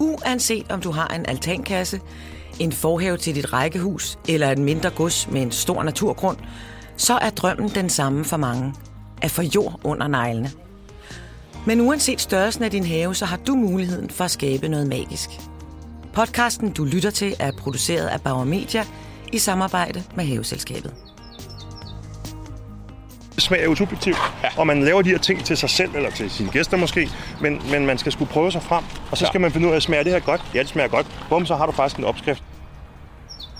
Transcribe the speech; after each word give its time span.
Uanset 0.00 0.72
om 0.72 0.80
du 0.80 0.90
har 0.90 1.08
en 1.08 1.26
altankasse, 1.26 2.00
en 2.58 2.72
forhave 2.72 3.16
til 3.16 3.34
dit 3.34 3.52
rækkehus 3.52 4.18
eller 4.28 4.50
et 4.50 4.58
mindre 4.58 4.90
gods 4.90 5.30
med 5.30 5.42
en 5.42 5.52
stor 5.52 5.82
naturgrund, 5.82 6.36
så 6.96 7.14
er 7.14 7.30
drømmen 7.30 7.68
den 7.68 7.88
samme 7.88 8.24
for 8.24 8.36
mange. 8.36 8.74
At 9.22 9.30
få 9.30 9.42
jord 9.42 9.80
under 9.84 10.08
neglene. 10.08 10.50
Men 11.66 11.80
uanset 11.80 12.20
størrelsen 12.20 12.64
af 12.64 12.70
din 12.70 12.86
have, 12.86 13.14
så 13.14 13.24
har 13.24 13.36
du 13.36 13.54
muligheden 13.54 14.10
for 14.10 14.24
at 14.24 14.30
skabe 14.30 14.68
noget 14.68 14.86
magisk. 14.86 15.30
Podcasten, 16.12 16.70
du 16.70 16.84
lytter 16.84 17.10
til, 17.10 17.34
er 17.38 17.52
produceret 17.58 18.06
af 18.06 18.20
Bauer 18.20 18.44
Media 18.44 18.84
i 19.32 19.38
samarbejde 19.38 20.02
med 20.16 20.24
Haveselskabet. 20.24 20.94
Smag 23.46 23.60
er 23.60 23.64
jo 23.64 23.74
subjektiv, 23.74 24.14
ja. 24.42 24.48
og 24.56 24.66
man 24.66 24.82
laver 24.82 25.02
de 25.02 25.08
her 25.08 25.18
ting 25.18 25.44
til 25.44 25.56
sig 25.56 25.70
selv, 25.70 25.94
eller 25.94 26.10
til 26.10 26.30
sine 26.30 26.50
gæster 26.50 26.76
måske, 26.76 27.10
men, 27.40 27.60
men 27.70 27.86
man 27.86 27.98
skal 27.98 28.12
skulle 28.12 28.30
prøve 28.30 28.52
sig 28.52 28.62
frem, 28.62 28.84
og 29.10 29.18
så 29.18 29.26
skal 29.26 29.38
ja. 29.38 29.42
man 29.42 29.52
finde 29.52 29.68
ud 29.68 29.72
af, 29.72 29.82
smager 29.82 30.02
det 30.02 30.12
her 30.12 30.20
godt? 30.20 30.40
Ja, 30.54 30.58
det 30.58 30.68
smager 30.68 30.88
godt. 30.88 31.06
Bum, 31.28 31.46
så 31.46 31.54
har 31.54 31.66
du 31.66 31.72
faktisk 31.72 31.98
en 31.98 32.04
opskrift. 32.04 32.42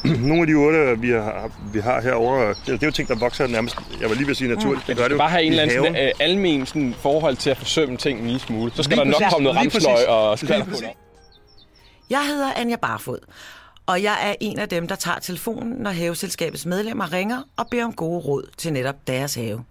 Nogle 0.29 0.41
af 0.41 0.47
de 0.47 0.57
urter, 0.57 0.95
vi 0.95 1.11
har, 1.11 1.51
vi 1.73 1.81
har 1.81 2.01
herovre, 2.01 2.49
det, 2.49 2.67
det 2.67 2.83
er 2.83 2.87
jo 2.87 2.91
ting, 2.91 3.09
der 3.09 3.15
vokser 3.15 3.47
nærmest, 3.47 3.77
jeg 4.01 4.09
var 4.09 4.15
lige 4.15 4.27
ved 4.27 4.31
at 4.31 4.37
sige 4.37 4.55
naturligt. 4.55 4.89
Mm. 4.89 4.95
Det 4.95 4.97
gør 4.97 5.09
det 5.09 5.19
bare 5.19 5.31
have 5.31 5.43
en 5.43 5.53
eller 5.53 5.63
anden 5.63 5.85
sådan, 5.85 6.13
uh, 6.15 6.21
almen 6.21 6.67
sådan, 6.67 6.95
forhold 6.99 7.37
til 7.37 7.51
at 7.51 7.57
forsømme 7.57 7.97
ting 7.97 8.19
en 8.19 8.25
lille 8.25 8.41
smule. 8.41 8.73
Så 8.75 8.83
skal 8.83 8.97
lige 8.97 9.13
der 9.13 9.21
nok 9.21 9.31
komme 9.33 9.45
noget 9.45 9.59
ramsløg 9.59 10.09
og 10.09 10.39
skvalder 10.39 10.65
på 10.65 10.73
Jeg 12.11 12.27
hedder 12.27 12.53
Anja 12.57 12.77
Barfod, 12.77 13.19
og 13.87 14.03
jeg 14.03 14.19
er 14.23 14.35
en 14.41 14.59
af 14.59 14.69
dem, 14.69 14.89
der 14.89 14.95
tager 14.95 15.19
telefonen, 15.19 15.73
når 15.73 15.91
haveselskabets 15.91 16.67
medlemmer 16.67 17.13
ringer 17.13 17.43
og 17.57 17.67
beder 17.71 17.85
om 17.85 17.93
gode 17.93 18.21
råd 18.21 18.51
til 18.57 18.73
netop 18.73 18.97
deres 19.07 19.35
have. 19.35 19.65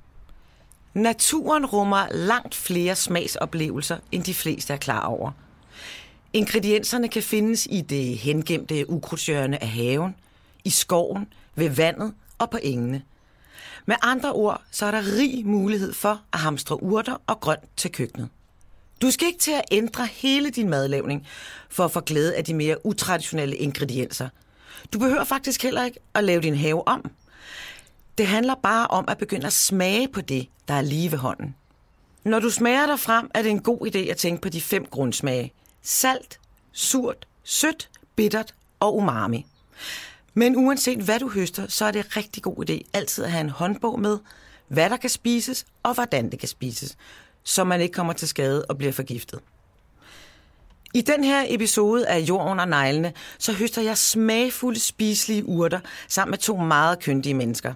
Naturen 0.95 1.65
rummer 1.65 2.07
langt 2.11 2.55
flere 2.55 2.95
smagsoplevelser, 2.95 3.97
end 4.11 4.23
de 4.23 4.33
fleste 4.33 4.73
er 4.73 4.77
klar 4.77 5.05
over. 5.05 5.31
Ingredienserne 6.33 7.09
kan 7.09 7.23
findes 7.23 7.67
i 7.71 7.81
det 7.81 8.17
hengemte 8.17 8.89
ukrudtshjørne 8.89 9.61
af 9.61 9.69
haven, 9.69 10.15
i 10.63 10.69
skoven, 10.69 11.27
ved 11.55 11.69
vandet 11.69 12.13
og 12.37 12.49
på 12.49 12.59
engene. 12.63 13.01
Med 13.85 13.95
andre 14.01 14.33
ord, 14.33 14.61
så 14.71 14.85
er 14.85 14.91
der 14.91 15.17
rig 15.17 15.45
mulighed 15.45 15.93
for 15.93 16.21
at 16.33 16.39
hamstre 16.39 16.83
urter 16.83 17.17
og 17.27 17.39
grønt 17.39 17.77
til 17.77 17.91
køkkenet. 17.91 18.29
Du 19.01 19.11
skal 19.11 19.27
ikke 19.27 19.39
til 19.39 19.51
at 19.51 19.63
ændre 19.71 20.05
hele 20.05 20.49
din 20.49 20.69
madlavning 20.69 21.27
for 21.69 21.85
at 21.85 21.91
få 21.91 21.99
glæde 21.99 22.35
af 22.35 22.43
de 22.45 22.53
mere 22.53 22.85
utraditionelle 22.85 23.55
ingredienser. 23.55 24.29
Du 24.93 24.99
behøver 24.99 25.23
faktisk 25.23 25.63
heller 25.63 25.83
ikke 25.83 25.99
at 26.13 26.23
lave 26.23 26.41
din 26.41 26.55
have 26.55 26.87
om. 26.87 27.11
Det 28.17 28.27
handler 28.27 28.55
bare 28.63 28.87
om 28.87 29.05
at 29.07 29.17
begynde 29.17 29.45
at 29.45 29.53
smage 29.53 30.07
på 30.07 30.21
det, 30.21 30.47
der 30.67 30.73
er 30.73 30.81
lige 30.81 31.11
ved 31.11 31.17
hånden. 31.17 31.55
Når 32.23 32.39
du 32.39 32.49
smager 32.49 32.85
dig 32.85 32.99
frem, 32.99 33.31
er 33.33 33.41
det 33.41 33.51
en 33.51 33.61
god 33.61 33.87
idé 33.87 33.97
at 33.97 34.17
tænke 34.17 34.41
på 34.41 34.49
de 34.49 34.61
fem 34.61 34.85
grundsmage. 34.85 35.53
Salt, 35.81 36.39
surt, 36.71 37.27
sødt, 37.43 37.89
bittert 38.15 38.53
og 38.79 38.97
umami. 38.97 39.45
Men 40.33 40.55
uanset 40.55 40.99
hvad 40.99 41.19
du 41.19 41.29
høster, 41.29 41.67
så 41.67 41.85
er 41.85 41.91
det 41.91 42.05
en 42.05 42.17
rigtig 42.17 42.43
god 42.43 42.69
idé 42.69 42.81
altid 42.93 43.23
at 43.23 43.31
have 43.31 43.41
en 43.41 43.49
håndbog 43.49 43.99
med, 43.99 44.19
hvad 44.67 44.89
der 44.89 44.97
kan 44.97 45.09
spises 45.09 45.65
og 45.83 45.93
hvordan 45.93 46.31
det 46.31 46.39
kan 46.39 46.49
spises, 46.49 46.97
så 47.43 47.63
man 47.63 47.81
ikke 47.81 47.93
kommer 47.93 48.13
til 48.13 48.27
skade 48.27 48.65
og 48.65 48.77
bliver 48.77 48.93
forgiftet. 48.93 49.39
I 50.93 51.01
den 51.01 51.23
her 51.23 51.45
episode 51.47 52.07
af 52.07 52.19
Jord 52.19 52.51
under 52.51 52.65
neglene, 52.65 53.13
så 53.39 53.53
høster 53.53 53.81
jeg 53.81 53.97
smagfulde 53.97 54.79
spiselige 54.79 55.45
urter 55.45 55.79
sammen 56.07 56.31
med 56.31 56.37
to 56.37 56.57
meget 56.57 56.99
kyndige 56.99 57.33
mennesker, 57.33 57.73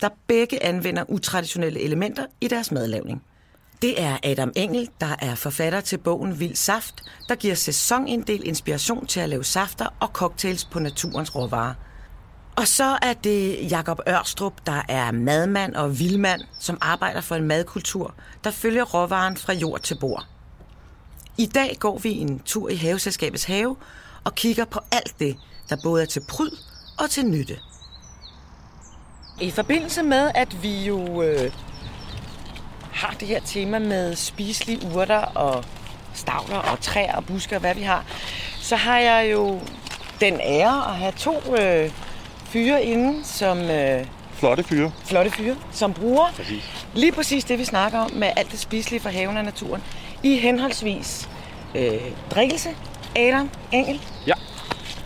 der 0.00 0.08
begge 0.26 0.62
anvender 0.62 1.04
utraditionelle 1.08 1.80
elementer 1.80 2.26
i 2.40 2.48
deres 2.48 2.70
madlavning. 2.70 3.22
Det 3.82 4.02
er 4.02 4.18
Adam 4.24 4.52
Engel, 4.56 4.88
der 5.00 5.16
er 5.18 5.34
forfatter 5.34 5.80
til 5.80 5.98
bogen 5.98 6.40
Vild 6.40 6.54
Saft, 6.54 7.02
der 7.28 7.34
giver 7.34 7.54
sæsoninddel 7.54 8.48
inspiration 8.48 9.06
til 9.06 9.20
at 9.20 9.28
lave 9.28 9.44
safter 9.44 9.86
og 10.00 10.08
cocktails 10.08 10.64
på 10.64 10.78
naturens 10.78 11.34
råvarer. 11.34 11.74
Og 12.56 12.68
så 12.68 12.98
er 13.02 13.12
det 13.12 13.70
Jakob 13.70 14.00
Ørstrup, 14.08 14.66
der 14.66 14.82
er 14.88 15.12
madmand 15.12 15.74
og 15.74 15.98
vildmand, 15.98 16.40
som 16.60 16.78
arbejder 16.80 17.20
for 17.20 17.34
en 17.34 17.44
madkultur, 17.44 18.14
der 18.44 18.50
følger 18.50 18.84
råvaren 18.84 19.36
fra 19.36 19.52
jord 19.52 19.80
til 19.80 19.98
bord. 20.00 20.26
I 21.38 21.46
dag 21.46 21.76
går 21.80 21.98
vi 21.98 22.10
en 22.12 22.38
tur 22.38 22.68
i 22.68 22.76
haveselskabets 22.76 23.44
have 23.44 23.76
og 24.24 24.34
kigger 24.34 24.64
på 24.64 24.80
alt 24.90 25.18
det, 25.18 25.36
der 25.68 25.76
både 25.82 26.02
er 26.02 26.06
til 26.06 26.22
pryd 26.28 26.50
og 26.98 27.10
til 27.10 27.26
nytte. 27.26 27.58
I 29.40 29.50
forbindelse 29.50 30.02
med, 30.02 30.30
at 30.34 30.62
vi 30.62 30.84
jo 30.84 31.22
øh, 31.22 31.52
har 32.92 33.14
det 33.20 33.28
her 33.28 33.40
tema 33.40 33.78
med 33.78 34.16
spiselige 34.16 34.80
urter 34.94 35.18
og 35.18 35.64
stavler 36.14 36.56
og 36.58 36.80
træer 36.80 37.16
og 37.16 37.24
busker 37.24 37.56
og 37.56 37.60
hvad 37.60 37.74
vi 37.74 37.82
har, 37.82 38.04
så 38.60 38.76
har 38.76 38.98
jeg 38.98 39.32
jo 39.32 39.60
den 40.20 40.40
ære 40.40 40.88
at 40.88 40.96
have 40.96 41.12
to 41.12 41.56
øh, 41.56 41.90
fyre 42.44 42.84
inde, 42.84 43.24
som... 43.24 43.58
Øh, 43.58 44.06
flotte 44.32 44.62
fyre. 44.62 44.92
Flotte 45.04 45.30
fyre, 45.30 45.56
som 45.72 45.92
bruger 45.92 46.32
præcis. 46.36 46.86
lige 46.94 47.12
præcis 47.12 47.44
det, 47.44 47.58
vi 47.58 47.64
snakker 47.64 47.98
om 47.98 48.10
med 48.14 48.30
alt 48.36 48.50
det 48.52 48.58
spiselige 48.60 49.00
fra 49.00 49.10
haven 49.10 49.36
og 49.36 49.44
naturen, 49.44 49.82
i 50.22 50.38
henholdsvis 50.38 51.28
øh, 51.74 52.00
drikkelse, 52.30 52.68
Adam, 53.16 53.50
Engel. 53.72 54.00
Ja. 54.26 54.34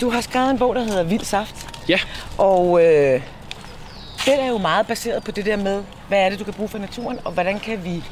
Du 0.01 0.11
har 0.11 0.21
skrevet 0.21 0.51
en 0.51 0.59
bog, 0.59 0.75
der 0.75 0.83
hedder 0.83 1.03
Vild 1.03 1.25
Saft. 1.25 1.67
Ja. 1.89 1.99
Og 2.39 2.85
øh, 2.85 3.23
den 4.27 4.41
er 4.41 4.47
jo 4.47 4.59
meget 4.59 4.87
baseret 4.87 5.25
på 5.25 5.31
det 5.31 5.47
der 5.47 5.57
med, 5.57 5.83
hvad 6.09 6.19
er 6.19 6.29
det, 6.29 6.39
du 6.39 6.45
kan 6.45 6.55
bruge 6.55 6.69
for 6.69 6.79
naturen, 6.79 7.19
og 7.25 7.33
hvordan 7.33 7.61
kan 7.61 7.85
vi 7.85 8.05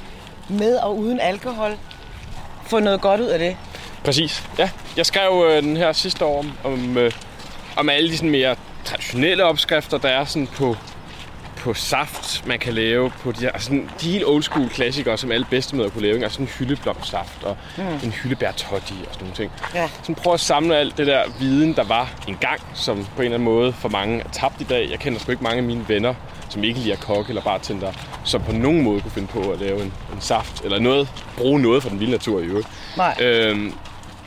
med 0.49 0.77
og 0.77 0.99
uden 0.99 1.21
alkohol 1.21 1.77
få 2.67 2.81
noget 2.81 3.01
godt 3.01 3.21
ud 3.21 3.27
af 3.27 3.39
det. 3.39 3.57
Præcis, 4.05 4.45
ja. 4.59 4.71
Jeg 4.97 5.07
skrev 5.07 5.45
øh, 5.51 5.63
den 5.63 5.77
her 5.77 5.93
sidste 5.93 6.25
år 6.25 6.39
om, 6.39 6.53
om, 6.65 6.99
øh, 6.99 7.13
om 7.77 7.89
alle 7.89 8.11
de 8.11 8.17
sådan 8.17 8.31
mere 8.31 8.57
traditionelle 8.85 9.45
opskrifter, 9.45 9.99
der 9.99 10.09
er 10.09 10.25
sådan 10.25 10.47
på, 10.47 10.77
på 11.59 11.75
saft, 11.75 12.47
man 12.47 12.59
kan 12.59 12.75
lave 12.75 13.11
på 13.11 13.33
de, 13.33 13.41
her, 13.41 13.51
altså 13.51 13.71
de 14.01 14.11
helt 14.11 14.25
old 14.27 14.43
school 14.43 14.69
klassikere, 14.69 15.19
som 15.19 15.33
alle 15.33 15.47
bedstemøder 15.51 15.91
kunne 15.91 16.03
lave. 16.03 16.23
Altså 16.23 16.35
sådan 16.35 16.47
en 16.47 16.53
hyldeblomstsaft 16.59 17.45
og 17.45 17.57
mm. 17.77 17.83
en 18.05 18.13
hyldebærtotti 18.13 18.95
og 19.09 19.15
sådan 19.15 19.25
nogle 19.25 19.37
ting. 19.37 19.53
Ja. 19.75 19.89
Sådan 20.03 20.15
prøv 20.15 20.35
at 20.35 20.41
samle 20.41 20.77
alt 20.77 20.99
det 20.99 21.07
der 21.07 21.23
viden, 21.39 21.77
der 21.77 21.85
var 21.85 22.11
engang, 22.29 22.61
som 22.75 22.97
på 22.97 23.23
en 23.23 23.25
eller 23.25 23.35
anden 23.35 23.45
måde 23.45 23.73
for 23.73 23.89
mange 23.89 24.21
er 24.21 24.29
tabt 24.29 24.61
i 24.61 24.65
dag. 24.65 24.89
Jeg 24.91 24.99
kender 24.99 25.19
sgu 25.21 25.31
ikke 25.31 25.45
mange 25.45 25.59
af 25.59 25.63
mine 25.65 25.85
venner, 25.89 26.15
som 26.49 26.65
ikke 26.65 26.81
lige 26.81 26.93
er 26.93 26.97
kokke 26.97 27.29
eller 27.29 27.43
bartender, 27.43 27.93
som 28.25 28.43
på 28.43 28.53
nogen 28.53 28.83
måde 28.83 29.01
kunne 29.01 29.11
finde 29.11 29.29
på 29.29 29.51
at 29.51 29.61
lave 29.61 29.83
en, 29.83 29.93
en 30.15 30.21
saft, 30.21 30.65
eller 30.65 30.79
noget, 30.79 31.09
bruge 31.37 31.61
noget 31.61 31.83
fra 31.83 31.91
den 31.91 32.01
vilde 32.01 32.13
natur 32.13 32.41
i 32.41 32.45
øvrigt. 32.45 32.69
Nej. 32.97 33.17
Øhm, 33.21 33.75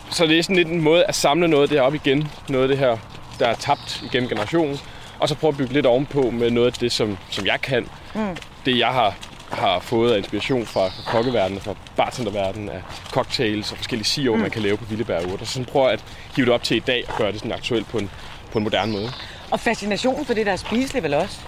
så 0.09 0.27
det 0.27 0.39
er 0.39 0.43
sådan 0.43 0.55
lidt 0.55 0.67
en 0.67 0.81
måde 0.81 1.03
at 1.03 1.15
samle 1.15 1.47
noget 1.47 1.63
af 1.63 1.69
det 1.69 1.77
her 1.77 1.83
op 1.83 1.95
igen. 1.95 2.31
Noget 2.49 2.63
af 2.63 2.67
det 2.67 2.77
her, 2.77 2.97
der 3.39 3.47
er 3.47 3.55
tabt 3.55 4.01
igennem 4.03 4.29
generationen. 4.29 4.79
Og 5.21 5.29
så 5.29 5.35
prøve 5.35 5.51
at 5.51 5.57
bygge 5.57 5.73
lidt 5.73 5.85
ovenpå 5.85 6.29
med 6.29 6.51
noget 6.51 6.67
af 6.67 6.73
det, 6.73 6.91
som, 6.91 7.17
som 7.29 7.45
jeg 7.45 7.61
kan. 7.61 7.89
Mm. 8.15 8.37
Det, 8.65 8.77
jeg 8.77 8.87
har, 8.87 9.15
har 9.51 9.79
fået 9.79 10.13
af 10.13 10.17
inspiration 10.17 10.65
fra, 10.65 10.89
kokkeverdenen, 11.05 11.61
fra 11.61 11.75
bartenderverdenen, 11.95 12.69
af 12.69 12.81
cocktails 13.11 13.71
og 13.71 13.77
forskellige 13.77 14.05
siger, 14.05 14.35
mm. 14.35 14.39
man 14.41 14.51
kan 14.51 14.61
lave 14.61 14.77
på 14.77 14.85
vildebærurter. 14.85 15.45
Så 15.45 15.51
sådan 15.51 15.65
prøver 15.65 15.87
at 15.87 16.03
hive 16.35 16.45
det 16.45 16.53
op 16.53 16.63
til 16.63 16.77
i 16.77 16.79
dag 16.79 17.03
og 17.07 17.17
gøre 17.17 17.31
det 17.31 17.39
sådan 17.39 17.51
aktuelt 17.51 17.87
på 17.87 17.97
en, 17.97 18.09
på 18.51 18.57
en 18.57 18.63
moderne 18.63 18.91
måde. 18.91 19.09
Og 19.51 19.59
fascinationen 19.59 20.25
for 20.25 20.33
det, 20.33 20.45
der 20.45 20.51
er 20.51 20.55
spiseligt 20.55 21.03
vel 21.03 21.13
også? 21.13 21.39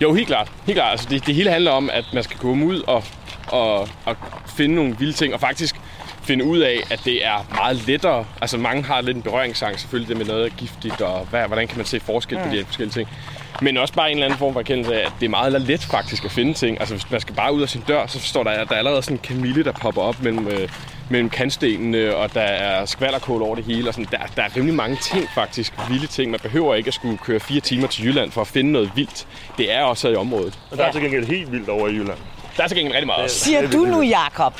Jo, 0.00 0.14
helt 0.14 0.26
klart. 0.26 0.52
Helt 0.66 0.76
klart. 0.76 0.90
Altså, 0.90 1.06
det, 1.10 1.26
det 1.26 1.34
hele 1.34 1.50
handler 1.50 1.70
om, 1.70 1.90
at 1.92 2.04
man 2.14 2.22
skal 2.22 2.38
komme 2.38 2.66
ud 2.66 2.82
og, 2.86 3.04
og, 3.46 3.88
og 4.04 4.16
finde 4.56 4.74
nogle 4.74 4.98
vilde 4.98 5.12
ting, 5.12 5.34
og 5.34 5.40
faktisk 5.40 5.76
finde 6.24 6.44
ud 6.44 6.58
af, 6.58 6.80
at 6.90 7.00
det 7.04 7.26
er 7.26 7.46
meget 7.54 7.86
lettere. 7.86 8.24
Altså 8.40 8.58
mange 8.58 8.82
har 8.82 9.00
lidt 9.00 9.16
en 9.16 9.22
berøringsangst, 9.22 9.80
selvfølgelig 9.80 10.08
det 10.08 10.16
med 10.16 10.26
noget 10.34 10.56
giftigt, 10.56 11.00
og 11.00 11.26
hvad, 11.30 11.46
hvordan 11.46 11.68
kan 11.68 11.76
man 11.76 11.86
se 11.86 12.00
forskel 12.00 12.38
på 12.38 12.44
de 12.50 12.56
her 12.56 12.64
forskellige 12.64 12.94
ting. 12.94 13.08
Men 13.62 13.76
også 13.76 13.94
bare 13.94 14.10
en 14.10 14.16
eller 14.16 14.26
anden 14.26 14.38
form 14.38 14.52
for 14.52 14.60
erkendelse 14.60 14.94
af, 14.94 15.06
at 15.06 15.12
det 15.20 15.26
er 15.26 15.30
meget 15.30 15.62
let 15.62 15.84
faktisk 15.84 16.24
at 16.24 16.30
finde 16.30 16.54
ting. 16.54 16.80
Altså 16.80 16.94
hvis 16.94 17.10
man 17.10 17.20
skal 17.20 17.34
bare 17.34 17.54
ud 17.54 17.62
af 17.62 17.68
sin 17.68 17.82
dør, 17.88 18.06
så 18.06 18.20
står 18.20 18.44
der, 18.44 18.50
at 18.50 18.68
der 18.68 18.74
er 18.74 18.78
allerede 18.78 19.02
sådan 19.02 19.16
en 19.16 19.22
kamille, 19.22 19.64
der 19.64 19.72
popper 19.72 20.02
op 20.02 20.22
mellem, 20.22 20.48
øh, 20.48 20.68
mellem 21.10 21.30
kantstenene, 21.30 22.16
og 22.16 22.34
der 22.34 22.40
er 22.40 22.84
skvallerkål 22.84 23.42
over 23.42 23.54
det 23.54 23.64
hele. 23.64 23.88
Og 23.88 23.94
sådan. 23.94 24.08
Der, 24.10 24.18
der 24.36 24.42
er 24.42 24.56
rimelig 24.56 24.74
mange 24.74 24.96
ting 24.96 25.28
faktisk, 25.34 25.72
vilde 25.88 26.06
ting. 26.06 26.30
Man 26.30 26.40
behøver 26.40 26.74
ikke 26.74 26.88
at 26.88 26.94
skulle 26.94 27.18
køre 27.18 27.40
fire 27.40 27.60
timer 27.60 27.86
til 27.86 28.04
Jylland 28.04 28.30
for 28.30 28.40
at 28.40 28.46
finde 28.46 28.72
noget 28.72 28.90
vildt. 28.94 29.26
Det 29.58 29.72
er 29.72 29.82
også 29.82 30.08
i 30.08 30.14
området. 30.14 30.58
Og 30.70 30.78
der 30.78 30.84
er 30.84 30.92
til 30.92 31.00
gengæld 31.00 31.26
helt 31.26 31.52
vildt 31.52 31.68
over 31.68 31.88
i 31.88 31.92
Jylland. 31.92 32.18
Der 32.56 32.62
er 32.62 32.68
til 32.68 32.76
gengæld 32.76 32.94
rigtig 32.94 33.06
meget. 33.06 33.30
Siger 33.30 33.70
du 33.70 33.84
nu, 33.84 34.02
Jakob, 34.02 34.54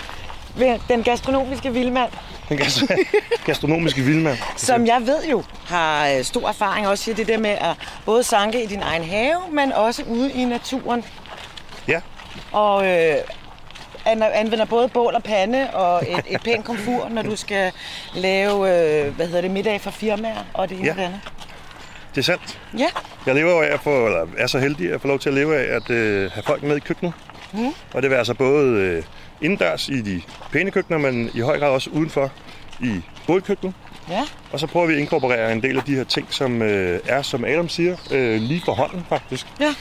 den 0.89 1.03
gastronomiske 1.03 1.73
vildmand? 1.73 2.11
Den 2.49 2.59
gastronomiske 3.47 4.03
vildmand. 4.03 4.39
Som 4.57 4.87
jeg 4.87 5.03
ved 5.07 5.25
jo 5.31 5.43
har 5.67 6.09
øh, 6.09 6.25
stor 6.25 6.49
erfaring 6.49 6.89
også 6.89 7.11
i 7.11 7.15
det 7.15 7.29
der 7.29 7.39
med 7.39 7.51
at 7.51 7.77
både 8.05 8.23
sanke 8.23 8.65
i 8.65 8.67
din 8.67 8.83
egen 8.83 9.05
have, 9.05 9.37
men 9.53 9.73
også 9.73 10.03
ude 10.03 10.33
i 10.33 10.45
naturen. 10.45 11.05
Ja. 11.89 12.01
Og 12.53 12.87
øh, 12.87 13.17
anvender 14.07 14.65
både 14.65 14.89
bål 14.89 15.15
og 15.15 15.23
pande 15.23 15.71
og 15.73 16.03
et, 16.09 16.25
et 16.29 16.43
pænt 16.43 16.65
komfur, 16.65 17.09
når 17.09 17.23
du 17.23 17.37
skal 17.37 17.73
lave 18.15 18.55
øh, 18.55 19.15
hvad 19.17 19.27
hedder 19.27 19.41
det, 19.41 19.51
middag 19.51 19.81
for 19.81 19.91
firmaer 19.91 20.45
og 20.55 20.69
det 20.69 20.79
ene 20.79 20.87
ja. 20.87 20.93
og 20.93 20.97
det 20.97 21.03
andet. 21.03 21.21
Det 22.15 22.21
er 22.21 22.25
sandt. 22.25 22.61
Ja. 22.79 22.87
Jeg 23.27 23.35
lever 23.35 23.63
af 23.63 23.75
at 23.75 23.81
få, 23.81 24.07
eller 24.07 24.27
er 24.39 24.47
så 24.47 24.59
heldig 24.59 24.93
at 24.93 25.01
få 25.01 25.09
lov 25.09 25.19
til 25.19 25.29
at 25.29 25.35
leve 25.35 25.57
af 25.57 25.77
at 25.77 25.91
øh, 25.91 26.31
have 26.31 26.43
folk 26.43 26.63
med 26.63 26.77
i 26.77 26.81
køkkenet. 26.81 27.13
Mm. 27.53 27.75
Og 27.95 28.03
det 28.03 28.11
vil 28.11 28.17
altså 28.17 28.35
både 28.35 28.67
øh, 28.67 29.03
indendørs 29.41 29.89
i 29.89 30.01
de 30.01 30.23
pæne 30.53 30.71
køkkener, 30.71 30.99
men 30.99 31.31
i 31.35 31.41
høj 31.41 31.59
grad 31.59 31.69
også 31.69 31.91
udenfor 31.91 32.33
i 32.81 33.01
bålkøkkenet. 33.27 33.75
Ja. 34.09 34.23
Og 34.53 34.61
så 34.61 34.67
prøver 34.67 34.87
vi 34.87 34.93
at 34.93 34.99
inkorporere 34.99 35.53
en 35.53 35.63
del 35.63 35.77
af 35.77 35.83
de 35.83 35.95
her 35.95 36.05
ting, 36.05 36.27
som 36.31 36.63
øh, 36.63 37.01
er, 37.07 37.23
som 37.23 37.45
Adam 37.45 37.69
siger, 37.69 37.97
øh, 38.11 38.41
lige 38.41 38.63
for 38.65 38.73
hånden 38.73 39.07
faktisk. 39.09 39.47
Ja. 39.61 39.75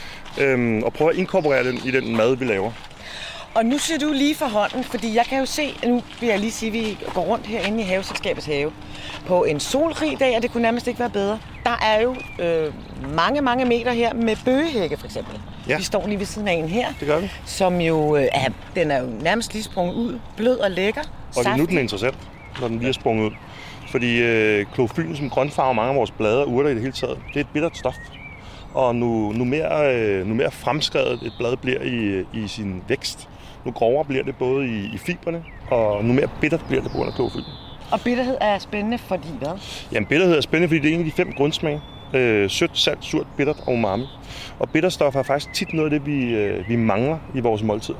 Øhm, 0.44 0.82
og 0.82 0.92
prøve 0.92 1.10
at 1.10 1.16
inkorporere 1.16 1.64
den 1.64 1.80
i 1.84 1.90
den 1.90 2.16
mad, 2.16 2.36
vi 2.36 2.44
laver. 2.44 2.72
Og 3.54 3.66
nu 3.66 3.78
ser 3.78 3.98
du 3.98 4.12
lige 4.12 4.34
for 4.34 4.46
hånden, 4.46 4.84
fordi 4.84 5.16
jeg 5.16 5.24
kan 5.24 5.38
jo 5.38 5.46
se, 5.46 5.74
nu 5.86 6.02
vil 6.20 6.28
jeg 6.28 6.38
lige 6.38 6.52
sige, 6.52 6.68
at 6.68 6.72
vi 6.72 6.98
går 7.14 7.22
rundt 7.22 7.46
herinde 7.46 7.80
i 7.80 7.86
Haveselskabets 7.86 8.46
have 8.46 8.72
på 9.26 9.44
en 9.44 9.60
solrig 9.60 10.20
dag, 10.20 10.36
og 10.36 10.42
det 10.42 10.50
kunne 10.52 10.62
nærmest 10.62 10.86
ikke 10.86 11.00
være 11.00 11.10
bedre. 11.10 11.38
Der 11.64 11.78
er 11.82 12.00
jo 12.00 12.16
øh, 12.38 12.72
mange, 13.14 13.40
mange 13.42 13.64
meter 13.64 13.92
her 13.92 14.14
med 14.14 14.36
bøgehække 14.44 14.96
for 14.96 15.06
eksempel. 15.06 15.40
Ja. 15.68 15.76
Vi 15.76 15.82
står 15.82 16.06
lige 16.06 16.18
ved 16.18 16.26
siden 16.26 16.48
af 16.48 16.52
en 16.52 16.68
her, 16.68 16.88
Det 17.00 17.08
gør 17.08 17.18
vi. 17.20 17.30
som 17.44 17.80
jo 17.80 18.16
øh, 18.16 18.26
er, 18.32 18.48
den 18.74 18.90
er 18.90 19.00
jo 19.00 19.06
nærmest 19.22 19.52
lige 19.52 19.62
sprunget 19.62 19.94
ud, 19.94 20.18
blød 20.36 20.58
og 20.58 20.70
lækker. 20.70 21.02
Og 21.36 21.44
det 21.44 21.46
er 21.46 21.56
nu, 21.56 21.64
den 21.64 21.76
er 21.78 21.82
interessant, 21.82 22.16
når 22.60 22.68
den 22.68 22.78
lige 22.78 22.88
er 22.88 22.92
sprunget 22.92 23.24
ud. 23.26 23.30
Fordi 23.90 24.18
øh, 24.22 24.66
klorofylen, 24.74 25.16
som 25.16 25.30
grønfarver 25.30 25.72
mange 25.72 25.90
af 25.90 25.96
vores 25.96 26.10
blade 26.10 26.42
og 26.44 26.48
urter 26.48 26.70
i 26.70 26.72
det 26.74 26.80
hele 26.80 26.92
taget, 26.92 27.18
det 27.28 27.36
er 27.36 27.40
et 27.40 27.48
bittert 27.52 27.76
stof. 27.76 27.94
Og 28.74 28.94
nu, 28.96 29.32
nu, 29.32 29.44
mere, 29.44 29.94
øh, 29.94 30.26
nu 30.26 30.34
mere 30.34 30.50
fremskrevet 30.50 31.12
et 31.22 31.32
blad 31.38 31.56
bliver 31.56 31.80
i, 31.82 32.24
i 32.44 32.48
sin 32.48 32.82
vækst, 32.88 33.28
nu 33.64 33.72
grovere 33.72 34.04
bliver 34.04 34.24
det 34.24 34.36
både 34.36 34.66
i, 34.66 34.94
i 34.94 34.98
fibrene, 34.98 35.44
og 35.70 36.04
nu 36.04 36.12
mere 36.12 36.28
bittert 36.40 36.64
bliver 36.68 36.82
det 36.82 36.90
på 36.90 36.96
grund 36.96 37.08
af 37.08 37.14
klorofylen. 37.14 37.48
Og 37.92 38.00
bitterhed 38.00 38.36
er 38.40 38.58
spændende, 38.58 38.98
fordi 38.98 39.28
hvad? 39.38 39.58
Jamen, 39.92 40.06
bitterhed 40.06 40.36
er 40.36 40.40
spændende, 40.40 40.68
fordi 40.68 40.80
det 40.80 40.90
er 40.90 40.94
en 40.94 41.00
af 41.00 41.04
de 41.04 41.12
fem 41.12 41.32
grundsmage. 41.32 41.80
Øh, 42.14 42.50
sødt, 42.50 42.78
salt, 42.78 43.04
surt, 43.04 43.26
bittert 43.36 43.60
og 43.66 43.72
umami. 43.72 44.04
Og 44.58 44.68
bitterstoffer 44.68 45.20
er 45.20 45.24
faktisk 45.24 45.52
tit 45.52 45.72
noget 45.72 45.92
af 45.92 46.00
det, 46.00 46.06
vi, 46.06 46.34
øh, 46.34 46.68
vi 46.68 46.76
mangler 46.76 47.18
i 47.34 47.40
vores 47.40 47.62
måltid. 47.62 47.94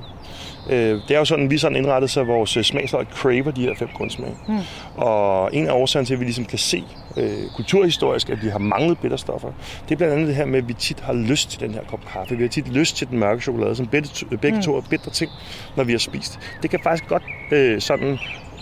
Øh, 0.71 1.01
det 1.09 1.11
er 1.15 1.19
jo 1.19 1.25
sådan, 1.25 1.51
vi 1.51 1.59
sådan 1.59 1.77
indrettet, 1.77 2.11
så 2.11 2.25
vores 2.25 2.57
øh, 2.57 2.65
smagsløg 2.65 3.07
craver 3.15 3.51
de 3.51 3.63
her 3.63 3.75
fem 3.79 3.89
grundsmage. 3.95 4.35
Mm. 4.49 4.59
Og 4.97 5.55
en 5.55 5.67
af 5.69 5.73
årsagerne 5.73 6.07
til, 6.07 6.15
at 6.15 6.21
vi 6.21 6.25
ligesom 6.25 6.45
kan 6.45 6.59
se 6.59 6.85
øh, 7.17 7.33
kulturhistorisk, 7.57 8.31
at 8.31 8.43
vi 8.45 8.49
har 8.49 8.59
manglet 8.59 8.99
bitterstoffer, 8.99 9.49
det 9.89 9.95
er 9.95 9.97
blandt 9.97 10.15
andet 10.15 10.29
det 10.29 10.37
her 10.37 10.45
med, 10.45 10.59
at 10.59 10.69
vi 10.69 10.73
tit 10.73 11.01
har 11.01 11.13
lyst 11.13 11.51
til 11.51 11.61
den 11.61 11.71
her 11.75 11.81
kop 11.91 12.01
kaffe. 12.13 12.37
Vi 12.37 12.43
har 12.43 12.49
tit 12.49 12.69
lyst 12.69 12.97
til 12.97 13.09
den 13.09 13.19
mørke 13.19 13.41
chokolade, 13.43 13.77
som 13.77 13.87
begge, 13.87 14.09
begge 14.41 14.63
to 14.63 14.77
er 14.77 14.81
bitre 14.91 15.11
ting, 15.11 15.31
når 15.77 15.85
vi 15.85 15.93
har 15.93 15.99
spist. 15.99 16.39
Det 16.63 16.71
kan 16.71 16.81
faktisk 16.83 17.09
godt 17.09 17.23
øh, 17.53 17.81
sådan 17.81 18.19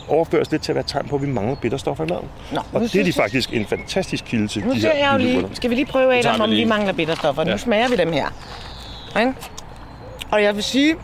overføres 0.09 0.51
lidt 0.51 0.63
til 0.63 0.73
at 0.73 0.77
være 0.77 0.85
tegn 0.87 1.09
på, 1.09 1.17
at 1.17 1.23
vi 1.23 1.27
mangler 1.27 1.55
bitterstoffer 1.55 2.05
i 2.05 2.09
maden. 2.09 2.29
Nå, 2.53 2.61
Og 2.73 2.81
nu 2.81 2.87
det 2.87 3.01
er 3.01 3.05
de 3.05 3.13
faktisk 3.13 3.53
en 3.53 3.67
fantastisk 3.67 4.25
kilde 4.25 4.49
til, 4.49 4.65
Nu 4.65 4.73
de 4.75 4.79
her 4.81 4.95
jeg 4.95 5.11
jo 5.13 5.19
lige, 5.19 5.47
skal 5.53 5.71
vi 5.71 5.75
lige 5.75 5.87
prøve, 5.87 6.15
vi 6.15 6.29
om 6.41 6.51
vi 6.51 6.65
mangler 6.65 6.93
bitterstoffer. 6.93 7.45
Nu 7.45 7.51
Ja. 7.51 7.57
smager 7.57 7.89
vi 7.89 7.97
dem 7.97 8.13
her. 8.13 8.27
Ikke? 9.21 9.33
Og 10.31 10.43
jeg 10.43 10.55
vil 10.55 10.63
sige, 10.63 10.95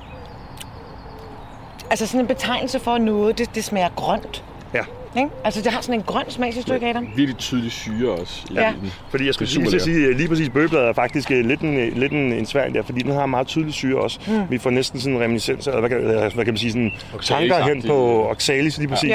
altså 1.90 2.06
sådan 2.06 2.20
en 2.20 2.26
betegnelse 2.26 2.81
for 2.81 2.99
noget, 2.99 3.38
det, 3.38 3.55
det 3.55 3.64
smager 3.64 3.88
grønt. 3.96 4.44
Ja, 4.75 4.81
Ikke? 5.17 5.31
Altså 5.44 5.62
det 5.62 5.73
har 5.73 5.81
sådan 5.81 5.94
en 5.94 6.02
grøn 6.02 6.25
smag, 6.29 6.52
synes 6.52 6.67
du 6.67 6.73
ikke, 6.75 6.87
Adam? 6.87 7.06
Virkelig 7.17 7.37
tydelig 7.37 7.73
syre 7.73 8.11
også 8.12 8.46
Ja. 8.55 8.73
fordi 9.11 9.26
jeg 9.26 9.35
skulle 9.35 9.50
lige 9.70 9.81
sige, 9.81 10.08
at 10.08 10.17
lige 10.17 10.29
præcis 10.29 10.49
bøgebladet 10.49 10.88
er 10.88 10.93
faktisk 10.93 11.31
øh, 11.31 11.44
lidt 11.46 11.61
en, 11.61 11.76
øh, 11.79 11.96
lidt 11.96 12.12
en, 12.12 12.32
en 12.32 12.46
svær 12.46 12.64
en 12.64 12.75
der, 12.75 12.82
fordi 12.82 13.00
den 13.02 13.12
har 13.12 13.26
meget 13.26 13.46
tydelig 13.46 13.75
syre 13.75 14.00
også. 14.00 14.20
Mm. 14.26 14.50
Vi 14.50 14.58
får 14.58 14.70
næsten 14.70 15.00
sådan 15.00 15.17
en 15.17 15.23
reminiscens, 15.23 15.67
eller 15.67 15.81
hvad 15.81 15.90
kan, 15.90 15.99
eller 15.99 16.31
hvad 16.35 16.44
kan 16.44 16.55
man 16.55 16.58
sige, 16.58 16.73
sådan 16.73 16.93
tanker 17.23 17.62
hen 17.64 17.82
på 17.82 18.26
oxalis 18.31 18.79
lige 18.79 18.88
præcis, 18.88 19.12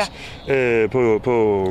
ja. 0.48 0.56
øh, 0.56 0.90
på, 0.90 1.20
på 1.24 1.66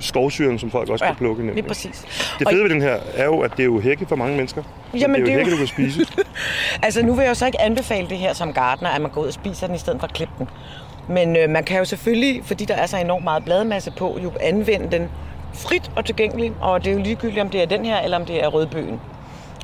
skovsyren, 0.00 0.58
som 0.58 0.70
folk 0.70 0.88
også 0.88 1.04
ja, 1.04 1.10
kan 1.10 1.16
plukke. 1.18 1.42
lige 1.42 1.46
nemlig. 1.46 1.66
præcis. 1.66 2.04
Det 2.38 2.48
fede 2.50 2.62
ved 2.62 2.70
den 2.70 2.82
her 2.82 2.96
er 3.14 3.24
jo, 3.24 3.40
at 3.40 3.50
det 3.50 3.60
er 3.60 3.64
jo 3.64 3.80
hække 3.80 4.06
for 4.06 4.16
mange 4.16 4.36
mennesker. 4.36 4.62
Jamen, 4.94 5.20
det 5.20 5.28
er 5.28 5.32
jo 5.32 5.38
det 5.38 5.46
hække, 5.46 5.50
jo- 5.50 5.56
du 5.56 5.58
kan 5.58 5.66
spise. 5.66 6.06
Altså 6.82 7.02
nu 7.02 7.14
vil 7.14 7.22
jeg 7.22 7.28
jo 7.28 7.34
så 7.34 7.46
ikke 7.46 7.60
anbefale 7.60 8.08
det 8.08 8.18
her 8.18 8.32
som 8.32 8.52
gartner, 8.52 8.88
at 8.88 9.00
man 9.00 9.10
går 9.10 9.20
ud 9.20 9.26
og 9.26 9.32
spiser 9.32 9.66
den 9.66 9.76
i 9.76 9.78
stedet 9.78 10.00
for 10.00 10.06
at 10.06 10.12
klippe 10.14 10.34
den. 10.38 10.48
Men 11.08 11.36
øh, 11.36 11.50
man 11.50 11.64
kan 11.64 11.78
jo 11.78 11.84
selvfølgelig, 11.84 12.40
fordi 12.44 12.64
der 12.64 12.74
er 12.74 12.86
så 12.86 12.96
enormt 12.96 13.24
meget 13.24 13.44
bladmasse 13.44 13.90
på, 13.90 14.18
jo 14.22 14.32
anvende 14.40 14.90
den 14.98 15.08
frit 15.54 15.90
og 15.96 16.04
tilgængelig. 16.04 16.52
Og 16.60 16.84
det 16.84 16.90
er 16.90 16.94
jo 16.94 17.02
ligegyldigt, 17.02 17.40
om 17.40 17.48
det 17.48 17.62
er 17.62 17.66
den 17.66 17.84
her, 17.84 18.00
eller 18.00 18.16
om 18.16 18.24
det 18.24 18.44
er 18.44 18.48
rødbøgen. 18.48 19.00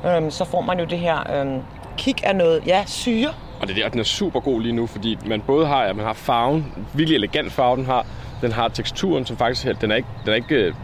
Øhm, 0.07 0.31
så 0.31 0.45
får 0.45 0.61
man 0.61 0.79
jo 0.79 0.85
det 0.85 0.99
her 0.99 1.41
øhm, 1.41 1.61
kick 1.97 2.21
af 2.25 2.37
noget, 2.37 2.63
ja, 2.67 2.85
syre. 2.87 3.29
Og 3.61 3.69
det 3.69 3.77
der, 3.77 3.89
den 3.89 4.01
er 4.01 4.05
super 4.05 4.41
god 4.41 4.61
lige 4.63 4.73
nu, 4.73 4.87
fordi 4.87 5.19
man 5.27 5.41
både 5.41 5.67
har, 5.67 5.77
at 5.83 5.97
man 5.97 6.05
har 6.07 6.13
farven, 6.13 6.73
virkelig 6.95 7.17
elegant 7.17 7.53
farve, 7.53 7.77
den 7.77 7.87
har. 7.87 8.07
Den 8.43 8.53
har 8.53 8.69
teksturen, 8.69 9.27
som 9.27 9.37
faktisk 9.37 9.65
helt, 9.65 9.81
den 9.81 9.91
er 9.91 9.97
ikke, 9.97 10.09
den 10.25 10.31
er 10.31 10.35
ikke 10.35 10.55
øh, 10.55 10.75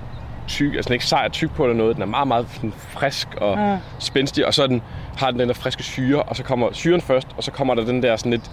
tyk, 0.48 0.74
altså 0.74 0.88
den 0.88 0.92
er 0.92 0.94
ikke 0.94 1.06
sej 1.06 1.22
og 1.26 1.32
tyk 1.32 1.50
på 1.54 1.64
eller 1.64 1.76
noget. 1.76 1.94
Den 1.96 2.02
er 2.02 2.06
meget, 2.06 2.28
meget 2.28 2.46
sådan 2.54 2.72
frisk 2.76 3.28
og 3.36 3.58
mm. 3.58 3.76
spændstig, 3.98 4.46
og 4.46 4.54
så 4.54 4.66
den, 4.66 4.82
har 5.16 5.30
den 5.30 5.40
den 5.40 5.48
der 5.48 5.54
friske 5.54 5.82
syre, 5.82 6.22
og 6.22 6.36
så 6.36 6.42
kommer 6.44 6.68
syren 6.72 7.00
først, 7.00 7.28
og 7.36 7.44
så 7.44 7.50
kommer 7.50 7.74
der 7.74 7.84
den 7.84 8.02
der 8.02 8.16
sådan 8.16 8.32
lidt 8.32 8.50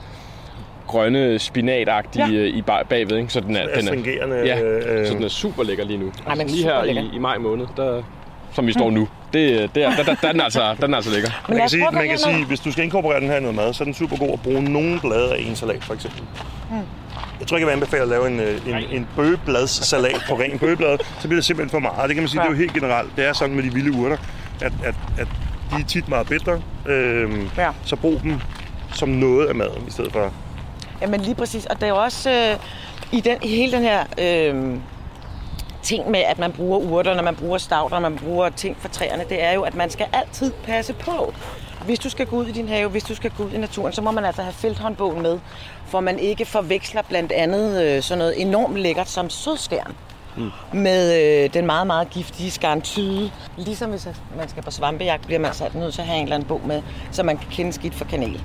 grønne 0.87 1.39
spinatagtige 1.39 2.25
Ja. 2.25 2.31
ja. 2.31 2.43
i 2.45 2.61
bag- 2.61 2.87
bagved, 2.89 3.17
ikke? 3.17 3.33
Så 3.33 3.39
den 3.39 3.55
er, 3.55 3.67
den 3.79 3.87
er, 4.33 4.45
ja, 4.45 4.61
øh, 4.61 5.07
så 5.07 5.13
den 5.13 5.23
er 5.23 5.27
super 5.27 5.63
lækker 5.63 5.85
lige 5.85 5.99
nu. 5.99 6.11
Ej, 6.27 6.35
men 6.35 6.47
lige 6.47 6.63
her 6.63 6.83
lækker. 6.85 7.01
i, 7.01 7.09
i 7.15 7.19
maj 7.19 7.37
måned, 7.37 7.65
der, 7.77 8.03
som 8.51 8.67
vi 8.67 8.71
står 8.71 8.89
nu, 8.91 9.07
det, 9.33 9.75
det 9.75 9.83
er, 9.83 9.95
der, 9.95 10.03
der, 10.03 10.15
er 10.27 10.31
den 10.31 10.41
altså, 10.41 10.75
den 10.81 10.94
er 10.94 10.95
altså 10.97 11.12
lækker. 11.12 11.29
Men 11.47 11.57
Man 11.57 11.59
kan, 11.59 11.69
sige, 11.69 11.88
man 11.91 12.07
kan 12.07 12.18
sige, 12.18 12.45
hvis 12.45 12.59
du 12.59 12.71
skal 12.71 12.83
inkorporere 12.83 13.19
den 13.19 13.27
her 13.29 13.38
i 13.38 13.41
noget 13.41 13.56
mad, 13.56 13.74
så 13.74 13.83
er 13.83 13.85
den 13.85 13.94
super 13.94 14.18
god 14.18 14.29
at 14.33 14.41
bruge 14.41 14.62
nogle 14.63 15.00
blade 15.00 15.33
af 15.35 15.41
en 15.41 15.56
salat, 15.56 15.83
for 15.83 15.94
eksempel. 15.94 16.21
Jeg 17.39 17.47
tror 17.47 17.57
ikke, 17.57 17.68
jeg 17.68 17.75
vil 17.75 17.81
anbefale 17.81 18.01
at 18.03 18.07
lave 18.09 18.27
en, 18.27 18.39
øh, 18.39 18.68
en, 18.68 18.75
en 18.91 19.07
bøgebladssalat 19.15 20.21
på 20.29 20.39
ren 20.39 20.59
bøgeblad. 20.59 20.97
Så 21.19 21.27
bliver 21.27 21.38
det 21.38 21.45
simpelthen 21.45 21.69
for 21.71 21.79
meget. 21.79 22.07
Det 22.09 22.15
kan 22.15 22.24
man 22.24 22.29
sige, 22.29 22.39
det 22.41 22.47
er 22.47 22.51
jo 22.51 22.57
helt 22.57 22.74
generelt. 22.74 23.09
Det 23.15 23.25
er 23.25 23.33
sådan 23.33 23.56
med 23.56 23.63
de 23.63 23.74
vilde 23.74 23.91
urter, 23.91 24.18
at, 24.62 24.71
at, 24.85 24.95
at 25.19 25.27
de 25.71 25.81
er 25.81 25.85
tit 25.88 26.09
meget 26.09 26.27
bitre. 26.27 26.62
Øhm, 26.85 27.50
Ja. 27.57 27.69
Så 27.85 27.95
brug 27.95 28.19
dem 28.23 28.39
som 28.94 29.09
noget 29.09 29.47
af 29.47 29.56
maden, 29.56 29.83
i 29.88 29.91
stedet 29.91 30.12
for... 30.12 30.31
Jamen 31.01 31.21
lige 31.21 31.35
præcis. 31.35 31.65
Og 31.65 31.75
det 31.75 31.83
er 31.83 31.88
jo 31.88 31.97
også 32.03 32.30
øh, 32.31 32.57
i, 33.12 33.21
den, 33.21 33.38
i 33.44 33.47
hele 33.47 33.71
den 33.71 33.83
her 33.83 34.03
øh, 34.18 34.75
ting 35.87 36.11
med, 36.11 36.19
at 36.19 36.39
man 36.39 36.51
bruger 36.51 36.79
urter, 36.79 37.13
når 37.13 37.23
man 37.23 37.35
bruger 37.35 37.57
stavter, 37.57 37.99
når 37.99 38.09
man 38.09 38.19
bruger 38.19 38.49
ting 38.49 38.77
fra 38.79 38.89
træerne, 38.89 39.23
det 39.29 39.43
er 39.43 39.51
jo, 39.51 39.61
at 39.61 39.75
man 39.75 39.89
skal 39.89 40.07
altid 40.13 40.51
passe 40.63 40.93
på. 40.93 41.33
Hvis 41.85 41.99
du 41.99 42.09
skal 42.09 42.25
gå 42.25 42.35
ud 42.35 42.45
i 42.45 42.51
din 42.51 42.67
have, 42.67 42.89
hvis 42.89 43.03
du 43.03 43.15
skal 43.15 43.31
gå 43.37 43.43
ud 43.43 43.51
i 43.51 43.57
naturen, 43.57 43.93
så 43.93 44.01
må 44.01 44.11
man 44.11 44.25
altså 44.25 44.41
have 44.41 44.53
felthåndbogen 44.53 45.21
med, 45.21 45.39
for 45.87 45.99
man 45.99 46.19
ikke 46.19 46.45
forveksler 46.45 47.01
blandt 47.01 47.31
andet 47.31 47.83
øh, 47.83 48.01
sådan 48.01 48.17
noget 48.17 48.41
enormt 48.41 48.77
lækkert 48.77 49.09
som 49.09 49.29
sødskærm 49.29 49.95
mm. 50.37 50.51
med 50.73 51.23
øh, 51.43 51.53
den 51.53 51.65
meget, 51.65 51.87
meget 51.87 52.09
giftige 52.09 52.51
skarntyde. 52.51 53.31
Ligesom 53.57 53.89
hvis 53.89 54.07
man 54.37 54.49
skal 54.49 54.63
på 54.63 54.71
svampejagt, 54.71 55.25
bliver 55.25 55.39
man 55.39 55.47
altså 55.47 55.69
nødt 55.73 55.93
til 55.93 56.01
at 56.01 56.07
have 56.07 56.17
en 56.17 56.23
eller 56.23 56.35
anden 56.35 56.47
bog 56.47 56.61
med, 56.65 56.81
så 57.11 57.23
man 57.23 57.37
kan 57.37 57.47
kende 57.51 57.73
skidt 57.73 57.95
for 57.95 58.05
kanel. 58.05 58.41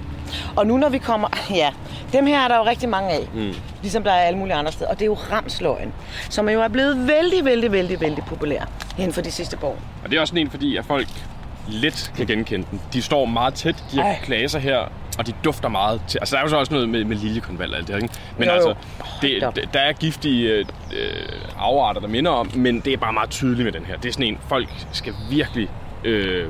Og 0.57 0.67
nu 0.67 0.77
når 0.77 0.89
vi 0.89 0.99
kommer, 0.99 1.29
ja, 1.61 1.71
dem 2.13 2.27
her 2.27 2.41
er 2.41 2.49
der 2.49 2.57
jo 2.57 2.65
rigtig 2.65 2.89
mange 2.89 3.11
af, 3.11 3.29
mm. 3.35 3.55
ligesom 3.83 4.03
der 4.03 4.11
er 4.11 4.21
alle 4.21 4.39
mulige 4.39 4.55
andre 4.55 4.73
steder. 4.73 4.91
Og 4.91 4.99
det 4.99 5.03
er 5.03 5.07
jo 5.07 5.19
ramsløgn, 5.33 5.93
som 6.31 6.49
jo 6.49 6.61
er 6.61 6.69
blevet 6.69 7.09
vældig, 7.09 7.45
vældig, 7.45 7.73
vældig, 7.73 8.01
vældig 8.01 8.25
populær 8.25 8.65
inden 8.99 9.13
for 9.13 9.21
de 9.21 9.31
sidste 9.31 9.59
år. 9.63 9.77
Og 10.05 10.11
det 10.11 10.17
er 10.17 10.21
også 10.21 10.31
sådan 10.31 10.47
en, 10.47 10.51
fordi 10.51 10.77
at 10.77 10.85
folk 10.85 11.09
let 11.69 12.13
kan 12.17 12.27
genkende 12.27 12.67
den. 12.71 12.81
De 12.93 13.03
står 13.03 13.25
meget 13.25 13.55
tæt, 13.55 13.85
de 13.93 14.01
Ej. 14.01 14.19
klaser 14.23 14.59
her, 14.59 14.79
og 15.19 15.27
de 15.27 15.33
dufter 15.45 15.69
meget 15.69 16.01
til. 16.09 16.19
Altså, 16.19 16.35
der 16.37 16.41
er 16.41 16.45
jo 16.45 16.49
så 16.49 16.57
også 16.57 16.73
noget 16.73 16.89
med, 16.89 17.05
med 17.05 17.17
liljekonvalg 17.17 17.73
og 17.73 17.79
alt 17.79 17.87
det 17.87 17.95
her, 17.97 18.03
ikke? 18.03 18.15
Men 18.39 18.49
Jo, 18.49 18.51
jo. 18.51 18.55
altså, 18.55 18.71
op. 19.47 19.57
det, 19.57 19.69
der 19.75 19.81
er 19.81 19.93
giftige 19.93 20.49
øh, 20.51 20.65
øh, 20.93 21.07
afarter, 21.59 22.01
der 22.01 22.09
minder 22.09 22.31
om, 22.31 22.51
men 22.55 22.81
det 22.81 22.93
er 22.93 22.97
bare 22.97 23.13
meget 23.13 23.31
tydeligt 23.31 23.65
med 23.65 23.73
den 23.73 23.85
her. 23.85 23.97
Det 23.97 24.09
er 24.09 24.13
sådan 24.13 24.27
en, 24.27 24.39
folk 24.49 24.69
skal 24.93 25.13
virkelig... 25.31 25.69
Øh, 26.05 26.47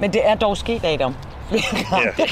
Men 0.00 0.12
det 0.12 0.20
er 0.28 0.34
dog 0.34 0.56
sket, 0.56 0.84
Adam. 0.84 1.14
Ja. 1.52 2.24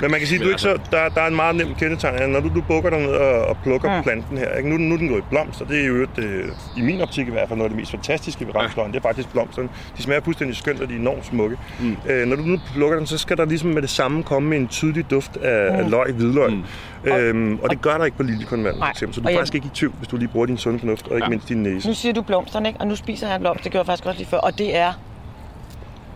Men 0.00 0.10
man 0.10 0.20
kan 0.20 0.26
sige, 0.28 0.44
du 0.44 0.48
ikke 0.48 0.60
så, 0.60 0.78
der, 0.90 1.08
der 1.08 1.20
er 1.20 1.26
en 1.26 1.36
meget 1.36 1.56
nem 1.56 1.74
kendetegn. 1.74 2.30
Når 2.30 2.40
du, 2.40 2.48
du 2.54 2.60
bukker 2.60 2.90
dig 2.90 2.98
ned 2.98 3.08
og, 3.12 3.44
og 3.46 3.56
plukker 3.62 3.96
Mm. 3.96 4.02
planten 4.02 4.38
her, 4.38 4.52
ikke? 4.54 4.68
Nu, 4.70 4.76
nu 4.76 4.94
er 4.94 4.98
den 4.98 5.08
gået 5.08 5.18
i 5.18 5.24
blomst, 5.30 5.60
og 5.60 5.68
det 5.68 5.80
er 5.82 5.86
jo 5.86 5.94
et, 6.02 6.18
øh, 6.18 6.44
i 6.76 6.80
min 6.80 7.00
optik 7.00 7.28
i 7.28 7.30
hvert 7.30 7.48
fald 7.48 7.58
noget 7.58 7.70
af 7.70 7.74
det 7.74 7.78
mest 7.80 7.90
fantastiske 7.90 8.46
ved 8.46 8.54
ramsløgn. 8.54 8.90
Det 8.92 8.96
er 8.98 9.02
faktisk 9.02 9.28
blomsterne. 9.32 9.68
De 9.96 10.02
smager 10.02 10.20
fuldstændig 10.20 10.56
skønt, 10.56 10.80
og 10.80 10.88
de 10.88 10.94
er 10.94 10.98
enormt 10.98 11.26
smukke. 11.26 11.56
Mm. 11.80 11.96
Øh, 12.08 12.26
når 12.26 12.36
du 12.36 12.42
nu 12.42 12.58
plukker 12.74 12.96
den, 12.98 13.06
så 13.06 13.18
skal 13.18 13.36
der 13.36 13.44
ligesom 13.44 13.70
med 13.70 13.82
det 13.82 13.90
samme 13.90 14.22
komme 14.22 14.56
en 14.56 14.68
tydelig 14.68 15.10
duft 15.10 15.36
af, 15.36 15.72
mm. 15.72 15.78
af 15.78 15.90
løg, 15.90 16.12
hvidløg. 16.12 16.50
Mm. 16.52 17.10
Øhm, 17.12 17.58
og 17.62 17.70
det 17.70 17.80
gør 17.82 17.98
der 17.98 18.04
ikke 18.04 18.16
på 18.16 18.22
liljekonvalg, 18.22 18.76
for 18.78 18.86
eksempel. 18.86 19.14
Så 19.14 19.20
du 19.20 19.26
Og 19.26 19.30
er 19.30 19.34
jeg- 19.34 19.38
faktisk 19.40 19.54
ikke 19.54 19.66
i 19.66 19.70
tvivl, 19.74 19.92
hvis 19.98 20.08
du 20.08 20.16
lige 20.16 20.28
bruger 20.28 20.46
din 20.46 20.58
sunde 20.58 20.78
fornuft, 20.78 21.08
og 21.08 21.14
ikke 21.14 21.24
Ja. 21.24 21.28
mindst 21.30 21.48
din 21.48 21.62
næse. 21.62 21.88
Nu 21.88 21.94
siger 21.94 22.12
du 22.12 22.22
blomsterne, 22.22 22.68
ikke? 22.68 22.80
Og 22.80 22.86
nu 22.86 22.96
spiser 22.96 23.26
han 23.28 23.40
blomst. 23.40 23.64
Det 23.64 23.72
gjorde 23.72 23.82
jeg 23.82 23.86
faktisk 23.86 24.06
også 24.06 24.18
lige 24.18 24.28
før. 24.28 24.38
Og 24.38 24.58
det 24.58 24.76
er, 24.76 24.92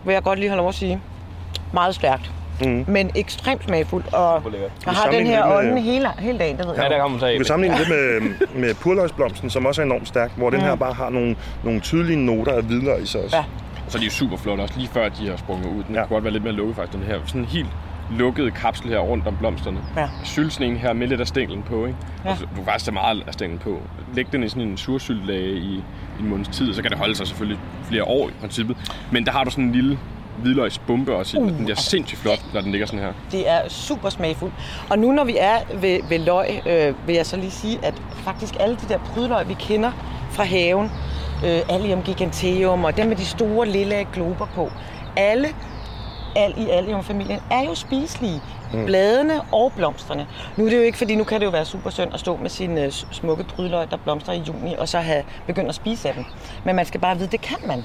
vil 0.05 0.13
jeg 0.13 0.23
godt 0.23 0.39
lige 0.39 0.49
have 0.49 0.57
lov 0.57 0.69
at 0.69 0.75
sige, 0.75 1.01
meget 1.73 1.95
stærkt. 1.95 2.31
Mm. 2.61 2.85
Men 2.87 3.09
ekstremt 3.15 3.63
smagfuldt. 3.63 4.13
Og 4.13 4.43
Vi 4.45 4.57
har 4.85 5.11
den 5.11 5.25
her 5.25 5.45
med- 5.47 5.55
ånden 5.55 5.77
hele, 5.77 6.07
hele 6.19 6.37
dagen, 6.39 6.57
det 6.57 6.67
ved 6.67 6.73
jeg. 6.75 6.87
kommer 6.91 7.07
man 7.07 7.19
så 7.19 7.25
af. 7.25 7.31
Du 7.33 7.37
kan 7.37 7.45
sammenligne 7.45 7.77
det 7.79 7.89
med, 7.89 8.31
med 8.61 8.73
purløgsblomsten, 8.75 9.49
som 9.49 9.65
også 9.65 9.81
er 9.81 9.85
enormt 9.85 10.07
stærk, 10.07 10.31
hvor 10.37 10.49
den 10.49 10.61
her 10.61 10.75
bare 10.75 10.93
har 10.93 11.09
nogle, 11.09 11.35
nogle 11.63 11.79
tydelige 11.79 12.25
noter 12.25 12.53
af 12.53 12.63
hvidløg 12.63 13.03
i 13.03 13.05
sig 13.05 13.23
også. 13.23 13.37
Ja. 13.37 13.43
Så 13.87 13.97
er 13.97 13.99
de 13.99 14.05
jo 14.05 14.11
super 14.11 14.37
flotte, 14.37 14.61
også 14.61 14.73
lige 14.77 14.87
før 14.89 15.09
de 15.09 15.29
har 15.29 15.37
sprunget 15.37 15.65
ud. 15.65 15.83
Den 15.83 15.95
Ja. 15.95 15.99
ja. 15.99 16.05
kunne 16.07 16.15
godt 16.15 16.23
være 16.23 16.33
lidt 16.33 16.43
mere 16.43 16.53
lukket 16.53 16.75
faktisk, 16.75 16.97
den 16.97 17.07
her. 17.07 17.19
Sådan 17.25 17.41
en 17.41 17.47
helt 17.47 17.67
lukket 18.17 18.53
kapsel 18.53 18.89
her 18.89 18.99
rundt 18.99 19.27
om 19.27 19.37
blomsterne. 19.37 19.79
Ja. 19.97 20.07
Sylsen 20.23 20.63
en 20.63 20.75
her 20.77 20.93
med 20.93 21.07
lidt 21.07 21.21
af 21.21 21.27
stænglen 21.27 21.63
på, 21.63 21.85
ikke? 21.85 21.97
Ja. 22.25 22.31
Og 22.31 22.37
så, 22.37 22.43
du 22.43 22.55
kan 22.55 22.65
faktisk 22.65 22.85
tage 22.85 22.93
meget 22.93 23.23
af 23.27 23.33
stænglen 23.33 23.59
på. 23.59 23.79
Læg 24.13 24.25
den 24.31 24.43
i 24.43 24.49
sådan 24.49 24.63
en 24.63 24.77
sursyltlage 24.77 25.51
i 25.55 25.83
en 26.19 26.29
måneds 26.29 26.47
tid, 26.47 26.69
og 26.69 26.75
så 26.75 26.81
kan 26.81 26.91
det 26.91 26.99
holde 26.99 27.15
sig 27.15 27.27
selvfølgelig 27.27 27.59
flere 27.89 28.03
år 28.03 28.29
i 28.29 28.31
princippet. 28.41 28.77
Men 29.11 29.25
der 29.25 29.31
har 29.31 29.43
du 29.43 29.49
sådan 29.51 29.63
en 29.63 29.71
lille 29.71 29.99
hvidløgsbombe 30.41 31.15
også 31.15 31.37
i, 31.37 31.39
uh. 31.39 31.47
den 31.47 31.63
bliver 31.63 31.75
sindssygt 31.75 32.21
flot, 32.21 32.39
når 32.53 32.61
den 32.61 32.71
ligger 32.71 32.87
sådan 32.87 32.99
her. 32.99 33.13
Det 33.31 33.49
er 33.49 33.69
super 33.69 34.09
smagfuldt. 34.09 34.53
Og 34.89 34.99
nu 34.99 35.11
når 35.11 35.23
vi 35.23 35.37
er 35.39 35.57
ved, 35.73 35.99
ved 36.09 36.19
løg, 36.19 36.61
øh, 36.65 37.07
vil 37.07 37.15
jeg 37.15 37.25
så 37.25 37.37
lige 37.37 37.51
sige, 37.51 37.79
at 37.83 38.01
faktisk 38.23 38.55
alle 38.59 38.75
de 38.75 38.89
der 38.89 38.97
prydløg, 38.97 39.47
vi 39.47 39.53
kender 39.53 39.91
fra 40.31 40.43
haven. 40.43 40.91
Øh, 41.45 41.61
Allium 41.69 42.01
giganteum 42.01 42.83
og 42.83 42.97
dem 42.97 43.07
med 43.07 43.15
de 43.15 43.25
store 43.25 43.67
lille 43.67 44.07
glober 44.13 44.45
på. 44.55 44.71
Alle 45.17 45.47
al 46.35 46.53
i 46.57 46.69
alliumfamilien 46.69 47.39
er 47.51 47.61
jo 47.61 47.75
spiselige. 47.75 48.41
Mm. 48.73 48.85
Bladene 48.85 49.41
og 49.41 49.73
blomsterne. 49.75 50.27
Nu 50.57 50.65
er 50.65 50.69
det 50.69 50.77
jo 50.77 50.81
ikke, 50.81 50.97
fordi 50.97 51.15
nu 51.15 51.23
kan 51.23 51.39
det 51.39 51.45
jo 51.45 51.51
være 51.51 51.65
super 51.65 51.89
synd 51.89 52.13
at 52.13 52.19
stå 52.19 52.37
med 52.37 52.49
sine 52.49 52.87
uh, 52.87 52.93
smukke 53.11 53.43
prydløg, 53.43 53.91
der 53.91 53.97
blomstrer 53.97 54.33
i 54.33 54.39
juni, 54.47 54.75
og 54.75 54.89
så 54.89 54.99
have 54.99 55.23
begyndt 55.47 55.69
at 55.69 55.75
spise 55.75 56.09
af 56.09 56.15
dem. 56.15 56.25
Men 56.65 56.75
man 56.75 56.85
skal 56.85 56.99
bare 56.99 57.17
vide, 57.17 57.31
det 57.31 57.41
kan 57.41 57.57
man. 57.67 57.83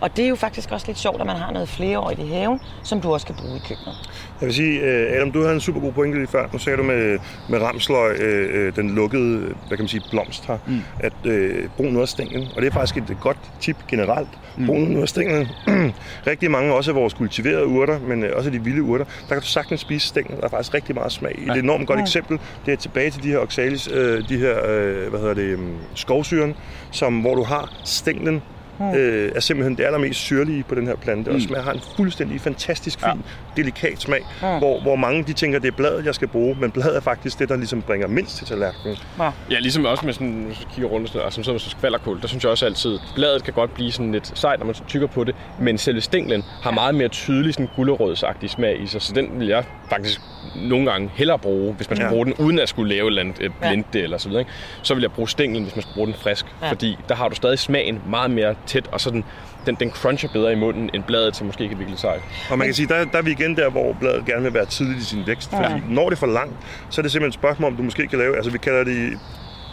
Og 0.00 0.16
det 0.16 0.24
er 0.24 0.28
jo 0.28 0.36
faktisk 0.36 0.72
også 0.72 0.86
lidt 0.86 0.98
sjovt, 0.98 1.20
at 1.20 1.26
man 1.26 1.36
har 1.36 1.52
noget 1.52 1.68
flereårigt 1.68 2.20
i 2.20 2.26
haven, 2.26 2.60
som 2.82 3.00
du 3.00 3.12
også 3.12 3.26
kan 3.26 3.34
bruge 3.34 3.56
i 3.56 3.60
køkkenet. 3.68 3.94
Jeg 4.40 4.46
vil 4.46 4.54
sige, 4.54 4.80
øh, 4.80 5.16
Adam, 5.16 5.32
du 5.32 5.40
havde 5.40 5.54
en 5.54 5.60
super 5.60 5.80
god 5.80 5.92
pointe 5.92 6.18
lige 6.18 6.28
før. 6.28 6.48
Nu 6.52 6.58
sagde 6.58 6.76
du 6.76 6.82
med, 6.82 7.18
med 7.48 7.58
ramsløg, 7.62 8.16
øh, 8.20 8.66
øh, 8.66 8.76
den 8.76 8.94
lukkede, 8.94 9.38
hvad 9.38 9.76
kan 9.76 9.78
man 9.78 9.88
sige, 9.88 10.02
blomst 10.10 10.46
her, 10.46 10.58
mm. 10.66 10.80
at 11.00 11.12
øh, 11.24 11.68
brug 11.76 11.86
noget 11.86 12.02
af 12.02 12.08
stænglen. 12.08 12.48
Og 12.56 12.62
det 12.62 12.68
er 12.68 12.72
faktisk 12.72 13.10
et 13.10 13.16
godt 13.20 13.38
tip 13.60 13.76
generelt. 13.88 14.28
Mm. 14.56 14.66
Brug 14.66 14.78
noget 14.78 15.02
af 15.02 15.08
stænglen. 15.08 15.48
rigtig 16.26 16.50
mange, 16.50 16.74
også 16.74 16.90
af 16.90 16.94
vores 16.94 17.14
kultiverede 17.14 17.66
urter, 17.66 17.98
men 17.98 18.24
også 18.24 18.50
de 18.50 18.64
vilde 18.64 18.82
urter, 18.82 19.04
der 19.04 19.34
kan 19.34 19.40
du 19.40 19.46
sagtens 19.46 19.80
spise 19.80 20.08
stænglen. 20.08 20.38
Der 20.38 20.44
er 20.44 20.48
faktisk 20.48 20.74
rigtig 20.74 20.94
meget 20.94 21.12
smag 21.12 21.38
i. 21.38 21.44
Ja. 21.46 21.52
Et 21.52 21.58
enormt 21.58 21.86
godt 21.86 21.98
ja. 21.98 22.02
eksempel. 22.02 22.38
Det 22.66 22.72
er 22.72 22.76
tilbage 22.76 23.10
til 23.10 23.22
de 23.22 23.28
her 23.28 23.38
oxalis, 23.38 23.88
øh, 23.92 24.28
de 24.28 24.38
her, 24.38 24.70
øh, 24.70 25.10
hvad 25.10 25.20
hedder 25.20 25.34
det, 25.34 25.58
skovsyren, 25.94 26.54
som, 26.90 27.20
hvor 27.20 27.34
du 27.34 27.42
har 27.42 27.72
stænglen 27.84 28.42
mm. 28.78 28.94
øh, 28.94 29.32
er 29.34 29.40
simpelthen 29.40 29.76
det 29.76 29.84
allermest 29.84 30.20
syrlige 30.20 30.62
på 30.62 30.74
den 30.74 30.86
her 30.86 30.96
plante, 30.96 31.30
mm. 31.30 31.36
og 31.36 31.42
smager 31.42 31.62
har 31.62 31.72
en 31.72 31.80
fuldstændig 31.96 32.40
fantastisk 32.40 33.00
fin, 33.00 33.08
ja. 33.08 33.62
delikat 33.62 34.00
smag, 34.00 34.20
mm. 34.42 34.58
hvor, 34.58 34.80
hvor 34.80 34.96
mange 34.96 35.24
de 35.24 35.32
tænker, 35.32 35.58
det 35.58 35.68
er 35.68 35.76
bladet, 35.76 36.06
jeg 36.06 36.14
skal 36.14 36.28
bruge, 36.28 36.56
men 36.60 36.70
bladet 36.70 36.96
er 36.96 37.00
faktisk 37.00 37.38
det, 37.38 37.48
der 37.48 37.56
ligesom 37.56 37.82
bringer 37.82 38.08
mindst 38.08 38.36
til 38.36 38.46
tallerkenen. 38.46 38.96
Ja, 39.18 39.30
ja 39.50 39.58
ligesom 39.58 39.84
også 39.84 40.06
med 40.06 40.12
sådan, 40.12 40.44
hvis 40.46 40.58
du 40.58 40.68
kigger 40.74 40.88
rundt, 40.88 41.16
og 41.16 41.32
som 41.32 41.44
sådan 41.44 41.54
med 41.54 41.60
skvallerkål, 41.60 42.20
der 42.20 42.28
synes 42.28 42.44
jeg 42.44 42.50
også 42.50 42.66
altid, 42.66 42.98
bladet 43.14 43.44
kan 43.44 43.52
godt 43.52 43.74
blive 43.74 43.92
sådan 43.92 44.12
lidt 44.12 44.38
sejt, 44.38 44.58
når 44.58 44.66
man 44.66 44.74
tykker 44.88 45.06
på 45.06 45.24
det, 45.24 45.34
men 45.60 45.78
selve 45.78 46.00
stænglen 46.00 46.44
har 46.62 46.70
meget 46.70 46.94
mere 46.94 47.08
tydelig 47.08 47.54
sådan 47.54 47.68
gullerødsagtig 47.76 48.50
smag 48.50 48.82
i 48.82 48.86
sig, 48.86 49.02
så 49.02 49.12
den 49.12 49.40
vil 49.40 49.48
jeg 49.48 49.64
faktisk 49.88 50.20
nogle 50.54 50.90
gange 50.90 51.10
hellere 51.14 51.38
bruge, 51.38 51.74
hvis 51.74 51.90
man 51.90 51.96
skal 51.96 52.04
ja. 52.04 52.10
bruge 52.10 52.26
den, 52.26 52.34
uden 52.34 52.58
at 52.58 52.68
skulle 52.68 52.94
lave 52.94 53.20
et, 53.20 53.52
blinde 53.60 53.88
ja. 53.94 53.98
eller 53.98 54.18
så 54.18 54.28
videre. 54.28 54.40
Ikke? 54.40 54.52
Så 54.82 54.94
vil 54.94 55.00
jeg 55.00 55.12
bruge 55.12 55.28
stænglen, 55.28 55.62
hvis 55.62 55.76
man 55.76 55.82
skal 55.82 55.94
bruge 55.94 56.06
den 56.06 56.14
frisk, 56.14 56.46
ja. 56.62 56.70
fordi 56.70 56.98
der 57.08 57.14
har 57.14 57.28
du 57.28 57.34
stadig 57.34 57.58
smagen 57.58 58.02
meget 58.08 58.30
mere 58.30 58.54
tæt, 58.66 58.88
og 58.92 59.00
så 59.00 59.10
den, 59.10 59.24
den, 59.66 59.74
den 59.74 59.90
cruncher 59.90 60.28
bedre 60.32 60.52
i 60.52 60.56
munden, 60.56 60.90
end 60.94 61.02
bladet, 61.02 61.36
som 61.36 61.46
måske 61.46 61.62
ikke 61.62 61.72
er 61.72 61.78
virkelig 61.78 61.98
sejt. 61.98 62.20
Og 62.50 62.58
man 62.58 62.66
kan 62.66 62.74
sige, 62.74 62.88
der, 62.88 63.04
der 63.04 63.18
er 63.18 63.22
vi 63.22 63.30
igen 63.30 63.56
der, 63.56 63.70
hvor 63.70 63.92
bladet 63.92 64.26
gerne 64.26 64.42
vil 64.42 64.54
være 64.54 64.66
tidligt 64.66 64.98
i 64.98 65.04
sin 65.04 65.22
vækst, 65.26 65.52
ja. 65.52 65.62
fordi 65.62 65.82
når 65.88 66.04
det 66.04 66.16
er 66.16 66.20
for 66.20 66.26
langt, 66.26 66.54
så 66.90 67.00
er 67.00 67.02
det 67.02 67.12
simpelthen 67.12 67.28
et 67.28 67.34
spørgsmål, 67.34 67.70
om 67.70 67.76
du 67.76 67.82
måske 67.82 68.06
kan 68.06 68.18
lave, 68.18 68.36
altså 68.36 68.50
vi 68.50 68.58
kalder 68.58 68.84
det 68.84 69.18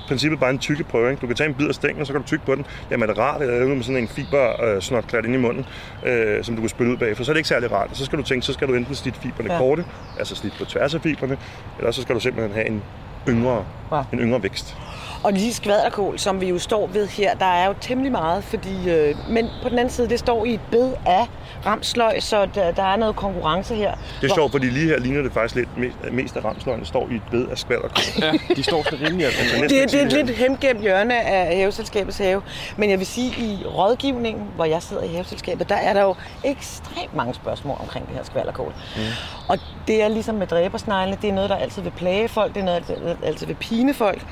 princippet 0.07 0.39
bare 0.39 0.49
en 0.49 0.59
tykkeprøve. 0.59 1.09
Ikke? 1.11 1.21
Du 1.21 1.27
kan 1.27 1.35
tage 1.35 1.49
en 1.49 1.55
bid 1.55 1.67
af 1.67 1.75
stængen, 1.75 2.01
og 2.01 2.07
så 2.07 2.13
kan 2.13 2.21
du 2.21 2.27
tykke 2.27 2.45
på 2.45 2.55
den. 2.55 2.65
Jamen 2.91 3.09
er 3.09 3.13
det 3.13 3.21
rart, 3.21 3.41
eller 3.41 3.67
med 3.67 3.83
sådan 3.83 4.01
en 4.01 4.07
fiber 4.07 4.63
øh, 4.63 4.81
snot 4.81 5.07
klat 5.07 5.25
ind 5.25 5.33
i 5.33 5.37
munden, 5.37 5.65
øh, 6.05 6.43
som 6.43 6.55
du 6.55 6.61
kan 6.61 6.69
spytte 6.69 6.91
ud 6.91 6.97
bagefter, 6.97 7.23
så 7.23 7.31
er 7.31 7.33
det 7.33 7.39
ikke 7.39 7.49
særlig 7.49 7.71
rart. 7.71 7.89
Og 7.89 7.95
så 7.95 8.05
skal 8.05 8.17
du 8.17 8.23
tænke, 8.23 8.45
så 8.45 8.53
skal 8.53 8.67
du 8.67 8.73
enten 8.73 8.95
slitte 8.95 9.19
fiberne 9.19 9.53
ja. 9.53 9.59
korte, 9.59 9.85
altså 10.19 10.35
slitte 10.35 10.57
på 10.57 10.65
tværs 10.65 10.93
af 10.93 11.01
fiberne, 11.01 11.37
eller 11.77 11.91
så 11.91 12.01
skal 12.01 12.15
du 12.15 12.19
simpelthen 12.19 12.53
have 12.53 12.67
en 12.67 12.83
yngre, 13.29 13.65
ja. 13.91 14.03
en 14.13 14.19
yngre 14.19 14.43
vækst. 14.43 14.77
Og 15.23 15.33
lige 15.33 15.53
skvaderkål, 15.53 16.19
som 16.19 16.41
vi 16.41 16.49
jo 16.49 16.59
står 16.59 16.87
ved 16.87 17.07
her, 17.07 17.35
der 17.35 17.45
er 17.45 17.67
jo 17.67 17.73
temmelig 17.81 18.11
meget, 18.11 18.43
fordi, 18.43 18.89
øh, 18.89 19.15
men 19.29 19.49
på 19.63 19.69
den 19.69 19.79
anden 19.79 19.93
side, 19.93 20.09
det 20.09 20.19
står 20.19 20.45
i 20.45 20.53
et 20.53 20.59
bed 20.71 20.93
af 21.05 21.27
ramsløg, 21.65 22.23
så 22.23 22.45
der, 22.55 22.71
der 22.71 22.83
er 22.83 22.95
noget 22.95 23.15
konkurrence 23.15 23.75
her. 23.75 23.95
Det 24.21 24.29
er 24.29 24.33
sjovt, 24.35 24.51
fordi 24.51 24.65
lige 24.69 24.87
her 24.87 24.99
ligner 24.99 25.21
det 25.21 25.33
faktisk 25.33 25.55
lidt 25.55 25.77
mest, 25.77 25.97
mest 26.11 26.37
af 26.37 26.45
ramsløgene 26.45 26.85
står 26.85 27.07
i 27.11 27.15
et 27.15 27.21
bed 27.31 27.47
af 27.47 27.57
skvaderkål. 27.57 28.03
ja, 28.21 28.31
de 28.55 28.63
står 28.63 28.83
så 28.83 28.97
rimelig. 29.07 29.25
Altså, 29.25 29.41
det, 29.61 29.69
det 29.91 30.01
er 30.01 30.05
et 30.05 30.13
lidt 30.13 30.29
hemgemt 30.29 30.81
hjørne 30.81 31.21
af 31.21 31.57
haveselskabets 31.57 32.17
have. 32.17 32.41
Men 32.77 32.89
jeg 32.89 32.99
vil 32.99 33.07
sige, 33.07 33.27
i 33.27 33.65
rådgivningen, 33.65 34.43
hvor 34.55 34.65
jeg 34.65 34.81
sidder 34.81 35.03
i 35.03 35.07
haveselskabet, 35.07 35.69
der 35.69 35.75
er 35.75 35.93
der 35.93 36.01
jo 36.01 36.15
ekstremt 36.43 37.15
mange 37.15 37.33
spørgsmål 37.33 37.77
omkring 37.79 38.07
det 38.07 38.15
her 38.15 38.23
skvalderkål. 38.23 38.73
Mm. 38.95 39.01
Og 39.47 39.57
det 39.87 40.03
er 40.03 40.07
ligesom 40.07 40.35
med 40.35 40.47
dræbersneglene, 40.47 41.17
det 41.21 41.29
er 41.29 41.33
noget, 41.33 41.49
der 41.49 41.55
altid 41.55 41.81
vil 41.81 41.91
plage 41.91 42.27
folk, 42.27 42.53
det 42.53 42.59
er 42.59 42.65
noget, 42.65 42.87
der 42.87 43.27
altid 43.27 43.47
vil 43.47 43.55
pine 43.55 43.93
folk. 43.93 44.25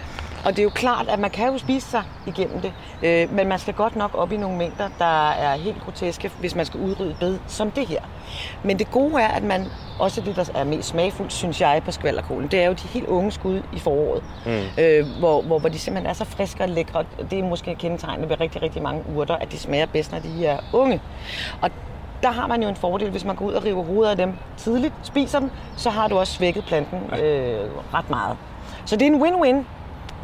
Og 0.46 0.52
det 0.52 0.60
er 0.60 0.64
jo 0.64 0.70
klart, 0.70 1.08
at 1.10 1.20
man 1.20 1.30
kan 1.30 1.48
jo 1.48 1.58
spise 1.58 1.90
sig 1.90 2.04
igennem 2.28 2.62
det, 2.62 2.74
øh, 3.04 3.34
men 3.34 3.48
man 3.48 3.60
skal 3.60 3.74
godt 3.74 3.96
nok 3.96 4.12
op 4.14 4.32
i 4.32 4.38
nogle 4.38 4.58
mængder, 4.58 4.90
der 5.00 5.30
er 5.30 5.56
helt 5.56 5.82
groteske, 5.84 6.32
hvis 6.40 6.56
man 6.56 6.66
skal 6.66 6.80
udrydde 6.80 7.16
bed 7.20 7.40
som 7.48 7.72
det 7.72 7.88
her. 7.88 8.02
Men 8.64 8.80
det 8.80 8.92
gode 8.92 9.22
er, 9.22 9.28
at 9.28 9.44
man 9.44 9.66
også 10.00 10.22
det, 10.22 10.36
der 10.36 10.50
er 10.56 10.64
mest 10.64 10.88
smagfuldt, 10.88 11.34
synes 11.34 11.62
jeg, 11.62 11.82
på 11.86 11.92
skvalderkålen, 11.92 12.48
det 12.48 12.62
er 12.62 12.68
jo 12.68 12.74
de 12.74 12.88
helt 12.88 13.08
unge 13.08 13.32
skud 13.32 13.62
i 13.74 13.80
foråret, 13.80 14.24
mm. 14.46 14.84
øh, 14.84 15.06
hvor, 15.20 15.42
hvor, 15.42 15.60
hvor 15.60 15.70
de 15.70 15.80
simpelthen 15.80 16.10
er 16.10 16.14
så 16.14 16.26
friske 16.26 16.64
og 16.64 16.70
lækre. 16.70 17.06
Det 17.32 17.40
er 17.40 17.44
måske 17.44 17.76
kendetegnet 17.76 18.30
ved 18.30 18.40
rigtig, 18.40 18.62
rigtig 18.62 18.82
mange 18.82 19.04
urter, 19.16 19.36
at 19.36 19.52
de 19.52 19.58
smager 19.58 19.86
bedst, 19.86 20.12
når 20.12 20.20
de 20.20 20.46
er 20.46 20.58
unge. 20.74 21.02
Og 21.62 21.70
der 22.24 22.32
har 22.32 22.48
man 22.48 22.64
jo 22.64 22.70
en 22.70 22.76
fordel, 22.76 23.10
hvis 23.10 23.26
man 23.26 23.36
går 23.36 23.46
ud 23.46 23.54
og 23.54 23.64
river 23.64 23.84
hovedet 23.84 24.12
af 24.12 24.18
dem 24.18 24.34
tidligt, 24.58 24.94
spiser 25.04 25.40
dem, 25.40 25.52
så 25.78 25.90
har 25.90 26.08
du 26.08 26.18
også 26.18 26.34
svækket 26.34 26.66
planten 26.66 27.00
øh, 27.20 27.60
ret 27.94 28.10
meget. 28.10 28.38
Så 28.86 28.96
det 28.96 29.08
er 29.08 29.12
en 29.12 29.22
win-win 29.24 29.66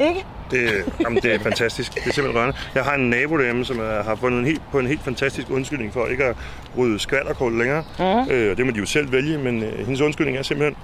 ikke? 0.00 0.24
Det, 0.50 0.84
jamen, 1.00 1.22
det 1.22 1.34
er 1.34 1.38
fantastisk. 1.38 1.94
Det 1.94 2.06
er 2.06 2.12
simpelthen 2.12 2.40
rørende. 2.40 2.56
Jeg 2.74 2.84
har 2.84 2.94
en 2.94 3.10
nabo 3.10 3.36
derhjemme, 3.36 3.64
som 3.64 3.78
er, 3.78 4.02
har 4.02 4.14
fundet 4.14 4.38
en 4.38 4.46
helt, 4.46 4.62
på 4.72 4.78
en 4.78 4.86
helt 4.86 5.00
fantastisk 5.02 5.50
undskyldning 5.50 5.92
for 5.92 6.06
ikke 6.06 6.24
at 6.24 6.36
rydde 6.78 6.98
skvalderkål 6.98 7.58
længere. 7.58 7.84
Uh-huh. 7.98 8.32
Øh, 8.32 8.56
det 8.56 8.66
må 8.66 8.72
de 8.72 8.78
jo 8.78 8.86
selv 8.86 9.12
vælge, 9.12 9.38
men 9.38 9.62
øh, 9.62 9.78
hendes 9.78 10.00
undskyldning 10.00 10.38
er 10.38 10.42
simpelthen, 10.42 10.76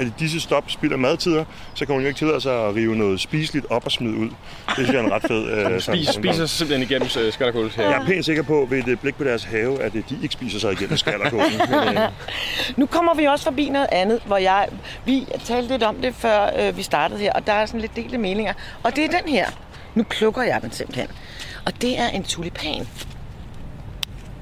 at 0.00 0.06
i 0.06 0.12
disse 0.18 0.40
stop 0.40 0.64
spilder 0.70 0.96
madtider, 0.96 1.44
så 1.74 1.86
kan 1.86 1.92
hun 1.92 2.02
jo 2.02 2.08
ikke 2.08 2.18
tillade 2.18 2.40
sig 2.40 2.68
at 2.68 2.74
rive 2.74 2.96
noget 2.96 3.20
spiseligt 3.20 3.66
op 3.70 3.84
og 3.84 3.92
smide 3.92 4.16
ud. 4.16 4.28
Det 4.28 4.74
synes 4.74 4.90
jeg 4.90 4.98
er 4.98 5.04
en 5.04 5.12
ret 5.12 5.22
fed... 5.22 5.42
Øh, 5.52 5.80
Spis, 5.80 6.08
spiser 6.08 6.46
simpelthen 6.46 6.90
igennem 6.90 7.08
øh, 7.18 7.70
her. 7.76 7.90
Jeg 7.90 8.02
er 8.02 8.06
pænt 8.06 8.24
sikker 8.24 8.42
på, 8.42 8.66
ved 8.70 8.88
et 8.88 9.00
blik 9.00 9.14
på 9.14 9.24
deres 9.24 9.44
have, 9.44 9.82
at 9.82 9.92
de 9.92 10.04
ikke 10.22 10.32
spiser 10.32 10.58
sig 10.58 10.72
igennem 10.72 10.96
skallerkålen. 10.96 11.52
øh. 11.98 12.08
Nu 12.76 12.86
kommer 12.86 13.14
vi 13.14 13.24
også 13.24 13.44
forbi 13.44 13.68
noget 13.68 13.88
andet, 13.92 14.22
hvor 14.26 14.36
jeg... 14.36 14.68
Vi 15.04 15.26
talte 15.44 15.68
lidt 15.68 15.82
om 15.82 15.96
det, 15.96 16.14
før 16.14 16.50
øh, 16.58 16.76
vi 16.76 16.82
startede 16.82 17.20
her, 17.20 17.32
og 17.32 17.46
der 17.46 17.52
er 17.52 17.66
sådan 17.66 17.80
lidt 17.80 17.96
delte 17.96 18.18
meninger. 18.18 18.52
Og 18.82 18.96
det 18.96 19.04
er 19.04 19.08
den 19.20 19.28
her. 19.28 19.46
Nu 19.94 20.02
plukker 20.02 20.42
jeg 20.42 20.62
den 20.62 20.72
simpelthen. 20.72 21.08
Og 21.66 21.82
det 21.82 21.98
er 21.98 22.08
en 22.08 22.22
tulipan. 22.22 22.88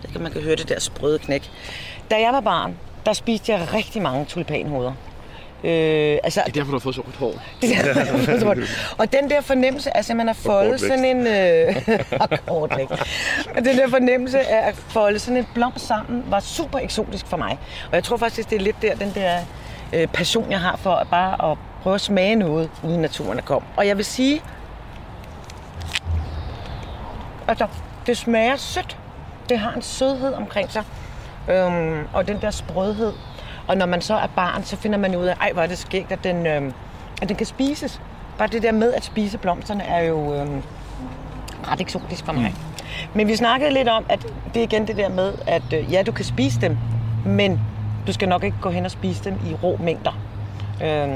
Det 0.03 0.11
kan 0.13 0.21
man 0.21 0.33
kan 0.33 0.43
høre 0.43 0.57
det 0.57 0.69
der 0.69 0.81
sprøde 0.81 1.19
knæk. 1.19 1.51
Da 2.11 2.21
jeg 2.21 2.33
var 2.33 2.41
barn, 2.41 2.77
der 3.07 3.13
spiste 3.13 3.53
jeg 3.53 3.69
rigtig 3.75 4.03
mange 4.03 4.25
tulipanhoveder. 4.25 4.93
Øh, 5.65 6.19
altså, 6.23 6.43
det 6.47 6.51
er 6.51 6.53
derfor, 6.53 6.71
du 6.71 6.79
har 6.79 6.81
fået 6.81 6.95
så 6.95 7.01
rødt 7.01 7.17
hår. 7.17 7.35
Det 7.61 7.77
er 7.77 7.95
derfor, 7.95 8.55
og 8.99 9.13
den 9.13 9.31
der 9.31 9.41
fornemmelse 9.41 9.97
af, 9.97 10.11
at 10.11 10.17
man 10.17 10.27
har 10.27 10.35
foldet 10.35 10.81
sådan 10.81 11.05
en... 11.05 11.27
Øh, 11.27 11.77
og 13.57 13.65
den 13.65 13.79
der 13.79 13.89
fornemmelse 13.89 14.41
af 14.41 14.69
at 14.69 14.75
folde 14.75 15.19
sådan 15.19 15.37
en 15.37 15.47
blomst 15.55 15.87
sammen, 15.87 16.25
var 16.27 16.41
super 16.41 16.79
eksotisk 16.79 17.27
for 17.27 17.37
mig. 17.37 17.59
Og 17.91 17.95
jeg 17.95 18.05
tror 18.05 18.17
faktisk, 18.17 18.51
det 18.51 18.57
er 18.57 18.63
lidt 18.63 18.83
der, 18.83 18.95
den 18.95 19.13
der 19.15 19.39
øh, 19.93 20.07
passion, 20.07 20.51
jeg 20.51 20.61
har 20.61 20.77
for 20.77 20.95
at 20.95 21.09
bare 21.11 21.51
at 21.53 21.59
prøve 21.83 21.95
at 21.95 22.01
smage 22.01 22.37
noget, 22.37 22.71
uden 22.85 23.01
naturen 23.01 23.39
er 23.39 23.43
kom. 23.43 23.63
Og 23.77 23.87
jeg 23.87 23.97
vil 23.97 24.05
sige, 24.05 24.43
altså, 27.49 27.67
det 28.07 28.17
smager 28.17 28.57
sødt. 28.57 28.97
Det 29.49 29.59
har 29.59 29.73
en 29.73 29.83
sødhed 29.83 30.35
omkring 30.35 30.73
sig. 30.73 30.85
Øhm, 31.51 32.07
og 32.13 32.29
den 32.29 32.41
der 32.41 32.51
sprødhed. 32.51 33.13
Og 33.71 33.77
når 33.77 33.87
man 33.87 34.01
så 34.01 34.15
er 34.15 34.27
barn, 34.27 34.65
så 34.65 34.77
finder 34.77 34.99
man 34.99 35.17
ud 35.17 35.25
af, 35.25 35.35
ej, 35.41 35.53
hvor 35.53 35.63
er 35.63 35.67
det 35.67 35.79
skægt, 35.79 36.13
at 36.13 36.25
den, 36.25 36.47
øh, 36.47 36.73
at 37.23 37.29
den 37.29 37.37
kan 37.37 37.47
spises. 37.47 38.01
Bare 38.39 38.49
det 38.49 38.63
der 38.63 38.73
med 38.73 38.93
at 38.93 39.05
spise 39.05 39.39
blomsterne 39.39 39.85
er 39.85 40.03
jo 40.03 40.35
øh, 40.35 40.47
ret 41.69 41.81
eksotisk 41.81 42.25
for 42.25 42.33
mig. 42.33 42.43
Mm. 42.43 42.87
Men 43.15 43.29
vi 43.29 43.37
snakkede 43.37 43.71
lidt 43.71 43.89
om, 43.89 44.05
at 44.09 44.27
det 44.55 44.61
er 44.61 44.65
igen 44.65 44.87
det 44.87 44.97
der 44.97 45.09
med, 45.09 45.33
at 45.47 45.73
øh, 45.73 45.93
ja, 45.93 46.03
du 46.03 46.13
kan 46.13 46.25
spise 46.25 46.61
dem, 46.61 46.79
men 47.27 47.61
du 48.07 48.13
skal 48.13 48.29
nok 48.29 48.45
ikke 48.45 48.57
gå 48.61 48.71
hen 48.71 48.85
og 48.85 48.91
spise 48.91 49.25
dem 49.25 49.35
i 49.51 49.55
rå 49.55 49.77
mængder. 49.81 50.19
Øh, 50.83 51.09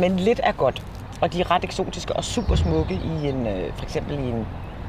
men 0.00 0.16
lidt 0.16 0.40
er 0.42 0.52
godt, 0.52 0.82
og 1.20 1.32
de 1.32 1.40
er 1.40 1.50
ret 1.50 1.64
eksotiske 1.64 2.16
og 2.16 2.24
super 2.24 2.54
smukke 2.54 2.94
i 2.94 3.28
en, 3.28 3.46
øh, 3.46 3.72
for 3.74 3.84
eksempel 3.84 4.18
i 4.18 4.28
en 4.28 4.46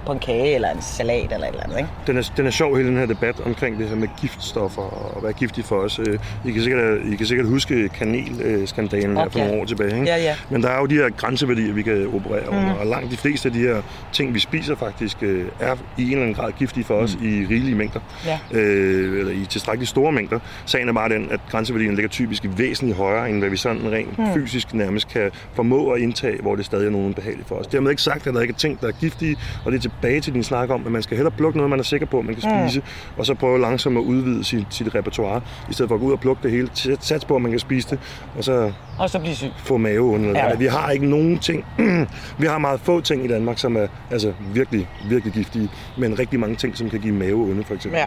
på 0.08 0.14
en 0.14 0.20
kage 0.20 0.56
eller 0.56 0.70
en 0.72 0.82
salat 0.82 1.34
eller 1.34 1.48
et 1.48 1.52
eller 1.52 1.64
andet. 1.64 1.78
Ikke? 1.78 1.90
Den, 2.08 2.18
er, 2.18 2.32
den 2.38 2.46
er 2.46 2.52
sjov, 2.52 2.78
hele 2.78 2.90
den 2.90 2.98
her 2.98 3.06
debat 3.06 3.36
omkring 3.46 3.80
det 3.80 3.88
her 3.88 3.96
med 3.96 4.08
giftstoffer 4.22 4.82
og 4.82 5.22
hvad 5.22 5.30
er 5.30 5.34
giftigt 5.34 5.68
for 5.68 5.76
os. 5.76 6.00
Øh, 6.00 6.20
I 6.46 6.52
kan 6.52 6.62
sikkert, 6.62 7.00
I 7.12 7.16
kan 7.16 7.26
sikkert 7.26 7.48
huske 7.48 7.90
kanelskandalen 7.90 9.18
okay. 9.18 9.24
her 9.24 9.30
for 9.30 9.40
nogle 9.40 9.62
år 9.62 9.66
tilbage. 9.66 9.96
Ikke? 9.96 10.06
Ja, 10.06 10.18
ja. 10.18 10.36
Men 10.50 10.64
der 10.64 10.70
er 10.70 10.80
jo 10.80 10.86
de 10.86 10.96
her 10.96 11.10
grænseværdier, 11.10 11.74
vi 11.74 11.82
kan 11.82 12.12
operere 12.14 12.52
mm. 12.52 12.58
over, 12.58 12.74
og 12.74 12.88
langt 12.88 13.12
de 13.12 13.18
fleste 13.18 13.50
af 13.50 13.54
de 13.54 13.60
her 13.60 13.82
ting, 14.14 14.34
vi 14.34 14.40
spiser 14.40 14.76
faktisk, 14.76 15.24
øh, 15.24 15.46
er 15.60 15.76
i 15.98 16.02
en 16.02 16.08
eller 16.08 16.22
anden 16.22 16.36
grad 16.36 16.52
giftige 16.52 16.84
for 16.84 16.94
os 16.94 17.18
mm. 17.20 17.26
i 17.26 17.46
rigelige 17.46 17.76
mængder. 17.76 18.00
Ja. 18.26 18.40
Øh, 18.52 19.20
eller 19.20 19.32
i 19.32 19.46
tilstrækkeligt 19.46 19.90
store 19.90 20.12
mængder. 20.12 20.40
Sagen 20.66 20.90
er 20.90 20.94
bare 20.94 21.10
den, 21.10 21.32
at 21.32 21.40
grænseværdierne 21.50 21.96
ligger 21.96 22.10
typisk 22.10 22.46
væsentligt 22.58 22.98
højere, 22.98 23.30
end 23.30 23.40
hvad 23.40 23.50
vi 23.50 23.58
sådan 23.58 23.92
rent 23.92 24.18
mm. 24.18 24.34
fysisk 24.34 24.74
nærmest 24.74 25.08
kan 25.08 25.32
formå 25.54 25.92
at 25.92 26.02
indtage, 26.02 26.42
hvor 26.42 26.56
det 26.56 26.66
stadig 26.66 26.88
er 26.88 26.92
nogen 26.92 27.14
behageligt 27.14 27.48
for 27.48 27.56
os. 27.56 27.68
Dermed 27.68 27.90
ikke 27.90 28.02
sagt, 28.02 28.28
at 28.28 28.34
der 28.34 28.42
ikke 28.42 28.52
er 28.52 28.58
ting, 28.58 28.82
der 28.82 28.88
er 28.88 28.92
giftige, 28.92 29.38
og 29.66 29.72
det 29.72 29.86
er 29.86 29.90
tilbage 30.02 30.22
til 30.22 30.34
din 30.34 30.44
snak 30.44 30.70
om, 30.70 30.86
at 30.86 30.92
man 30.92 31.02
skal 31.04 31.18
hellere 31.18 31.34
plukke 31.38 31.58
noget, 31.58 31.70
man 31.70 31.80
er 31.80 31.84
sikker 31.84 32.08
på, 32.08 32.22
man 32.22 32.36
kan 32.36 32.42
spise, 32.68 32.82
og 33.18 33.26
så 33.26 33.34
prøve 33.34 33.60
langsomt 33.62 33.98
at 33.98 34.02
udvide 34.02 34.44
sit, 34.44 34.66
sit 34.70 34.96
repertoire, 34.96 35.42
i 35.70 35.74
stedet 35.74 35.90
for 35.90 35.96
at 35.96 36.02
gå 36.02 36.08
ud 36.08 36.12
og 36.12 36.20
plukke 36.20 36.44
det 36.44 36.52
hele. 36.52 36.70
Sats 37.00 37.26
på, 37.26 37.36
at 37.36 37.42
man 37.42 37.52
kan 37.52 37.60
spise 37.60 37.90
det, 37.90 38.00
og 38.38 38.44
så 38.44 38.72
Og 39.00 39.10
så 39.10 39.20
blive 39.20 39.36
syg. 39.36 39.52
få 39.58 39.78
maveonde. 39.78 40.30
Ja. 40.30 40.50
Ja. 40.50 40.56
Vi 40.56 40.66
har 40.66 40.92
ikke 40.92 41.06
nogen 41.06 41.40
ting. 41.40 41.66
vi 42.40 42.46
har 42.48 42.58
meget 42.58 42.80
få 42.80 43.02
ting 43.02 43.26
i 43.26 43.28
Danmark, 43.28 43.58
som 43.58 43.76
er 43.78 43.88
altså, 44.12 44.34
virkelig, 44.54 44.88
virkelig 45.10 45.34
giftige, 45.34 45.70
men 45.98 46.20
rigtig 46.20 46.40
mange 46.40 46.56
ting, 46.56 46.78
som 46.78 46.90
kan 46.90 47.00
give 47.00 47.14
maveonde, 47.14 47.64
for 47.64 47.74
eksempel. 47.74 48.00
Ja. 48.00 48.06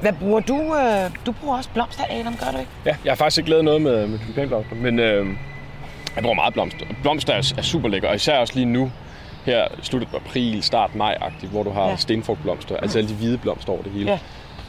Hvad 0.00 0.12
bruger 0.12 0.40
du? 0.40 0.54
Øh, 0.74 1.10
du 1.26 1.32
bruger 1.32 1.56
også 1.56 1.70
blomster, 1.74 2.04
Adam, 2.10 2.34
gør 2.36 2.50
du 2.52 2.58
ikke? 2.58 2.70
Ja, 2.86 2.96
jeg 3.04 3.10
har 3.10 3.16
faktisk 3.16 3.38
ikke 3.38 3.50
lavet 3.50 3.64
noget 3.64 3.82
med, 3.82 4.06
med 4.06 4.18
tulipanblomster, 4.18 4.76
men 4.76 4.98
øh, 4.98 5.26
jeg 6.14 6.22
bruger 6.22 6.34
meget 6.34 6.54
blomster. 6.54 6.86
Blomster 7.02 7.32
er, 7.32 7.52
er 7.58 7.62
super 7.62 7.88
lækker, 7.88 8.08
og 8.08 8.14
især 8.14 8.38
også 8.38 8.54
lige 8.54 8.66
nu, 8.66 8.90
her 9.48 9.64
i 9.64 9.80
sluttet 9.82 10.08
april, 10.14 10.62
start 10.62 10.94
maj-agtigt, 10.94 11.50
hvor 11.52 11.62
du 11.62 11.70
har 11.70 11.88
Ja. 11.88 11.96
stenfrugtblomster, 11.96 12.76
altså 12.76 12.98
alle 12.98 13.10
de 13.10 13.14
hvide 13.14 13.38
blomster 13.38 13.72
over 13.72 13.82
det 13.82 13.92
hele. 13.92 14.10
Ja. 14.10 14.18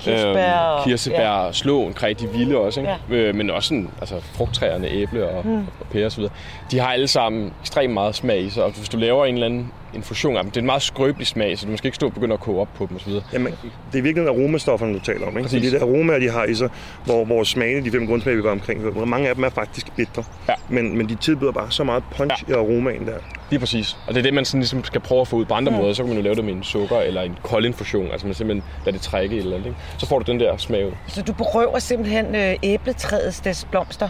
Kirsebær 0.01 0.53
og- 0.53 0.83
kirsebær, 0.85 1.21
ja. 1.21 1.45
ja. 1.45 1.51
slåen, 1.51 1.93
kræ, 1.93 2.13
de 2.19 2.27
vilde 2.29 2.57
også, 2.57 2.79
ikke? 2.79 2.93
Ja. 3.09 3.15
Øh, 3.15 3.35
men 3.35 3.49
også 3.49 3.67
sådan, 3.67 3.89
altså, 4.01 4.15
frugttræerne, 4.21 4.87
æble 4.87 5.29
og, 5.29 5.47
mm. 5.47 5.57
og 5.79 5.87
pære 5.91 6.05
osv. 6.05 6.23
De 6.71 6.79
har 6.79 6.93
alle 6.93 7.07
sammen 7.07 7.53
ekstremt 7.61 7.93
meget 7.93 8.15
smag 8.15 8.41
i 8.41 8.49
sig, 8.49 8.63
og 8.63 8.71
hvis 8.71 8.89
du 8.89 8.97
laver 8.97 9.25
en 9.25 9.33
eller 9.33 9.45
anden 9.45 9.71
infusion 9.93 10.37
af 10.37 10.43
dem, 10.43 10.51
det 10.51 10.57
er 10.57 10.61
en 10.61 10.65
meget 10.65 10.81
skrøbelig 10.81 11.27
smag, 11.27 11.57
så 11.57 11.65
du 11.65 11.71
måske 11.71 11.85
ikke 11.85 11.95
stå 11.95 12.05
og 12.05 12.13
begynde 12.13 12.33
at 12.33 12.39
koge 12.39 12.61
op 12.61 12.67
på 12.75 12.85
dem 12.89 12.97
osv. 12.97 13.11
Jamen, 13.33 13.53
det 13.91 13.97
er 13.97 14.01
virkelig 14.01 14.27
aromastofferne, 14.27 14.93
du 14.93 14.99
taler 14.99 15.27
om. 15.27 15.37
Ikke? 15.37 15.49
Præcis. 15.49 15.71
Det 15.71 15.81
aromaer, 15.81 16.19
de 16.19 16.29
har 16.29 16.43
i 16.43 16.55
sig, 16.55 16.69
hvor, 17.05 17.25
hvor 17.25 17.43
smagene, 17.43 17.85
de 17.85 17.91
fem 17.91 18.07
grundsmag, 18.07 18.37
vi 18.37 18.43
var 18.43 18.51
omkring, 18.51 18.81
hvor 18.81 19.05
mange 19.05 19.29
af 19.29 19.35
dem 19.35 19.43
er 19.43 19.49
faktisk 19.49 19.95
bitre. 19.95 20.23
Ja. 20.49 20.53
Men, 20.69 20.97
men 20.97 21.09
de 21.09 21.15
tilbyder 21.15 21.51
bare 21.51 21.71
så 21.71 21.83
meget 21.83 22.03
punch 22.11 22.43
ja. 22.47 22.53
i 22.53 22.57
aromaen 22.57 23.07
der. 23.07 23.13
Lige 23.49 23.59
præcis. 23.59 23.97
Og 24.07 24.13
det 24.13 24.19
er 24.19 24.23
det, 24.23 24.33
man 24.33 24.45
sådan 24.45 24.59
ligesom 24.59 24.83
skal 24.83 25.01
prøve 25.01 25.21
at 25.21 25.27
få 25.27 25.35
ud 25.35 25.45
på 25.45 25.53
andre 25.53 25.71
måder. 25.71 25.93
Så 25.93 26.03
kan 26.03 26.07
man 26.09 26.17
jo 26.17 26.23
lave 26.23 26.35
det 26.35 26.45
med 26.45 26.53
en 26.53 26.63
sukker 26.63 26.97
eller 26.97 27.21
en 27.21 27.37
kold 27.43 27.65
infusion. 27.65 28.11
Altså 28.11 28.27
man 28.27 28.33
simpelthen 28.33 28.63
lader 28.85 28.97
det 28.97 29.01
trække 29.01 29.35
et 29.35 29.39
eller 29.41 29.55
andet. 29.55 29.67
Ikke? 29.67 29.79
Så 29.97 30.05
får 30.05 30.19
du 30.19 30.31
den 30.31 30.39
der 30.39 30.57
smag 30.57 30.87
ud. 30.87 30.91
Så 31.07 31.21
du 31.21 31.33
berøver 31.33 31.79
simpelthen 31.79 32.35
øh, 32.35 32.55
æbletræets 32.63 33.39
des 33.39 33.67
blomster? 33.71 34.09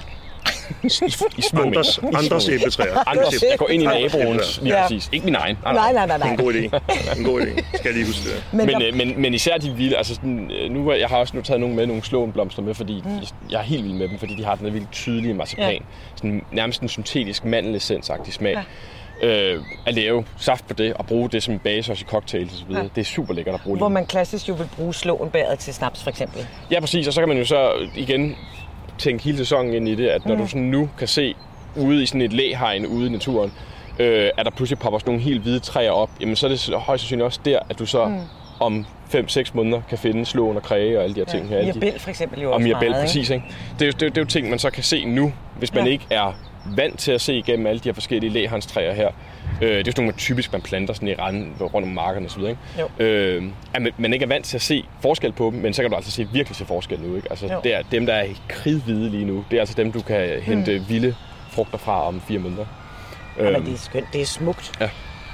I, 0.83 0.87
i 1.37 1.41
små 1.41 1.61
Andres, 1.61 2.01
mængder. 2.01 2.19
andres 2.19 2.49
æbletræer. 2.49 3.09
Andres. 3.09 3.43
Jeg 3.49 3.57
går 3.59 3.69
ind 3.69 3.83
i 3.83 3.85
naboens, 3.85 4.59
lige 4.61 4.75
Ja. 4.75 4.81
præcis. 4.81 5.09
Ikke 5.11 5.25
min 5.25 5.35
egen. 5.35 5.57
Nej, 5.63 5.73
Nej, 5.73 5.93
nej, 5.93 6.07
nej, 6.07 6.17
Det 6.17 6.23
er 6.23 6.27
nej. 6.27 6.31
en 6.31 6.37
god 6.37 6.53
idé. 6.53 7.17
En 7.19 7.23
god 7.25 7.41
idé. 7.41 7.63
Skal 7.77 7.89
jeg 7.89 7.93
lige 7.93 8.05
huske 8.05 8.29
det. 8.29 8.43
Men, 8.51 8.65
Men, 8.65 8.75
der, 8.81 8.87
øh, 8.87 8.93
men, 8.95 9.21
men 9.21 9.33
især 9.33 9.57
de 9.57 9.71
vilde, 9.71 9.97
altså 9.97 10.15
sådan, 10.15 10.51
øh, 10.51 10.71
nu, 10.71 10.91
jeg 10.93 11.07
har 11.09 11.17
også 11.17 11.35
nu 11.35 11.41
taget 11.41 11.59
nogle 11.59 11.75
med, 11.75 11.85
nogle 11.87 12.03
slåenblomster 12.03 12.61
med, 12.61 12.73
fordi 12.73 13.01
mm. 13.05 13.11
jeg 13.51 13.59
er 13.59 13.63
helt 13.63 13.83
vild 13.83 13.93
med 13.93 14.09
dem, 14.09 14.19
fordi 14.19 14.35
de 14.35 14.43
har 14.45 14.55
den 14.55 14.65
der 14.65 14.71
vildt 14.71 14.91
tydelige 14.91 15.33
marcipan. 15.33 15.73
Ja. 15.73 15.79
Sådan, 16.15 16.41
nærmest 16.51 16.81
en 16.81 16.89
syntetisk 16.89 17.45
mandelessensagtig 17.45 18.33
smag. 18.33 18.53
Ja. 18.53 18.61
Øh, 19.23 19.63
at 19.87 19.93
lave 19.95 20.25
saft 20.37 20.67
på 20.67 20.73
det 20.73 20.93
og 20.93 21.05
bruge 21.05 21.29
det 21.29 21.43
som 21.43 21.59
base 21.59 21.91
også 21.91 22.05
i 22.07 22.09
cocktails 22.09 22.53
osv. 22.53 22.71
Ja. 22.71 22.77
Ja. 22.77 22.83
Det 22.95 23.01
er 23.01 23.05
super 23.05 23.33
lækkert 23.33 23.55
at 23.55 23.61
bruge 23.61 23.77
hvor 23.77 23.87
lige. 23.87 23.93
man 23.93 24.05
klassisk 24.05 24.49
jo 24.49 24.53
vil 24.53 24.69
bruge 24.75 24.93
slåenbæret 24.93 25.59
til 25.59 25.73
snaps, 25.73 26.03
for 26.03 26.09
eksempel. 26.09 26.47
Ja, 26.71 26.79
præcis. 26.79 27.07
Og 27.07 27.13
så 27.13 27.21
kan 27.21 27.27
man 27.27 27.37
jo 27.37 27.45
så 27.45 27.71
igen 27.95 28.35
tænke 28.99 29.23
hele 29.23 29.37
sæsonen 29.37 29.73
ind 29.73 29.87
i 29.89 29.95
det, 29.95 30.07
at 30.07 30.25
når 30.25 30.35
Mm. 30.35 30.41
du 30.41 30.47
sådan 30.47 30.61
nu 30.61 30.89
kan 30.97 31.07
se 31.07 31.35
ude 31.75 32.03
i 32.03 32.05
sådan 32.05 32.21
et 32.21 32.33
læhegn 32.33 32.85
ude 32.85 33.07
i 33.07 33.09
naturen, 33.09 33.51
øh, 33.99 34.29
at 34.37 34.45
der 34.45 34.51
pludselig 34.51 34.79
popper 34.79 34.99
sådan 34.99 35.09
nogle 35.11 35.23
helt 35.23 35.41
hvide 35.41 35.59
træer 35.59 35.91
op, 35.91 36.09
jamen 36.21 36.35
så 36.35 36.47
er 36.47 36.49
det 36.49 36.69
højst 36.73 37.01
sandsynligt 37.03 37.25
også 37.25 37.39
der, 37.45 37.59
at 37.69 37.79
du 37.79 37.85
så 37.85 38.05
mm. 38.05 38.17
om 38.59 38.85
5-6 39.15 39.51
måneder 39.53 39.81
kan 39.89 39.97
finde 39.97 40.25
slåen 40.25 40.55
og 40.57 40.63
kræge 40.63 40.97
og 40.97 41.03
alle 41.03 41.15
de 41.15 41.19
her 41.19 41.25
ting 41.25 41.49
her. 41.49 41.57
Alle 41.57 41.73
de- 41.73 41.79
Mirabel 41.79 41.99
for 41.99 42.09
eksempel 42.09 42.41
jo 42.41 42.47
Og 42.47 42.53
også 42.53 42.63
Mirabel, 42.67 42.89
meget, 42.89 43.03
præcis. 43.05 43.29
Ikke? 43.29 43.45
Det, 43.79 43.81
er 43.81 43.85
jo, 43.85 43.91
det, 43.91 44.01
er 44.05 44.09
det 44.09 44.17
er 44.17 44.21
jo 44.21 44.27
ting, 44.27 44.49
man 44.49 44.59
så 44.59 44.69
kan 44.69 44.83
se 44.83 45.05
nu, 45.05 45.33
hvis 45.57 45.73
man 45.73 45.83
Ja. 45.83 45.87
ja. 45.87 45.91
ikke 45.91 46.05
er 46.11 46.33
vant 46.75 46.99
til 46.99 47.11
at 47.11 47.21
se 47.21 47.35
igennem 47.37 47.67
alle 47.67 47.79
de 47.79 47.89
her 47.89 47.93
forskellige 47.93 48.33
læhegnsstræer 48.33 48.93
her. 48.93 49.09
Øh, 49.61 49.67
det 49.69 49.75
er 49.75 49.77
jo 49.77 49.83
sådan 49.83 49.93
nogle, 49.97 50.07
man 50.11 50.17
typisk 50.17 50.51
man 50.51 50.61
planter 50.61 50.93
sådan 50.93 51.07
i 51.07 51.13
randen, 51.13 51.53
rundt 51.59 51.87
om 51.87 51.93
markerne 51.93 52.25
osv. 52.25 52.39
Ikke? 52.41 52.57
Jo. 52.79 53.05
Øh, 53.05 53.43
at 53.73 53.81
man, 53.81 53.91
man 53.97 54.13
ikke 54.13 54.23
er 54.23 54.27
vant 54.27 54.45
til 54.45 54.57
at 54.57 54.61
se 54.61 54.83
forskel 55.01 55.31
på 55.31 55.49
dem, 55.53 55.59
men 55.61 55.73
så 55.73 55.81
kan 55.81 55.91
du 55.91 55.95
altså 55.95 56.11
se 56.11 56.27
virkelig 56.33 56.55
se 56.55 56.65
forskel 56.65 56.99
nu. 56.99 57.15
Ikke? 57.15 57.27
Altså, 57.29 57.45
Jo. 57.45 57.59
det 57.63 57.73
er 57.75 57.81
dem, 57.91 58.05
der 58.05 58.13
er 58.13 58.25
kridhvide 58.47 59.09
lige 59.09 59.25
nu. 59.25 59.45
Det 59.51 59.57
er 59.57 59.61
altså 59.61 59.75
dem, 59.77 59.91
du 59.91 60.01
kan 60.01 60.41
hente 60.41 60.79
mm. 60.79 60.89
vilde 60.89 61.15
frugter 61.51 61.77
fra 61.77 62.07
om 62.07 62.21
fire 62.27 62.39
måneder. 62.39 62.65
Men 63.37 63.47
Øhm, 63.47 63.65
det 63.65 63.73
er 63.73 63.77
skønt, 63.77 64.05
det 64.13 64.21
er 64.21 64.25
smukt. 64.25 64.71
Ja. 64.81 64.89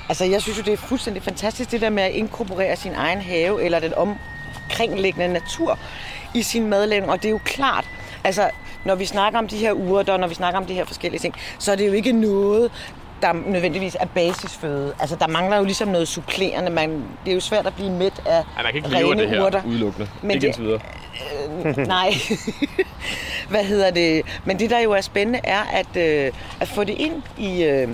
Altså, 0.09 0.25
jeg 0.25 0.41
synes 0.41 0.57
jo, 0.57 0.63
det 0.63 0.73
er 0.73 0.77
fuldstændig 0.77 1.23
fantastisk, 1.23 1.71
det 1.71 1.81
der 1.81 1.89
med 1.89 2.03
at 2.03 2.11
inkorporere 2.11 2.75
sin 2.75 2.93
egen 2.95 3.21
have, 3.21 3.63
eller 3.63 3.79
den 3.79 3.93
omkringliggende 3.93 5.27
natur 5.33 5.79
i 6.33 6.41
sin 6.41 6.67
madlavning. 6.67 7.11
Og 7.11 7.17
det 7.17 7.25
er 7.25 7.31
jo 7.31 7.39
klart, 7.45 7.85
altså, 8.23 8.49
når 8.85 8.95
vi 8.95 9.05
snakker 9.05 9.39
om 9.39 9.47
de 9.47 9.57
her 9.57 9.71
urter, 9.71 10.17
når 10.17 10.27
vi 10.27 10.35
snakker 10.35 10.59
om 10.59 10.65
de 10.65 10.73
her 10.73 10.85
forskellige 10.85 11.19
ting, 11.19 11.35
så 11.59 11.71
er 11.71 11.75
det 11.75 11.87
jo 11.87 11.91
ikke 11.93 12.11
noget, 12.11 12.71
der 13.21 13.33
nødvendigvis 13.33 13.97
er 13.99 14.05
basisføde. 14.05 14.93
Altså, 14.99 15.15
der 15.15 15.27
mangler 15.27 15.57
jo 15.57 15.63
ligesom 15.63 15.87
noget 15.87 16.07
supplerende. 16.07 16.69
Man, 16.71 16.89
det 17.25 17.31
er 17.31 17.35
jo 17.35 17.39
svært 17.41 17.67
at 17.67 17.73
blive 17.73 17.91
mæt 17.91 18.21
af 18.25 18.43
Ej, 18.57 18.63
man 18.63 18.71
kan 18.71 18.75
ikke 18.75 18.89
rene 18.97 19.21
det 19.21 19.29
her 19.29 19.45
urter. 19.45 19.61
udelukkende. 19.65 20.07
Men 20.21 20.31
ikke 20.31 20.47
det- 20.47 20.59
videre. 20.59 20.79
Nej. 21.87 22.13
Hvad 23.49 23.63
hedder 23.63 23.91
det? 23.91 24.21
Men 24.45 24.59
det, 24.59 24.69
der 24.69 24.79
jo 24.79 24.91
er 24.91 25.01
spændende, 25.01 25.39
er 25.43 25.61
at, 25.73 25.97
øh, 25.97 26.31
at 26.59 26.67
få 26.67 26.83
det 26.83 26.93
ind 26.97 27.21
i, 27.37 27.63
øh, 27.63 27.87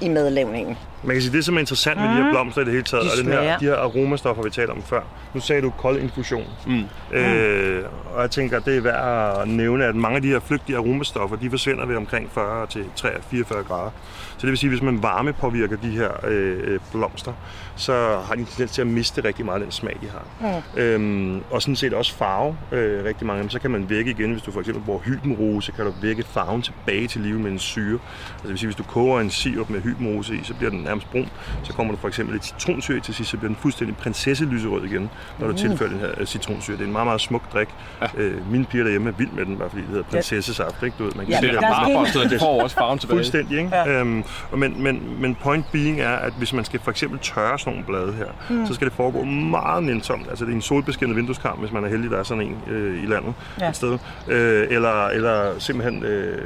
i 0.00 0.08
madlavningen. 0.08 0.78
Man 1.02 1.14
kan 1.14 1.22
sige, 1.22 1.32
det 1.36 1.44
som 1.44 1.56
er 1.56 1.60
interessant 1.60 2.00
med 2.00 2.08
de 2.08 2.14
her 2.14 2.30
blomster 2.30 2.62
i 2.62 2.64
det 2.64 2.72
hele 2.72 2.84
taget, 2.84 3.04
De 3.04 3.10
og 3.10 3.24
den 3.24 3.32
her, 3.32 3.58
de 3.58 3.64
her 3.64 3.76
aromastoffer, 3.76 4.42
vi 4.42 4.50
talte 4.50 4.70
om 4.70 4.82
før. 4.82 5.00
Nu 5.34 5.40
sagde 5.40 5.62
du 5.62 5.70
kold 5.70 6.00
infusion. 6.00 6.44
Mm. 6.66 7.16
Øh, 7.16 7.84
og 8.14 8.22
jeg 8.22 8.30
tænker, 8.30 8.58
det 8.58 8.76
er 8.76 8.80
værd 8.80 9.40
at 9.42 9.48
nævne, 9.48 9.84
at 9.84 9.96
mange 9.96 10.16
af 10.16 10.22
de 10.22 10.28
her 10.28 10.40
flygtige 10.40 10.76
aromastoffer, 10.76 11.36
de 11.36 11.50
forsvinder 11.50 11.86
ved 11.86 11.96
omkring 11.96 12.30
40 12.34 12.66
til 12.66 12.84
43 12.96 13.64
grader. 13.64 13.90
Så 14.38 14.46
det 14.46 14.50
vil 14.50 14.58
sige, 14.58 14.68
at 14.68 14.72
hvis 14.72 14.82
man 14.82 15.02
varme 15.02 15.32
påvirker 15.32 15.76
de 15.76 15.88
her 15.90 16.10
øh, 16.26 16.78
blomster, 16.92 17.32
så 17.76 18.18
har 18.26 18.34
de 18.34 18.40
en 18.40 18.46
tendens 18.46 18.70
til 18.72 18.80
at 18.80 18.86
miste 18.86 19.24
rigtig 19.24 19.44
meget 19.44 19.60
af 19.60 19.64
den 19.64 19.72
smag, 19.72 19.96
de 20.00 20.06
har. 20.08 20.62
Mm. 20.76 20.80
Øhm, 20.80 21.42
og 21.50 21.62
sådan 21.62 21.76
set 21.76 21.92
også 21.94 22.14
farve 22.14 22.56
øh, 22.72 23.04
rigtig 23.04 23.26
mange 23.26 23.38
af 23.38 23.42
dem. 23.42 23.50
Så 23.50 23.58
kan 23.58 23.70
man 23.70 23.90
vække 23.90 24.10
igen, 24.10 24.32
hvis 24.32 24.42
du 24.42 24.52
for 24.52 24.60
eksempel 24.60 24.82
bruger 24.84 25.00
hybenrose, 25.00 25.72
kan 25.72 25.84
du 25.84 25.92
vække 26.02 26.22
farven 26.22 26.62
tilbage 26.62 27.08
til 27.08 27.20
live 27.20 27.38
med 27.38 27.50
en 27.50 27.58
syre. 27.58 27.98
Altså 28.32 28.42
det 28.42 28.50
vil 28.50 28.58
sige, 28.58 28.66
hvis 28.66 28.76
du 28.76 28.82
koger 28.82 29.20
en 29.20 29.30
sirup 29.30 29.70
med 29.70 29.80
hybenrose 29.80 30.34
i, 30.34 30.40
så 30.44 30.54
bliver 30.54 30.70
den 30.70 30.86
nærmest 30.88 31.10
brun. 31.10 31.28
Så 31.62 31.72
kommer 31.72 31.92
du 31.94 31.98
for 32.00 32.08
eksempel 32.08 32.34
lidt 32.34 32.44
citronsyre 32.44 33.00
til 33.00 33.14
sidst, 33.14 33.30
så 33.30 33.36
bliver 33.36 33.48
den 33.48 33.56
fuldstændig 33.62 33.96
prinsesselyserød 33.96 34.84
igen, 34.84 35.10
når 35.38 35.46
du 35.46 35.52
tilfører 35.56 35.90
den 35.90 35.98
her 36.00 36.10
øh, 36.18 36.26
citronsyre. 36.26 36.76
Det 36.76 36.82
er 36.82 36.86
en 36.86 36.92
meget, 36.92 37.06
meget 37.06 37.20
smuk 37.20 37.52
drik. 37.52 37.68
Ja. 38.02 38.06
Øh, 38.16 38.50
mine 38.52 38.64
piger 38.64 38.84
derhjemme 38.84 39.08
er 39.08 39.12
vild 39.12 39.30
med 39.30 39.44
den, 39.46 39.56
bare 39.56 39.68
fordi 39.70 39.82
det 39.82 39.90
hedder 39.90 40.04
prinsessesaft. 40.04 40.82
Ikke? 40.82 40.96
Du 40.98 41.04
ved, 41.04 41.12
man 41.16 41.24
kan 41.26 41.32
Ja, 41.34 41.40
se 41.40 41.46
Det 41.46 41.54
der 41.54 41.60
er 41.60 41.66
er 41.66 41.74
bare 41.94 42.06
sket- 42.06 42.12
for 42.14 42.24
at 42.24 42.30
de 42.30 42.38
får 42.38 42.62
også 42.62 42.76
farven 42.76 42.98
tilbage. 42.98 43.16
Fuldstændig, 43.16 43.58
ikke? 43.58 43.76
Ja. 43.76 44.00
Øhm, 44.00 44.24
men, 44.56 44.82
men, 44.82 45.02
men 45.20 45.34
point 45.34 45.64
being 45.72 46.00
er, 46.00 46.16
at 46.16 46.32
hvis 46.38 46.52
man 46.52 46.64
skal 46.64 46.80
for 46.80 46.90
eksempel 46.90 47.18
tørre 47.18 47.58
sådan 47.58 47.72
nogle 47.72 47.86
blade 47.86 48.12
her, 48.12 48.54
mm. 48.56 48.66
så 48.66 48.74
skal 48.74 48.86
det 48.86 48.94
foregå 48.94 49.24
meget 49.24 49.82
nænsomt. 49.84 50.26
Altså 50.30 50.44
det 50.44 50.50
er 50.50 50.54
en 50.56 50.62
solbeskinnet 50.62 51.16
vindueskarm, 51.16 51.58
hvis 51.58 51.72
man 51.72 51.84
er 51.84 51.88
heldig, 51.88 52.10
der 52.10 52.18
er 52.18 52.22
sådan 52.22 52.42
en 52.44 52.56
øh, 52.74 53.02
i 53.02 53.06
landet 53.06 53.34
ja. 53.60 53.68
et 53.68 53.76
sted. 53.76 53.98
Øh, 54.28 54.66
eller, 54.70 55.06
eller 55.06 55.58
simpelthen... 55.58 56.02
Øh, 56.02 56.42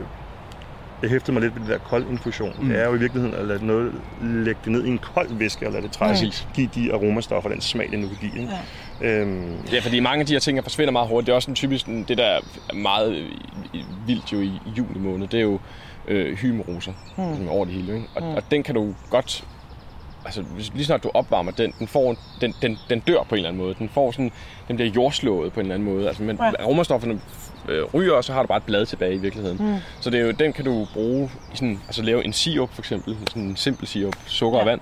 jeg 1.02 1.10
hæftede 1.10 1.32
mig 1.32 1.42
lidt 1.42 1.54
ved 1.54 1.60
det 1.62 1.70
der 1.70 1.78
kold 1.78 2.06
infusion. 2.10 2.52
Mm. 2.60 2.68
Det 2.68 2.80
er 2.80 2.88
jo 2.88 2.94
i 2.94 2.98
virkeligheden 2.98 3.34
at 3.38 3.44
lade 3.46 3.66
noget 3.66 3.92
lægge 4.22 4.60
det 4.64 4.72
ned 4.72 4.84
i 4.84 4.88
en 4.88 4.98
kold 4.98 5.28
væske 5.34 5.66
og 5.66 5.72
lade 5.72 5.82
det 5.82 5.92
trække, 5.92 6.12
Præcis. 6.14 6.48
give 6.54 6.68
de 6.74 6.92
aromastoffer, 6.92 7.50
den 7.50 7.60
smag, 7.60 7.88
det 7.90 7.98
nu 7.98 8.08
kan 8.08 8.16
give. 8.20 8.40
Ikke? 8.42 8.52
Ja. 9.00 9.20
Øhm, 9.20 9.56
Ja, 9.72 9.78
fordi 9.80 10.00
mange 10.00 10.20
af 10.20 10.26
de 10.26 10.32
her 10.32 10.40
ting 10.40 10.58
her 10.58 10.62
forsvinder 10.62 10.92
meget 10.92 11.08
hurtigt. 11.08 11.26
Det 11.26 11.32
er 11.32 11.36
også 11.36 11.50
en 11.50 11.54
typisk, 11.54 11.86
det 11.86 12.18
der 12.18 12.24
er 12.24 12.40
meget 12.74 13.26
vildt 14.06 14.32
jo 14.32 14.40
i, 14.40 14.46
i 14.46 14.70
juli 14.78 14.98
måned, 14.98 15.28
det 15.28 15.38
er 15.38 15.42
jo 15.44 15.58
øh, 16.08 16.36
hymeroser 16.36 16.92
mm. 17.16 17.48
over 17.48 17.64
det 17.64 17.74
hele. 17.74 17.94
Ikke? 17.94 18.06
Og, 18.14 18.22
mm. 18.22 18.28
og 18.34 18.42
den 18.50 18.62
kan 18.62 18.74
du 18.74 18.94
godt, 19.10 19.44
altså 20.24 20.42
hvis- 20.42 20.72
lige 20.74 20.84
snart 20.84 21.02
du 21.02 21.10
opvarmer 21.14 21.50
den, 21.52 21.72
den, 21.78 21.86
får, 21.88 22.16
den, 22.40 22.54
den, 22.62 22.78
den 22.90 23.00
dør 23.00 23.22
på 23.28 23.34
en 23.34 23.36
eller 23.38 23.48
anden 23.48 23.62
måde. 23.62 23.74
Den 23.78 23.88
får 23.88 24.10
sådan, 24.10 24.32
den 24.68 24.76
bliver 24.76 24.90
jordslået 24.90 25.52
på 25.52 25.60
en 25.60 25.66
eller 25.66 25.74
anden 25.74 25.94
måde. 25.94 26.08
Altså, 26.08 26.22
men 26.22 26.36
ja. 26.40 26.50
aromastofferne 26.62 27.20
øh, 27.68 27.84
ryger, 27.94 28.12
og 28.12 28.24
så 28.24 28.32
har 28.32 28.42
du 28.42 28.46
bare 28.46 28.58
et 28.58 28.64
blad 28.64 28.86
tilbage 28.86 29.14
i 29.14 29.18
virkeligheden. 29.18 29.66
Mm. 29.66 29.76
Så 30.00 30.10
det 30.10 30.20
er 30.20 30.24
jo, 30.24 30.30
den 30.30 30.52
kan 30.52 30.64
du 30.64 30.86
bruge, 30.92 31.30
i 31.52 31.56
sådan, 31.56 31.80
altså 31.86 32.02
lave 32.02 32.24
en 32.24 32.32
sirup 32.32 32.74
for 32.74 32.82
eksempel, 32.82 33.16
sådan 33.28 33.42
en 33.42 33.56
simpel 33.56 33.86
sirup, 33.88 34.16
sukker 34.26 34.58
ja. 34.58 34.62
og 34.62 34.66
vand, 34.70 34.80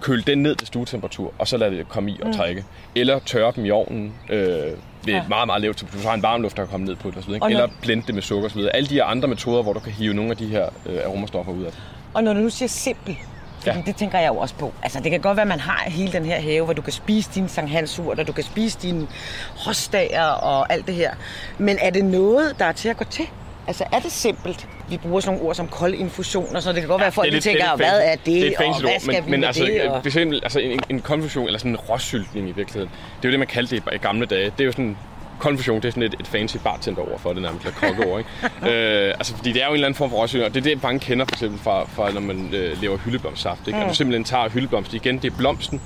køle 0.00 0.22
den 0.22 0.38
ned 0.42 0.54
til 0.56 0.66
stuetemperatur, 0.66 1.32
og 1.38 1.48
så 1.48 1.56
lade 1.56 1.76
det 1.76 1.88
komme 1.88 2.10
i 2.10 2.20
og 2.22 2.34
trække. 2.36 2.64
Eller 2.94 3.18
tørre 3.18 3.52
dem 3.56 3.64
i 3.64 3.70
ovnen 3.70 4.12
øh, 4.30 4.36
ved 4.38 4.74
Ja. 5.06 5.22
meget, 5.28 5.46
meget 5.46 5.62
lavt 5.62 5.76
temperatur. 5.76 6.02
Du 6.02 6.08
har 6.08 6.14
en 6.14 6.22
varmluft, 6.22 6.56
der 6.56 6.62
kan 6.62 6.70
komme 6.70 6.86
ned 6.86 6.96
på 6.96 7.10
det, 7.10 7.24
så 7.24 7.30
Og 7.30 7.34
ikke? 7.34 7.46
eller 7.46 7.68
blende 7.82 8.06
det 8.06 8.14
med 8.14 8.22
sukker 8.22 8.48
så 8.48 8.54
videre. 8.54 8.76
Alle 8.76 8.88
de 8.88 8.94
her 8.94 9.04
andre 9.04 9.28
metoder, 9.28 9.62
hvor 9.62 9.72
du 9.72 9.80
kan 9.80 9.92
hive 9.92 10.14
nogle 10.14 10.30
af 10.30 10.36
de 10.36 10.46
her 10.46 10.68
øh, 10.86 10.98
aromastoffer 11.06 11.52
ud 11.52 11.64
af 11.64 11.70
det. 11.72 11.80
Og 12.14 12.24
når 12.24 12.32
du 12.34 12.40
nu 12.40 12.50
siger 12.50 12.68
simpel, 12.68 13.16
fordi 13.64 13.76
ja. 13.78 13.82
Ja. 13.86 13.90
det 13.90 13.96
tænker 13.96 14.18
jeg 14.18 14.28
jo 14.28 14.36
også 14.36 14.54
på. 14.54 14.72
Altså, 14.82 15.00
det 15.00 15.10
kan 15.10 15.20
godt 15.20 15.36
være, 15.36 15.42
at 15.42 15.48
man 15.48 15.60
har 15.60 15.84
hele 15.86 16.12
den 16.12 16.24
her 16.24 16.40
have, 16.40 16.64
hvor 16.64 16.72
du 16.74 16.82
kan 16.82 16.92
spise 16.92 17.30
dine 17.34 17.48
Sankt 17.48 17.70
Hansurt, 17.70 18.18
og 18.18 18.26
du 18.26 18.32
kan 18.32 18.44
spise 18.44 18.78
dine 18.82 19.06
rosdager 19.66 20.24
og 20.24 20.72
alt 20.72 20.86
det 20.86 20.94
her. 20.94 21.14
Men 21.58 21.78
er 21.80 21.90
det 21.90 22.04
noget, 22.04 22.58
der 22.58 22.64
er 22.64 22.72
til 22.72 22.88
at 22.88 22.96
gå 22.96 23.04
til? 23.04 23.26
Altså, 23.66 23.84
er 23.92 23.98
det 23.98 24.12
simpelt? 24.12 24.68
Vi 24.88 24.96
bruger 24.96 25.20
sådan 25.20 25.34
nogle 25.36 25.48
ord 25.48 25.54
som 25.54 25.68
kold 25.68 25.94
infusion, 25.94 26.56
og 26.56 26.62
så 26.62 26.72
det 26.72 26.80
kan 26.80 26.88
godt 26.88 27.00
være, 27.00 27.06
at 27.06 27.14
folk 27.14 27.32
lidt- 27.32 27.44
tænker, 27.44 27.64
er 27.64 27.76
hvad 27.76 28.00
er 28.04 28.16
det, 28.16 28.26
det 28.26 28.54
er 28.58 28.68
og 28.68 28.80
hvad 28.80 28.90
ord, 28.90 29.00
skal 29.00 29.14
men, 29.14 29.26
vi 29.26 29.30
men 29.30 29.44
altså, 29.44 29.64
det? 29.64 29.82
Og... 29.82 30.02
altså 30.42 30.58
en, 30.60 30.80
en 30.90 31.00
konfusion, 31.00 31.46
eller 31.46 31.58
sådan 31.58 31.70
en 31.70 31.76
råsyltning 31.76 32.48
i 32.48 32.52
virkeligheden, 32.52 32.90
det 33.16 33.24
er 33.24 33.28
jo 33.28 33.30
det, 33.30 33.38
man 33.38 33.48
kaldte 33.48 33.76
det 33.76 33.82
i 33.94 33.96
gamle 33.98 34.26
dage. 34.26 34.44
Det 34.44 34.60
er 34.60 34.64
jo 34.64 34.72
sådan 34.72 34.96
konfusion, 35.38 35.76
det 35.76 35.84
er 35.84 35.90
sådan 35.90 36.02
et, 36.02 36.14
et 36.20 36.26
fancy 36.26 36.56
bartender 36.64 37.02
over 37.02 37.18
for 37.18 37.32
det 37.32 37.42
nærmest, 37.42 37.66
eller 37.66 37.78
kokkeord, 37.78 38.18
ikke? 38.18 38.30
øh, 39.08 39.14
altså, 39.18 39.36
fordi 39.36 39.52
det 39.52 39.62
er 39.62 39.66
jo 39.66 39.70
en 39.70 39.74
eller 39.74 39.86
anden 39.86 39.96
form 39.96 40.10
for 40.10 40.16
råsyltning, 40.16 40.48
og 40.48 40.54
det 40.54 40.60
er 40.60 40.74
det, 40.74 40.82
mange 40.82 41.00
kender 41.00 41.24
for 41.24 41.34
eksempel 41.34 41.60
fra, 41.60 41.84
fra 41.84 42.10
når 42.10 42.20
man 42.20 42.54
øh, 42.54 42.82
laver 42.82 42.96
hyldeblomstsaft, 42.96 43.60
ikke? 43.66 43.78
Mm. 43.78 43.84
At 43.84 43.90
du 43.90 43.94
simpelthen 43.94 44.24
tager 44.24 44.48
hyldeblomst 44.48 44.94
igen, 44.94 45.18
det 45.18 45.32
er 45.32 45.36
blomsten, 45.36 45.80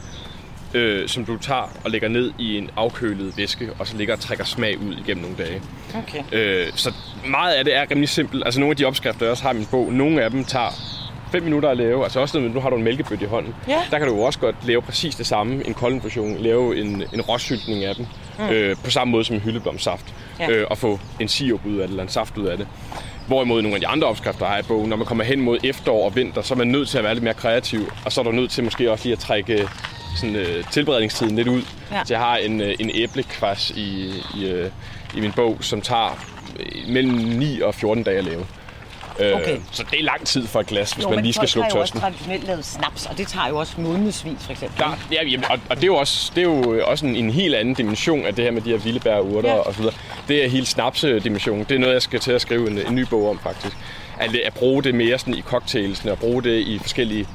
øh, 0.74 1.08
som 1.08 1.24
du 1.24 1.36
tager 1.36 1.70
og 1.84 1.90
lægger 1.90 2.08
ned 2.08 2.32
i 2.38 2.58
en 2.58 2.70
afkølet 2.76 3.36
væske, 3.36 3.70
og 3.78 3.86
så 3.86 3.96
ligger 3.96 4.14
og 4.14 4.20
trækker 4.20 4.44
smag 4.44 4.78
ud 4.78 4.96
igennem 4.96 5.22
nogle 5.22 5.36
dage. 5.38 5.62
Okay. 5.94 6.22
Øh, 6.32 6.72
så 6.74 6.92
meget 7.26 7.54
af 7.54 7.64
det 7.64 7.76
er 7.76 7.86
rimelig 7.90 8.08
simpelt. 8.08 8.42
Altså 8.44 8.60
nogle 8.60 8.70
af 8.70 8.76
de 8.76 8.84
opskrifter, 8.84 9.26
jeg 9.26 9.30
også 9.30 9.42
har 9.42 9.52
i 9.52 9.56
min 9.56 9.66
bog, 9.70 9.92
nogle 9.92 10.22
af 10.22 10.30
dem 10.30 10.44
tager 10.44 10.97
5 11.32 11.42
minutter 11.42 11.68
at 11.68 11.76
lave. 11.76 12.04
Altså 12.04 12.20
også 12.20 12.40
når 12.40 12.48
nu 12.48 12.60
har 12.60 12.70
du 12.70 12.76
en 12.76 12.82
mælkebøtte 12.82 13.24
i 13.24 13.28
hånden. 13.28 13.54
Ja. 13.68 13.82
Der 13.90 13.98
kan 13.98 14.08
du 14.08 14.14
jo 14.14 14.20
også 14.22 14.38
godt 14.38 14.56
lave 14.66 14.82
præcis 14.82 15.14
det 15.14 15.26
samme. 15.26 15.66
En 15.66 15.74
kold 15.74 15.94
infusion, 15.94 16.36
lave 16.38 16.80
en, 16.80 17.02
en 17.14 17.20
råsyltning 17.20 17.84
af 17.84 17.94
dem. 17.94 18.06
Mm. 18.38 18.48
Øh, 18.48 18.76
på 18.84 18.90
samme 18.90 19.10
måde 19.12 19.24
som 19.24 19.36
en 19.36 19.42
hyldeblomsaft. 19.42 20.14
Ja. 20.40 20.50
Øh, 20.50 20.66
og 20.70 20.78
få 20.78 21.00
en 21.20 21.28
sirup 21.28 21.66
ud 21.66 21.76
af 21.76 21.82
det, 21.88 21.90
eller 21.90 22.02
en 22.02 22.08
saft 22.08 22.38
ud 22.38 22.46
af 22.46 22.56
det. 22.56 22.66
Hvorimod 23.26 23.62
nogle 23.62 23.76
af 23.76 23.80
de 23.80 23.86
andre 23.86 24.06
opskrifter, 24.06 24.46
jeg 24.46 24.52
har 24.52 24.60
i 24.60 24.62
bogen, 24.62 24.88
når 24.88 24.96
man 24.96 25.06
kommer 25.06 25.24
hen 25.24 25.40
mod 25.40 25.58
efterår 25.64 26.04
og 26.04 26.16
vinter, 26.16 26.42
så 26.42 26.54
er 26.54 26.58
man 26.58 26.66
nødt 26.66 26.88
til 26.88 26.98
at 26.98 27.04
være 27.04 27.14
lidt 27.14 27.24
mere 27.24 27.34
kreativ. 27.34 27.92
Og 28.04 28.12
så 28.12 28.20
er 28.20 28.24
du 28.24 28.30
nødt 28.30 28.50
til 28.50 28.64
måske 28.64 28.90
også 28.92 29.04
lige 29.04 29.12
at 29.12 29.18
trække 29.18 29.68
sådan, 30.16 30.36
øh, 30.36 30.64
tilberedningstiden 30.70 31.36
lidt 31.36 31.48
ud. 31.48 31.62
Ja. 31.92 32.04
Så 32.04 32.14
jeg 32.14 32.20
har 32.20 32.36
en, 32.36 32.60
øh, 32.60 32.74
en 32.80 32.90
æblekvas 32.94 33.70
i, 33.70 34.12
i, 34.34 34.46
øh, 34.46 34.70
i 35.16 35.20
min 35.20 35.32
bog, 35.32 35.56
som 35.60 35.80
tager 35.80 36.24
øh, 36.60 36.92
mellem 36.92 37.14
9 37.14 37.60
og 37.60 37.74
14 37.74 38.02
dage 38.02 38.18
at 38.18 38.24
lave. 38.24 38.46
Øh, 39.20 39.34
Okay. 39.36 39.56
Så 39.72 39.84
det 39.90 40.00
er 40.00 40.04
lang 40.04 40.26
tid 40.26 40.46
for 40.46 40.60
et 40.60 40.66
glas, 40.66 40.92
hvis 40.92 41.04
Jo, 41.04 41.08
man 41.08 41.16
men 41.16 41.24
lige 41.24 41.32
skal 41.32 41.48
slukke 41.48 41.70
har 41.70 41.76
jo 41.76 41.80
også 41.80 41.92
tørsten. 41.94 42.00
traditionelt 42.00 42.46
lavet 42.46 42.64
snaps, 42.64 43.06
og 43.06 43.18
det 43.18 43.28
tager 43.28 43.48
jo 43.48 43.56
også 43.56 43.80
månedsvis, 43.80 44.38
for 44.44 44.52
eksempel. 44.52 44.76
Klart, 44.76 44.98
ja, 45.12 45.24
jamen, 45.24 45.44
og, 45.50 45.58
og 45.70 45.76
det 45.76 45.82
er 45.82 45.86
jo 45.86 45.96
også, 45.96 46.32
det 46.34 46.40
er 46.40 46.44
jo 46.46 46.80
også 46.86 47.06
en, 47.06 47.16
en 47.16 47.30
helt 47.30 47.54
anden 47.54 47.74
dimension 47.74 48.26
af 48.26 48.34
det 48.34 48.44
her 48.44 48.50
med 48.50 48.62
de 48.62 48.70
her 48.70 48.78
vilde 48.78 49.00
bær 49.00 49.14
og 49.14 49.26
urter 49.26 49.48
Ja. 49.48 49.54
ja. 49.54 49.60
og 49.60 49.74
så 49.74 49.78
videre. 49.80 49.94
Det 50.28 50.44
er 50.44 50.48
hele 50.48 50.66
snapsedimensionen. 50.66 51.64
Det 51.68 51.74
er 51.74 51.78
noget, 51.78 51.92
jeg 51.94 52.02
skal 52.02 52.20
til 52.20 52.32
at 52.32 52.40
skrive 52.40 52.70
en, 52.70 52.78
en 52.88 52.94
ny 52.94 53.06
bog 53.10 53.30
om, 53.30 53.38
faktisk. 53.42 53.76
At, 54.20 54.34
at 54.34 54.54
bruge 54.54 54.82
det 54.82 54.94
mere 54.94 55.18
sådan 55.18 55.34
i 55.34 55.42
cocktailsene, 55.42 56.12
og 56.12 56.18
bruge 56.18 56.42
det 56.42 56.58
i 56.60 56.78
forskellige 56.78 57.26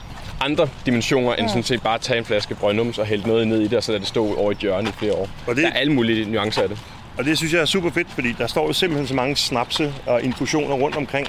andre 0.41 0.67
dimensioner, 0.85 1.33
end 1.35 1.47
sådan 1.49 1.63
set 1.63 1.81
bare 1.83 1.95
at 1.95 2.01
tage 2.01 2.19
en 2.19 2.25
flaske 2.25 2.55
brøndums 2.55 2.97
og 2.97 3.05
hælde 3.05 3.27
noget 3.27 3.47
ned 3.47 3.59
i 3.61 3.67
det, 3.67 3.73
og 3.73 3.83
så 3.83 3.91
lade 3.91 3.99
det 3.99 4.07
stå 4.07 4.35
over 4.35 4.51
i 4.51 4.53
et 4.53 4.57
hjørne 4.59 4.89
i 4.89 4.91
flere 4.91 5.13
år. 5.13 5.29
Og 5.47 5.55
det- 5.55 5.63
Der 5.63 5.69
er 5.69 5.73
alle 5.73 5.93
mulige 5.93 6.31
nuancer 6.31 6.61
af 6.61 6.69
det. 6.69 6.77
Og 7.17 7.25
det 7.25 7.37
synes 7.37 7.53
jeg 7.53 7.61
er 7.61 7.65
super 7.65 7.89
fedt, 7.91 8.07
fordi 8.11 8.31
der 8.37 8.47
står 8.47 8.67
jo 8.67 8.73
simpelthen 8.73 9.07
så 9.07 9.13
mange 9.13 9.35
snapse 9.35 9.93
og 10.05 10.21
infusioner 10.23 10.75
rundt 10.75 10.95
omkring 10.97 11.27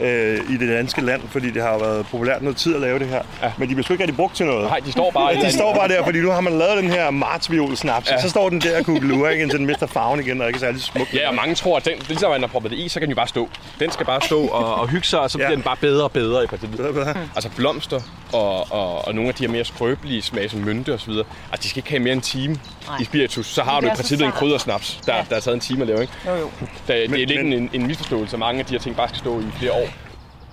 øh, 0.00 0.38
i 0.50 0.56
det 0.56 0.68
danske 0.68 1.00
land, 1.00 1.22
fordi 1.30 1.50
det 1.50 1.62
har 1.62 1.78
været 1.78 2.06
populært 2.06 2.42
noget 2.42 2.56
tid 2.56 2.74
at 2.74 2.80
lave 2.80 2.98
det 2.98 3.06
her. 3.06 3.22
Ja. 3.42 3.52
Men 3.58 3.68
de 3.68 3.74
bliver 3.74 3.84
sgu 3.84 3.94
ikke 3.94 4.02
rigtig 4.04 4.16
brugt 4.16 4.36
til 4.36 4.46
noget. 4.46 4.62
Nej, 4.68 4.78
de 4.86 4.92
står 4.92 5.10
bare 5.10 5.28
Ja, 5.34 5.40
de 5.40 5.52
står 5.52 5.74
bare 5.74 5.88
der, 5.88 6.04
fordi 6.04 6.20
nu 6.20 6.30
har 6.30 6.40
man 6.40 6.58
lavet 6.58 6.82
den 6.82 6.90
her 6.90 7.10
martsviol 7.10 7.76
snaps, 7.76 8.10
ja. 8.10 8.20
Så 8.22 8.30
står 8.30 8.48
den 8.48 8.60
der 8.60 8.82
kugelure, 8.82 9.32
ikke, 9.32 9.42
indtil 9.42 9.58
den 9.58 9.66
mister 9.66 9.86
farven 9.86 10.20
igen, 10.20 10.40
og 10.40 10.46
ikke 10.46 10.56
er 10.56 10.60
særlig 10.60 10.82
smuk. 10.82 11.14
Ja, 11.14 11.28
og 11.28 11.34
mange 11.34 11.54
tror, 11.54 11.76
at 11.76 11.84
den, 11.84 11.92
ligesom 12.08 12.30
man 12.30 12.40
har 12.40 12.48
proppet 12.48 12.70
det 12.70 12.78
i, 12.78 12.88
så 12.88 13.00
kan 13.00 13.06
den 13.06 13.10
jo 13.10 13.16
bare 13.16 13.28
stå. 13.28 13.48
Den 13.80 13.90
skal 13.90 14.06
bare 14.06 14.20
stå 14.22 14.40
og, 14.46 14.74
og 14.74 14.88
hygge 14.88 15.06
sig, 15.06 15.20
og 15.20 15.30
så 15.30 15.38
Ja. 15.38 15.44
bliver 15.44 15.56
den 15.56 15.62
bare 15.62 15.76
bedre 15.80 16.04
og 16.04 16.12
bedre 16.12 16.44
i 16.44 16.46
partiet. 16.46 16.70
Bedre, 16.76 16.92
bedre. 16.92 17.14
Altså 17.34 17.50
blomster 17.56 18.00
og, 18.32 18.72
og, 18.72 19.08
og 19.08 19.14
nogle 19.14 19.28
af 19.28 19.34
de 19.34 19.44
her 19.46 19.52
mere 19.52 19.64
skrøbelige 19.64 20.22
smag, 20.22 20.50
som 20.50 20.60
mynte 20.60 20.94
og 20.94 21.00
så 21.00 21.10
videre. 21.10 21.24
Altså, 21.52 21.62
de 21.62 21.68
skal 21.68 21.78
ikke 21.78 21.90
have 21.90 22.00
mere 22.02 22.12
end 22.12 22.18
en 22.18 22.22
time 22.22 22.56
Nej. 22.88 22.96
i 23.00 23.04
spiritus. 23.04 23.46
Så 23.46 23.62
har 23.62 23.80
du 23.80 23.86
i 23.86 23.90
princippet 23.96 24.26
en 24.26 24.32
kryddersnaps, 24.32 25.00
der, 25.06 25.14
Ja. 25.16 25.22
der 25.30 25.36
er 25.36 25.40
taget 25.40 25.54
en 25.54 25.60
time 25.60 25.80
at 25.80 25.86
lave. 25.86 26.00
Ikke? 26.00 26.12
Jo, 26.26 26.34
jo. 26.34 26.50
Der, 26.88 26.94
det 26.94 27.04
er 27.04 27.26
lidt 27.26 27.44
men- 27.44 27.52
en, 27.52 27.70
en 27.72 27.86
misforståelse, 27.86 28.34
at 28.36 28.40
mange 28.40 28.60
af 28.60 28.66
de 28.66 28.72
her 28.72 28.78
ting 28.80 28.96
bare 28.96 29.08
skal 29.08 29.18
stå 29.18 29.40
i 29.40 29.44
flere 29.58 29.72
år. 29.72 29.83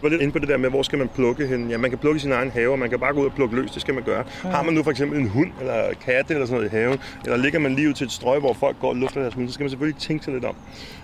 Var 0.04 0.10
lidt 0.10 0.22
inde 0.22 0.34
på 0.34 0.40
det 0.40 0.48
der 0.48 0.58
med, 0.58 0.70
hvor 0.70 0.84
skal 0.84 1.00
man 1.00 1.10
plukke 1.16 1.48
hen. 1.48 1.70
Ja, 1.70 1.78
man 1.78 1.90
kan 1.90 2.00
plukke 2.00 2.18
i 2.18 2.20
sin 2.20 2.32
egen 2.32 2.52
have, 2.52 2.78
man 2.78 2.90
kan 2.90 3.00
bare 3.00 3.14
gå 3.14 3.22
ud 3.22 3.26
og 3.26 3.34
plukke 3.34 3.56
løs. 3.56 3.72
Det 3.72 3.82
skal 3.82 3.94
man 3.94 4.04
gøre. 4.04 4.24
Har 4.42 4.64
man 4.64 4.74
nu 4.74 4.84
for 4.84 4.92
eksempel 4.92 5.20
en 5.20 5.30
hund 5.30 5.52
eller 5.60 5.84
katte 6.06 6.34
eller 6.34 6.46
sådan 6.46 6.60
noget 6.60 6.74
i 6.74 6.76
haven, 6.76 7.00
eller 7.24 7.38
ligger 7.38 7.60
man 7.60 7.76
lige 7.76 7.90
ud 7.90 7.94
til 7.94 8.06
et 8.06 8.12
strøg, 8.12 8.40
hvor 8.40 8.54
folk 8.54 8.80
går 8.80 8.90
og 8.90 8.96
lufter 8.96 9.22
deres 9.22 9.34
hunde, 9.34 9.50
så 9.50 9.54
skal 9.54 9.64
man 9.64 9.70
selvfølgelig 9.70 10.00
tænke 10.02 10.24
sig 10.24 10.34
lidt 10.34 10.46
om. 10.46 10.56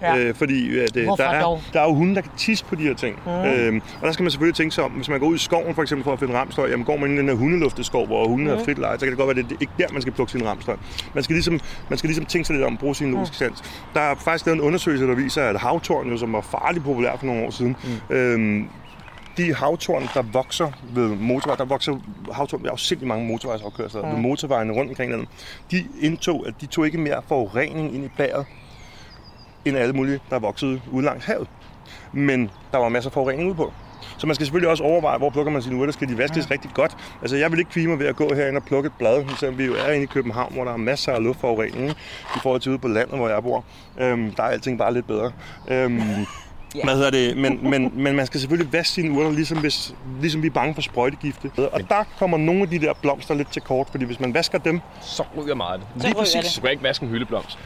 Ja. 0.02 0.18
Øh, 0.18 0.36
fordi 0.36 0.80
at, 0.80 0.98
øh, 0.98 1.04
Hvorfor 1.04 1.24
der, 1.24 1.30
er, 1.30 1.42
dog? 1.42 1.62
der 1.74 1.82
er 1.82 1.86
jo 1.86 1.94
hunde, 1.94 2.16
der 2.16 2.22
kan 2.22 2.32
tisse 2.38 2.66
på 2.66 2.76
de 2.76 2.84
her 2.84 2.94
ting. 2.96 3.20
Mm. 3.26 3.32
Øhm, 3.32 3.82
og 4.02 4.08
der 4.08 4.12
skal 4.12 4.24
man 4.24 4.32
selvfølgelig 4.32 4.56
tænke 4.56 4.76
sig 4.76 4.84
om. 4.84 4.92
Hvis 4.92 5.10
man 5.10 5.20
går 5.20 5.28
ud 5.28 5.36
i 5.36 5.40
skoven 5.40 5.76
for 5.76 5.82
eksempel 5.82 6.04
for 6.04 6.14
at 6.14 6.20
finde 6.20 6.34
ramstøj, 6.34 6.70
jamen 6.70 6.86
går 6.86 6.98
man 6.98 7.10
ind 7.10 7.20
i 7.20 7.22
den 7.22 7.30
her 7.30 7.36
hundelufteskov, 7.36 8.08
hvor 8.08 8.28
hunden 8.28 8.48
mm. 8.48 8.58
har 8.58 8.64
frit 8.64 8.78
leje, 8.78 9.00
så 9.00 9.06
kan 9.06 9.10
det 9.10 9.18
godt 9.18 9.36
være, 9.36 9.44
at 9.44 9.50
det 9.50 9.56
er 9.56 9.62
ikke 9.62 9.74
der, 9.78 9.86
man 9.92 10.02
skal 10.02 10.14
plukke 10.14 10.32
sin 10.32 10.48
ramstøj. 10.48 10.76
Man 11.14 11.24
skal 11.24 11.34
ligesom, 11.34 11.60
man 11.90 11.98
skal 11.98 12.08
ligesom 12.08 12.26
tænke 12.26 12.46
sig 12.46 12.56
lidt 12.56 12.66
om, 12.66 12.78
bruge 12.78 12.96
sin 12.96 13.12
logiske 13.12 13.36
sans. 13.36 13.64
Der 13.94 14.02
er 14.02 14.16
faktisk 14.16 14.46
lavet 14.46 14.58
en 14.58 14.64
undersøgelse, 14.64 15.08
der 15.08 15.16
viser, 15.16 15.44
at 15.44 15.60
havtorn, 15.60 16.10
jo, 16.10 16.18
som 16.18 16.34
var 16.34 16.42
farligt 16.42 16.86
populær 16.86 17.18
for 17.18 17.26
nogle 17.26 17.46
år 17.46 17.50
siden, 17.50 17.76
mm. 18.10 18.16
øhm, 18.16 18.68
de 19.38 19.54
havtorn, 19.54 20.10
der 20.14 20.22
vokser 20.22 20.72
ved 20.94 21.08
motorvej, 21.08 21.56
der 21.56 21.66
vokser 21.66 22.00
havtorn, 22.32 22.64
der 22.64 22.70
jo 22.72 22.78
sindssygt 22.78 23.08
mange 23.08 23.28
motorvejsafkørsler 23.28 24.02
mm. 24.02 24.12
ved 24.12 24.18
motorvejene 24.18 24.74
rundt 24.74 24.90
omkring 24.90 25.12
landet, 25.12 25.30
de 25.72 25.86
indtog, 26.02 26.48
at 26.48 26.54
de 26.62 26.66
tog 26.66 26.86
ikke 26.86 26.98
mere 26.98 27.22
forurening 27.28 27.96
ind 27.96 28.06
i 28.06 28.10
bæret, 28.18 28.46
end 29.66 29.78
alle 29.78 29.94
mulige, 29.94 30.20
der 30.30 30.40
voksede 30.40 30.82
ude 30.92 31.06
langs 31.06 31.26
havet. 31.26 31.48
Men 32.12 32.50
der 32.72 32.78
var 32.78 32.90
masser 32.90 33.10
af 33.10 33.14
forurening 33.14 33.48
ude 33.48 33.56
på. 33.56 33.74
Så 34.18 34.28
man 34.28 34.36
skal 34.36 34.46
selvfølgelig 34.46 34.70
også 34.70 34.84
overveje, 34.84 35.18
hvor 35.18 35.30
plukker 35.30 35.52
man 35.52 35.62
sine 35.62 35.76
urter. 35.76 35.94
Skal 35.94 36.08
de 36.08 36.18
vaskes 36.18 36.50
ja. 36.50 36.54
rigtig 36.54 36.72
godt? 36.74 36.98
Altså, 37.22 37.38
jeg 37.38 37.52
vil 37.52 37.60
ikke 37.60 37.72
kvide 37.72 37.88
mig 37.88 38.00
ved 38.00 38.08
at 38.08 38.16
gå 38.16 38.34
herinde 38.36 38.58
og 38.58 38.64
plukke 38.64 38.88
et 38.88 38.94
blad, 39.00 39.26
selvom 39.40 39.58
vi 39.58 39.66
jo 39.66 39.74
er 39.74 39.92
inde 39.92 40.04
i 40.04 40.06
København, 40.06 40.54
hvor 40.54 40.64
der 40.64 40.72
er 40.74 40.78
masser 40.78 41.12
af 41.12 41.24
luftforurening 41.24 41.90
i 42.36 42.40
forhold 42.42 42.62
til 42.62 42.72
ude 42.72 42.80
på 42.80 42.88
landet, 42.88 43.18
hvor 43.18 43.30
jeg 43.30 43.44
bor. 43.44 43.66
Øhm, 44.00 44.32
der 44.32 44.44
er 44.44 44.48
alting 44.48 44.78
bare 44.78 44.94
lidt 44.94 45.08
bedre. 45.08 45.32
Øhm, 45.68 46.02
Ja. 46.76 46.84
hvad 46.84 46.96
hedder 46.96 47.10
det? 47.12 47.38
Men, 47.38 47.70
men, 47.70 47.92
men 47.94 48.16
man 48.16 48.26
skal 48.26 48.40
selvfølgelig 48.40 48.74
vaske 48.74 48.90
sine 48.94 49.20
urter, 49.20 49.32
ligesom, 49.32 49.58
hvis, 49.58 49.94
ligesom 50.22 50.42
vi 50.42 50.48
er 50.48 50.52
bange 50.52 50.74
for 50.76 50.82
sprøjtegifte. 50.82 51.52
Og 51.72 51.82
der 51.90 52.04
kommer 52.20 52.38
nogle 52.38 52.62
af 52.62 52.70
de 52.70 52.80
der 52.80 52.94
blomster 53.02 53.34
lidt 53.34 53.52
til 53.52 53.62
kort, 53.62 53.88
fordi 53.92 54.06
hvis 54.06 54.20
man 54.20 54.34
vasker 54.34 54.58
dem, 54.58 54.82
Så 55.02 55.24
ryger 55.38 55.56
meget 55.56 55.74
af 55.74 55.80
det. 55.80 56.04
Lige 56.04 56.16
præcis. 56.16 56.34
det. 56.36 56.46
Så 56.46 56.52
skal 56.52 56.64
jeg 56.64 56.72
ikke 56.72 56.84
vaske 56.84 57.04
en 57.04 57.10
hyldeblomst. 57.10 57.60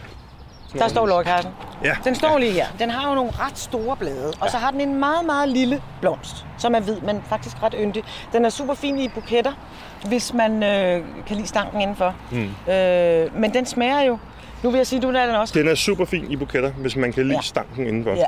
Der 0.80 0.88
står 0.88 1.08
løgkassen. 1.08 1.52
ja, 1.84 1.96
Den 2.04 2.16
står 2.16 2.38
lige 2.38 2.52
her. 2.52 2.66
Den 2.80 2.90
har 2.90 3.10
jo 3.10 3.16
nogle 3.16 3.32
ret 3.40 3.58
store 3.58 3.98
blade, 3.98 4.34
og 4.40 4.50
så 4.50 4.58
har 4.58 4.72
den 4.72 4.82
en 4.82 5.00
meget, 5.00 5.26
meget 5.26 5.50
lille 5.50 5.82
blomst, 6.02 6.46
som 6.58 6.76
er 6.76 6.80
hvid, 6.80 6.96
men 7.00 7.22
faktisk 7.30 7.64
ret 7.64 7.76
yndig. 7.80 8.04
Den 8.34 8.46
er 8.46 8.50
super 8.50 8.74
fin 8.74 9.00
i 9.00 9.08
buketter, 9.08 9.52
hvis 10.08 10.34
man 10.34 10.64
øh, 10.64 11.02
kan 11.28 11.36
lide 11.36 11.48
stanken 11.48 11.82
indenfor. 11.82 12.16
Mm. 12.32 12.72
Øh, 12.74 13.36
men 13.42 13.54
den 13.54 13.66
smager 13.66 14.02
jo. 14.02 14.18
Nu 14.64 14.70
vil 14.70 14.78
jeg 14.78 14.88
sige, 14.88 15.02
du 15.02 15.10
er 15.10 15.26
den 15.26 15.36
også. 15.36 15.60
den 15.60 15.68
er 15.68 15.76
super 15.76 16.06
fin 16.06 16.32
i 16.32 16.36
buketter, 16.36 16.72
hvis 16.72 16.96
man 16.96 17.14
kan 17.14 17.24
lide 17.24 17.36
Ja. 17.38 17.42
stanken 17.42 17.88
indenfor. 17.88 18.12
Ja. 18.16 18.26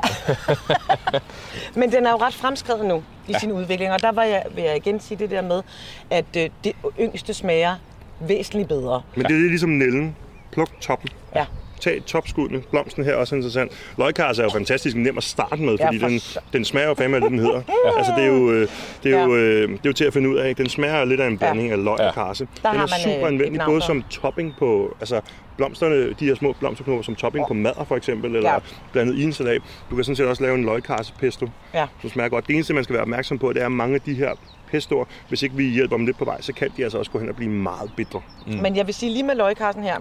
Men 1.80 1.92
den 1.92 2.06
er 2.06 2.10
jo 2.10 2.16
ret 2.16 2.34
fremskrevet 2.34 2.84
nu 2.86 2.96
i 3.28 3.32
ja. 3.32 3.38
sin 3.38 3.52
udvikling, 3.52 3.92
og 3.92 4.02
der 4.02 4.12
var 4.12 4.22
jeg, 4.22 4.42
vil 4.54 4.64
jeg 4.64 4.76
igen 4.76 5.00
sige 5.00 5.18
det 5.18 5.30
der 5.30 5.42
med, 5.42 5.62
at 6.10 6.24
øh, 6.36 6.50
det 6.64 6.72
yngste 7.00 7.34
smager 7.34 7.74
væsentligt 8.20 8.68
bedre. 8.68 9.02
Men 9.14 9.24
det 9.26 9.36
er 9.36 9.48
ligesom 9.48 9.70
nælden. 9.70 10.16
Pluk 10.52 10.80
toppen. 10.80 11.08
Ja. 11.34 11.44
Tag 11.84 12.02
topskuddene. 12.06 12.60
Blomsten 12.70 13.04
her 13.04 13.12
er 13.12 13.16
også 13.16 13.34
interessant. 13.36 13.72
Løgkarse 13.98 14.42
er 14.42 14.46
jo 14.46 14.50
fantastisk 14.50 14.96
nem 14.96 15.16
at 15.18 15.24
starte 15.24 15.62
med, 15.62 15.76
Ja, 15.78 15.86
fordi 15.86 16.00
for 16.00 16.08
den, 16.08 16.20
den 16.52 16.64
smager 16.64 16.88
jo 16.88 16.94
fandme 16.94 17.16
af 17.16 17.20
det, 17.20 17.30
den 17.30 17.38
hedder. 17.38 17.62
Altså, 17.96 18.12
det 18.16 18.24
er 18.24 18.28
jo, 18.28 18.50
øh, 18.50 18.68
det 19.02 19.14
er 19.14 19.24
jo, 19.24 19.34
Ja. 19.34 19.40
øh, 19.40 19.68
det 19.68 19.74
er 19.76 19.80
jo 19.86 19.92
til 19.92 20.04
at 20.04 20.12
finde 20.12 20.28
ud 20.28 20.36
af. 20.36 20.48
ikke? 20.48 20.62
Den 20.62 20.70
smager 20.70 21.04
lidt 21.04 21.20
af 21.20 21.26
en 21.26 21.38
blanding 21.38 21.70
af 21.70 21.84
løg 21.84 21.96
Ja. 22.00 22.06
og 22.08 22.14
karse. 22.14 22.48
Der 22.62 22.70
Den 22.70 22.80
er 22.80 22.84
øh, 22.84 22.88
super 23.14 23.26
anvendelig, 23.26 23.60
både 23.66 23.82
som 23.82 24.02
topping 24.10 24.54
på, 24.58 24.96
altså 25.00 25.20
blomsterne, 25.56 26.12
de 26.12 26.24
her 26.26 26.34
små 26.34 26.52
blomsterknopper 26.60 27.02
som 27.02 27.14
topping 27.14 27.44
på 27.48 27.54
madder 27.54 27.84
for 27.84 27.96
eksempel, 27.96 28.36
eller 28.36 28.52
Ja. 28.52 28.58
blandet 28.92 29.14
i 29.18 29.22
en 29.22 29.32
salat. 29.32 29.62
Du 29.90 29.94
kan 29.94 30.04
sådan 30.04 30.16
set 30.16 30.26
også 30.26 30.42
lave 30.42 30.54
en 30.54 30.64
løgkarse-pesto, 30.64 31.48
Ja. 31.74 31.86
som 32.00 32.10
smager 32.10 32.28
godt. 32.28 32.46
Det 32.46 32.54
eneste, 32.54 32.74
man 32.74 32.84
skal 32.84 32.94
være 32.94 33.02
opmærksom 33.02 33.38
på, 33.38 33.52
det 33.52 33.62
er, 33.62 33.66
at 33.66 33.72
mange 33.72 33.94
af 33.94 34.00
de 34.00 34.14
her 34.14 34.30
pestoer, 34.70 35.04
hvis 35.28 35.42
ikke 35.42 35.56
vi 35.56 35.64
hjælper 35.64 35.96
dem 35.96 36.06
lidt 36.06 36.18
på 36.18 36.24
vej, 36.24 36.40
så 36.40 36.52
kan 36.52 36.68
de 36.76 36.82
altså 36.84 36.98
også 36.98 37.10
gå 37.10 37.18
hen 37.18 37.28
og 37.28 37.36
blive 37.36 37.50
meget 37.50 37.90
bitre. 37.96 38.20
Mm. 38.46 38.52
Men 38.62 38.76
jeg 38.76 38.86
vil 38.86 38.94
sige 38.94 39.12
lige 39.12 39.22
med 39.22 39.34
løgkarsen 39.34 39.82
her, 39.82 39.96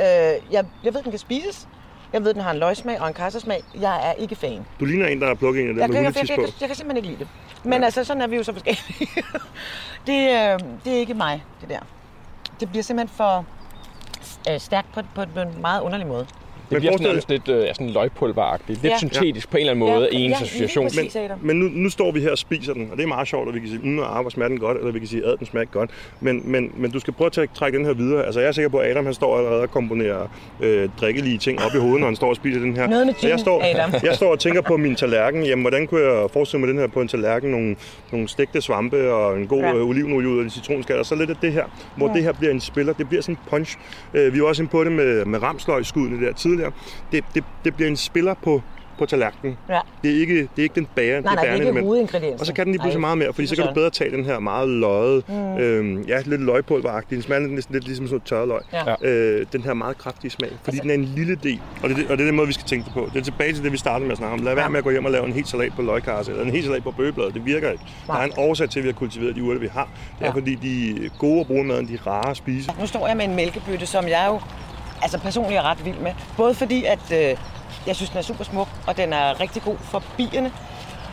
øh, 0.00 0.06
jeg, 0.52 0.64
jeg 0.84 0.94
ved, 0.94 1.02
den 1.02 1.10
kan 1.10 1.18
spises. 1.18 1.68
Jeg 2.12 2.24
ved, 2.24 2.34
den 2.34 2.42
har 2.42 2.50
en 2.50 2.58
løgsmag 2.58 3.00
og 3.00 3.08
en 3.08 3.14
karsesmag. 3.14 3.62
Jeg 3.80 4.08
er 4.08 4.12
ikke 4.12 4.34
fan. 4.36 4.66
Du 4.80 4.84
ligner 4.84 5.06
en, 5.06 5.20
der 5.20 5.26
har 5.26 5.34
plukket 5.34 5.62
en 5.62 5.68
af 5.68 5.74
dem 5.74 5.80
Jeg, 5.80 5.88
med 5.88 5.96
jeg, 5.96 6.04
jeg, 6.04 6.28
jeg, 6.28 6.38
jeg, 6.38 6.48
jeg 6.60 6.68
kan 6.68 6.76
simpelthen 6.76 6.96
ikke 6.96 7.08
lide 7.08 7.18
det. 7.18 7.28
Men 7.64 7.80
ja. 7.80 7.84
altså, 7.84 8.04
sådan 8.04 8.22
er 8.22 8.26
vi 8.26 8.36
jo 8.36 8.42
så 8.42 8.52
forskellige. 8.52 9.08
det, 10.06 10.20
øh, 10.30 10.60
det 10.84 10.92
er 10.92 10.98
ikke 10.98 11.14
mig, 11.14 11.44
det 11.60 11.68
der. 11.68 11.80
Det 12.60 12.68
bliver 12.68 12.82
simpelthen 12.82 13.16
for 13.16 13.44
øh, 14.50 14.60
stærkt 14.60 14.92
på, 14.92 15.00
på, 15.14 15.24
på 15.34 15.40
en 15.40 15.60
meget 15.60 15.82
underlig 15.82 16.06
måde. 16.06 16.26
Det 16.66 16.72
Men 16.72 16.80
bliver 16.80 16.92
sådan, 16.92 17.06
nærmest 17.06 17.28
lidt, 17.28 17.48
øh, 17.48 17.64
ja, 17.64 17.74
sådan 17.74 17.90
løgpulveragtigt. 17.90 18.82
Lidt 18.82 18.92
Ja. 18.92 18.98
syntetisk 18.98 19.50
på 19.50 19.56
en 19.56 19.60
eller 19.60 19.72
anden 19.72 19.88
måde 19.88 20.08
i 20.12 20.16
ens 20.24 20.36
ja, 20.40 20.44
association. 20.44 20.88
Adam. 21.24 21.38
Men 21.42 21.56
nu, 21.56 21.68
nu 21.72 21.90
står 21.90 22.10
vi 22.12 22.20
her 22.20 22.30
og 22.30 22.38
spiser 22.38 22.72
den, 22.74 22.88
og 22.90 22.96
det 22.96 23.02
er 23.02 23.06
meget 23.08 23.28
sjovt, 23.28 23.48
at 23.48 23.54
vi 23.54 23.60
kan 23.60 23.68
sige, 23.68 23.80
mm, 23.82 23.98
ah, 23.98 24.20
hvor 24.20 24.30
smager 24.30 24.48
den 24.48 24.58
godt, 24.58 24.78
eller 24.78 24.92
vi 24.92 24.98
kan 24.98 25.08
sige, 25.08 25.26
at 25.26 25.38
den 25.38 25.46
smager 25.46 25.66
godt. 25.66 25.90
Men, 26.20 26.42
men, 26.44 26.72
men 26.76 26.90
du 26.90 27.00
skal 27.00 27.12
prøve 27.14 27.26
at 27.26 27.48
trække, 27.54 27.78
den 27.78 27.86
her 27.86 27.92
videre. 27.92 28.24
Altså, 28.24 28.40
jeg 28.40 28.48
er 28.48 28.52
sikker 28.52 28.68
på, 28.68 28.78
at 28.78 28.90
Adam 28.90 29.04
han 29.04 29.14
står 29.14 29.38
allerede 29.38 29.62
og 29.62 29.70
komponerer 29.70 30.28
øh, 30.60 30.88
drikkelige 31.00 31.38
ting 31.38 31.62
op 31.62 31.74
i 31.74 31.78
hovedet, 31.78 32.00
når 32.00 32.06
han 32.06 32.16
står 32.16 32.28
og 32.28 32.36
spiser 32.36 32.60
den 32.60 32.76
her. 32.76 32.86
Noget 32.86 33.06
med 33.06 33.14
Så 33.14 33.26
jeg 33.28 33.36
gin, 33.36 33.44
står, 33.44 33.62
Adam. 33.64 33.90
jeg 34.08 34.14
står 34.14 34.30
og 34.32 34.38
tænker 34.38 34.60
på 34.60 34.76
min 34.76 34.94
tallerken. 34.96 35.44
Jamen, 35.44 35.62
hvordan 35.62 35.86
kunne 35.86 36.00
jeg 36.00 36.30
forestille 36.30 36.60
mig 36.60 36.68
den 36.68 36.78
her 36.78 36.86
på 36.86 37.00
en 37.00 37.08
tallerken? 37.08 37.50
Nogle, 37.50 37.76
nogle 38.12 38.28
stegte 38.28 38.60
svampe 38.60 39.12
og 39.12 39.38
en 39.38 39.46
god 39.46 39.60
Ja. 39.60 39.68
ja. 39.68 39.74
øh, 39.76 39.88
olivenolie 39.88 40.28
ud 40.28 40.44
af 40.44 40.50
citronskal, 40.50 40.98
og 40.98 41.06
så 41.06 41.14
lidt 41.14 41.30
af 41.30 41.36
det 41.42 41.52
her, 41.52 41.64
hvor 41.96 42.08
ja. 42.08 42.14
det 42.14 42.22
her 42.22 42.32
bliver 42.32 42.52
en 42.52 42.60
spiller. 42.60 42.92
Det 42.92 43.08
bliver 43.08 43.22
sådan 43.22 43.34
en 43.34 43.38
punch. 43.50 43.76
Øh, 44.14 44.34
vi 44.34 44.40
var 44.40 44.46
også 44.46 44.62
inde 44.62 44.70
på 44.70 44.84
det 44.84 44.92
med, 44.92 45.24
med 45.24 45.42
ramsløgskuddene 45.42 46.26
der 46.26 46.32
tidligere. 46.32 46.55
Det, 47.12 47.24
det, 47.34 47.44
det 47.64 47.74
bliver 47.74 47.88
en 47.90 47.96
spiller 47.96 48.34
på 48.34 48.62
på 48.98 49.06
tallerkenen. 49.06 49.56
Ja. 49.68 49.80
Det 50.02 50.16
er 50.16 50.20
ikke, 50.20 50.36
det 50.40 50.48
er 50.58 50.62
ikke 50.62 50.74
den 50.74 50.86
bære, 50.94 51.06
Nej, 51.06 51.16
det 51.16 51.24
nej, 51.24 51.34
det 51.42 51.50
er 51.50 51.54
ikke 51.54 51.64
element. 51.64 51.86
hovedingrediensen. 51.86 52.40
Og 52.40 52.46
så 52.46 52.52
kan 52.52 52.64
den 52.66 52.72
lige 52.72 52.80
pludselig 52.80 53.00
meget 53.00 53.18
mere, 53.18 53.32
fordi 53.32 53.46
så 53.46 53.56
kan 53.56 53.66
du 53.66 53.72
bedre 53.74 53.90
tage 53.90 54.10
den 54.16 54.24
her 54.24 54.38
meget 54.38 54.68
løjet, 54.68 55.28
mm. 55.28 55.56
øhm, 55.58 56.02
ja, 56.02 56.20
lidt 56.24 56.40
løgpulveragtige, 56.40 57.16
den 57.16 57.22
smager 57.22 57.46
næsten 57.46 57.72
lidt 57.72 57.84
ligesom 57.84 58.06
sådan 58.06 58.14
noget 58.14 58.48
tørret 58.48 58.48
løg. 58.48 58.94
Ja. 59.02 59.08
Øh, 59.08 59.46
den 59.52 59.62
her 59.62 59.74
meget 59.74 59.98
kraftige 59.98 60.30
smag, 60.30 60.48
fordi 60.64 60.76
altså, 60.76 60.82
den 60.82 60.90
er 60.90 60.94
en 60.94 61.04
lille 61.04 61.34
del, 61.42 61.60
og 61.82 61.88
det, 61.88 61.94
er 61.94 62.00
det- 62.00 62.10
og 62.10 62.18
det 62.18 62.22
er 62.24 62.26
den 62.28 62.36
måde, 62.36 62.46
vi 62.46 62.52
skal 62.52 62.66
tænke 62.66 62.84
det 62.84 62.92
på. 62.92 63.08
Det 63.14 63.20
er 63.20 63.24
tilbage 63.24 63.52
til 63.52 63.64
det, 63.64 63.72
vi 63.72 63.76
startede 63.78 64.04
med 64.06 64.12
at 64.12 64.18
snakke 64.18 64.34
om. 64.34 64.44
Lad 64.44 64.54
være 64.54 64.64
Ja. 64.64 64.68
med 64.70 64.78
at 64.78 64.84
gå 64.84 64.90
hjem 64.90 65.04
og 65.04 65.10
lave 65.10 65.26
en 65.26 65.32
helt 65.32 65.48
salat 65.48 65.72
på 65.76 65.82
løgkarse, 65.82 66.30
eller 66.30 66.44
en 66.44 66.50
helt 66.50 66.66
salat 66.66 66.82
på 66.82 66.90
bøgebladet. 66.90 67.34
Det 67.34 67.44
virker 67.46 67.70
ikke. 67.70 67.84
Der 68.06 68.14
er 68.14 68.24
en 68.24 68.32
årsag 68.36 68.70
til, 68.70 68.78
at 68.78 68.84
vi 68.84 68.88
har 68.88 68.94
kultiveret 68.94 69.36
de 69.36 69.42
urter, 69.42 69.60
vi 69.60 69.68
har. 69.72 69.88
Det 70.18 70.24
er, 70.24 70.26
Ja. 70.26 70.32
fordi 70.32 70.54
de 70.54 71.04
er 71.06 71.08
gode 71.18 71.40
at 71.40 71.46
bruge 71.46 71.64
maden, 71.64 71.88
de 71.88 71.94
er 71.94 72.06
rare 72.06 72.30
at 72.30 72.36
spise. 72.36 72.70
Nu 72.80 72.86
står 72.86 73.06
jeg 73.06 73.16
med 73.16 73.24
en 73.24 73.34
mælkebøtte, 73.36 73.86
som 73.86 74.08
jeg 74.08 74.24
jo 74.28 74.40
altså 75.02 75.18
personligt 75.18 75.58
er 75.58 75.62
ret 75.62 75.84
vild 75.84 75.98
med. 75.98 76.12
Både 76.36 76.54
fordi, 76.54 76.84
at 76.84 77.12
øh, 77.12 77.36
jeg 77.86 77.96
synes, 77.96 78.10
den 78.10 78.18
er 78.18 78.22
super 78.22 78.44
smuk, 78.44 78.68
og 78.86 78.96
den 78.96 79.12
er 79.12 79.40
rigtig 79.40 79.62
god 79.62 79.76
for 79.82 80.02
bierne 80.16 80.52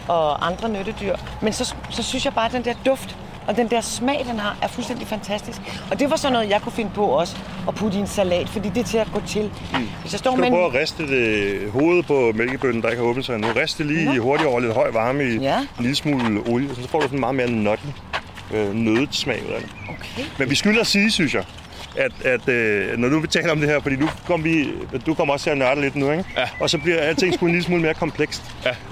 og 0.08 0.48
andre 0.48 0.70
nyttedyr. 0.70 1.16
Men 1.42 1.54
så, 1.54 1.76
så 1.90 2.04
synes 2.04 2.26
jeg 2.26 2.34
bare, 2.34 2.46
at 2.46 2.52
den 2.52 2.66
der 2.66 2.74
duft 2.86 3.16
og 3.48 3.56
den 3.58 3.70
der 3.72 3.82
smag, 3.82 4.26
den 4.30 4.40
har, 4.40 4.58
er 4.62 4.68
fuldstændig 4.68 5.08
fantastisk. 5.08 5.62
Og 5.92 6.00
det 6.00 6.10
var 6.10 6.16
sådan 6.16 6.34
noget, 6.34 6.50
jeg 6.50 6.62
kunne 6.62 6.72
finde 6.72 6.92
på 6.96 7.06
også 7.06 7.36
at 7.68 7.76
putte 7.76 7.98
i 7.98 8.02
en 8.02 8.08
salat, 8.08 8.50
fordi 8.50 8.70
det 8.70 8.78
er 8.78 8.84
til 8.84 8.98
at 8.98 9.08
gå 9.14 9.22
til. 9.28 9.52
Mm. 9.74 9.90
Hvis 10.02 10.12
jeg 10.14 10.20
står 10.20 10.32
Skal 10.32 10.40
med 10.42 10.50
du 10.50 10.56
en... 10.56 10.60
prøve 10.62 10.76
at 10.76 10.82
riste 10.82 11.08
det 11.08 11.72
hoved 11.72 12.04
på 12.04 12.32
mælkebøtten, 12.36 12.82
der 12.82 12.90
ikke 12.90 13.02
har 13.04 13.10
åbnet 13.10 13.26
sig 13.26 13.40
nu? 13.40 13.48
Riste 13.56 13.84
lige 13.84 14.20
hurtigt 14.20 14.50
over 14.50 14.60
lidt 14.60 14.74
høj 14.74 14.92
varme 14.92 15.24
i 15.24 15.38
Ja. 15.38 15.58
en 15.60 15.68
lille 15.80 15.96
smule 15.96 16.42
olie, 16.50 16.76
så 16.76 16.88
får 16.90 17.00
du 17.00 17.04
sådan 17.06 17.16
en 17.16 17.20
meget 17.20 17.36
mere 17.36 17.50
nutty, 17.50 17.86
øh, 18.54 18.74
nødet 18.76 19.16
smag 19.16 19.44
ud 19.48 19.54
af 19.54 19.62
det. 19.62 19.70
Okay. 19.90 20.24
Men 20.38 20.50
vi 20.50 20.56
skylder 20.56 20.82
at 20.82 20.88
sige, 20.88 21.12
synes 21.12 21.34
jeg, 21.34 21.44
at, 21.98 22.12
at 22.26 22.50
øh, 22.50 22.98
når 22.98 23.10
nu 23.10 23.20
vi 23.20 23.28
taler 23.28 23.52
om 23.52 23.60
det 23.60 23.70
her, 23.70 23.80
fordi 23.80 23.96
nu 23.96 24.10
kom 24.28 24.44
vi, 24.44 24.70
du 25.06 25.14
kommer 25.14 25.34
også 25.34 25.44
til 25.44 25.50
at 25.50 25.58
nørde 25.58 25.82
lidt 25.82 25.96
nu, 25.96 26.12
ikke? 26.12 26.26
Ja. 26.38 26.50
Og 26.60 26.70
så 26.70 26.78
bliver 26.78 26.98
alting 26.98 27.34
sgu 27.34 27.46
en 27.46 27.52
lille 27.52 27.64
smule 27.66 27.82
mere 27.82 27.94
komplekst. 27.94 28.44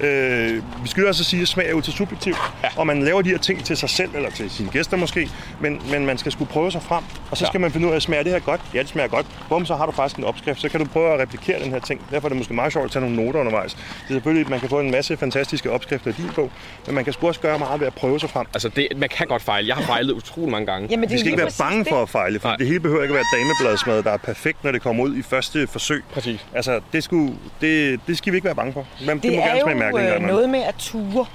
Ja. 0.02 0.08
Øh, 0.08 0.56
vi 0.84 0.88
skylder 0.90 1.08
også 1.10 1.22
at 1.22 1.26
sige, 1.26 1.42
at 1.42 1.48
smag 1.48 1.66
er 1.66 1.70
jo 1.72 1.82
til 1.82 1.94
subjektiv, 1.94 2.36
ja. 2.64 2.70
og 2.76 2.88
man 2.88 3.04
laver 3.04 3.22
de 3.22 3.30
her 3.30 3.38
ting 3.38 3.64
til 3.66 3.78
sig 3.78 3.90
selv, 3.90 4.10
eller 4.16 4.30
til 4.30 4.50
sine 4.50 4.70
gæster 4.72 4.98
måske, 4.98 5.30
men, 5.62 5.82
men 5.92 6.06
man 6.06 6.18
skal 6.18 6.32
skulle 6.32 6.52
prøve 6.52 6.72
sig 6.72 6.82
frem, 6.84 7.04
og 7.32 7.38
så 7.38 7.46
Ja. 7.46 7.48
skal 7.50 7.62
man 7.62 7.72
finde 7.72 7.88
ud 7.88 7.94
af, 7.94 8.02
smager 8.02 8.24
det 8.24 8.32
her 8.32 8.40
godt? 8.40 8.62
Ja, 8.74 8.80
det 8.80 8.90
smager 8.90 9.08
godt. 9.10 9.26
Bum, 9.50 9.66
så 9.66 9.76
har 9.76 9.86
du 9.86 9.92
faktisk 9.92 10.18
en 10.18 10.24
opskrift, 10.24 10.62
så 10.62 10.70
kan 10.70 10.80
du 10.80 10.86
prøve 10.86 11.14
at 11.14 11.20
replikere 11.20 11.64
den 11.64 11.72
her 11.72 11.80
ting. 11.80 12.02
Derfor 12.12 12.28
er 12.28 12.30
det 12.30 12.38
måske 12.38 12.54
meget 12.54 12.74
sjovt 12.74 12.86
at 12.86 12.92
tage 12.92 13.02
nogle 13.10 13.26
noter 13.26 13.40
undervejs. 13.40 13.74
Det 13.74 13.82
er 14.10 14.14
selvfølgelig, 14.14 14.50
man 14.50 14.60
kan 14.60 14.70
få 14.70 14.80
en 14.80 14.92
masse 14.92 15.18
fantastiske 15.18 15.72
opskrifter 15.72 16.10
i 16.12 16.14
din 16.14 16.30
bog, 16.36 16.52
men 16.86 16.96
man 16.96 17.04
kan 17.04 17.14
sgu 17.14 17.28
også 17.28 17.40
gøre 17.40 17.60
meget 17.60 17.80
ved 17.80 17.88
at 17.88 17.94
prøve 17.94 18.20
sig 18.20 18.30
frem. 18.30 18.48
Altså, 18.54 18.70
det, 18.70 18.88
man 18.98 19.10
kan 19.10 19.28
godt 19.28 19.42
fejle. 19.42 19.68
Jeg 19.68 19.76
har 19.76 19.84
fejlet 19.84 20.14
utrolig 20.14 20.52
mange 20.52 20.66
gange. 20.66 20.88
Jamen, 20.92 21.04
det 21.10 21.14
Vi 21.14 21.20
skal 21.20 21.32
ikke 21.32 21.42
være 21.44 21.52
bange 21.60 21.80
det. 21.80 21.88
for 21.90 22.02
at 22.02 22.10
fejle, 22.10 22.40
for 22.40 22.48
Nej. 22.48 22.56
det 22.58 22.68
hele 22.68 22.80
behøver 22.91 23.04
ikke 23.04 23.19
at 23.19 23.25
være 23.34 23.39
damebladsmad, 23.41 24.04
der 24.04 24.12
er 24.12 24.17
perfekt, 24.17 24.63
når 24.63 24.71
det 24.71 24.82
kommer 24.82 25.04
ud 25.04 25.15
i 25.15 25.21
første 25.21 25.67
forsøg. 25.67 26.04
Præcis. 26.13 26.45
Altså, 26.56 26.80
det, 26.93 27.04
skulle, 27.04 27.36
det, 27.62 27.99
det 28.08 28.17
skal 28.17 28.32
vi 28.34 28.38
ikke 28.38 28.45
være 28.45 28.56
bange 28.56 28.73
for. 28.73 28.86
Men 28.99 29.10
det, 29.10 29.23
Det 29.23 29.23
det 29.23 29.32
må 29.38 29.41
er 29.41 29.45
gerne 29.45 29.60
jo 29.60 29.65
smage 29.65 29.80
mærkeligt. 29.80 30.08
øh, 30.10 30.13
engang 30.15 30.32
noget 30.34 30.49
med 30.49 30.60
at 30.60 30.75
ture. 30.75 31.25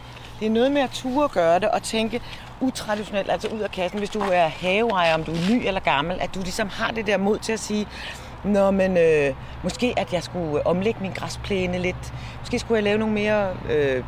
Det 0.41 0.47
er 0.47 0.51
noget 0.51 0.73
med 0.73 0.83
at 0.83 0.91
ture 0.91 1.25
at 1.25 1.31
gøre 1.31 1.59
det 1.59 1.69
og 1.69 1.83
tænke 1.83 2.21
utraditionelt, 2.61 3.31
altså 3.31 3.49
ud 3.49 3.61
af 3.61 3.71
kassen, 3.71 3.99
hvis 3.99 4.11
du 4.11 4.21
er 4.21 4.47
haveejer, 4.49 5.15
om 5.15 5.25
du 5.25 5.31
er 5.33 5.51
ny 5.51 5.67
eller 5.67 5.81
gammel, 5.81 6.17
at 6.21 6.35
du 6.35 6.41
ligesom 6.41 6.69
har 6.69 6.91
det 6.91 7.07
der 7.07 7.17
mod 7.19 7.39
til 7.39 7.53
at 7.53 7.61
sige, 7.61 7.87
Nå, 8.45 8.71
men 8.71 8.97
øh, 8.97 9.35
måske 9.63 9.95
at 9.97 10.13
jeg 10.13 10.23
skulle 10.23 10.67
omlægge 10.67 11.01
min 11.03 11.13
græsplæne 11.13 11.79
lidt. 11.79 12.13
Måske 12.41 12.59
skulle 12.59 12.77
jeg 12.77 12.85
lave 12.85 12.99
nogle 12.99 13.15
mere 13.15 13.51
øh, 13.71 14.05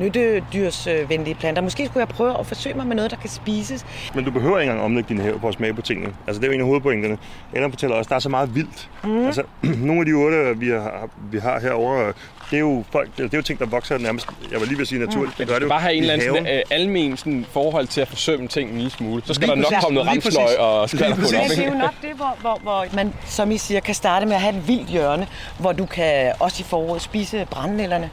nyttedyrsvenlige 0.00 1.34
planter. 1.34 1.62
Måske 1.62 1.84
skulle 1.86 2.00
jeg 2.00 2.08
prøve 2.08 2.38
at 2.38 2.46
forsøge 2.46 2.74
mig 2.76 2.86
med 2.86 2.96
noget, 2.96 3.10
der 3.10 3.16
kan 3.16 3.30
spises. 3.30 3.86
Men 4.14 4.24
du 4.24 4.30
behøver 4.30 4.58
ikke 4.58 4.70
engang 4.70 4.84
omlægge 4.84 5.08
din 5.08 5.20
have 5.20 5.40
for 5.40 5.48
at 5.48 5.54
smage 5.54 5.74
på 5.74 5.82
tingene. 5.82 6.12
Altså, 6.26 6.40
det 6.40 6.46
er 6.46 6.52
jo 6.52 6.54
en 6.54 6.60
af 6.60 6.66
hovedpointerne. 6.66 7.18
Ellen 7.52 7.70
fortæller 7.70 7.96
også, 7.96 8.06
at 8.06 8.10
der 8.10 8.16
er 8.16 8.20
så 8.20 8.28
meget 8.28 8.54
vildt. 8.54 8.88
Mm. 9.04 9.26
Altså, 9.26 9.42
nogle 9.88 10.00
af 10.00 10.06
de 10.06 10.16
urter, 10.16 10.54
vi 10.54 10.68
har, 10.68 11.08
vi 11.30 11.38
har 11.38 11.60
herovre, 11.60 12.12
det 12.50 12.56
er 12.56 12.60
jo 12.60 12.84
folk, 12.92 13.16
det 13.16 13.24
er 13.34 13.38
jo 13.38 13.42
ting, 13.42 13.58
der 13.58 13.66
vokser 13.66 13.98
nærmest, 13.98 14.28
jeg 14.52 14.60
var 14.60 14.66
lige 14.66 14.76
ved 14.76 14.82
at 14.82 14.88
sige 14.88 14.98
naturligt. 15.00 15.38
Men 15.38 15.46
Det 15.48 15.54
gør 15.54 15.54
du 15.54 15.58
skal 15.58 15.62
jo 15.64 15.68
bare 15.68 15.80
have 15.80 15.94
en 15.94 16.00
eller 16.02 16.14
anden 16.14 16.28
sådan, 16.28 16.46
øh, 16.56 16.62
almen 16.70 17.16
sådan, 17.16 17.46
forhold 17.52 17.86
til 17.86 18.00
at 18.00 18.08
forsømme 18.08 18.48
ting 18.48 18.70
en 18.70 18.76
lille 18.76 18.90
smule. 18.90 19.22
Så 19.24 19.34
skal 19.34 19.48
Lige 19.48 19.56
der 19.56 19.62
nok 19.62 19.72
præcis. 19.72 19.84
komme 19.84 19.94
noget 19.94 20.10
ramsløg 20.10 20.58
og 20.58 20.88
skvalder 20.88 21.16
på 21.16 21.22
op. 21.22 21.28
det 21.28 21.58
er 21.58 21.72
jo 21.72 21.78
nok 21.78 21.94
det, 22.02 22.10
hvor, 22.16 22.36
hvor, 22.40 22.58
hvor 22.62 22.86
man, 22.94 23.12
som 23.26 23.50
I 23.50 23.58
siger, 23.58 23.80
kan 23.80 23.94
starte 23.94 24.26
med 24.26 24.34
at 24.34 24.40
have 24.40 24.56
et 24.56 24.68
vildt 24.68 24.88
hjørne, 24.88 25.26
hvor 25.58 25.72
du 25.72 25.86
kan 25.86 26.32
også 26.40 26.56
i 26.60 26.64
foråret 26.64 27.02
spise 27.02 27.46
brændnælderne. 27.50 28.10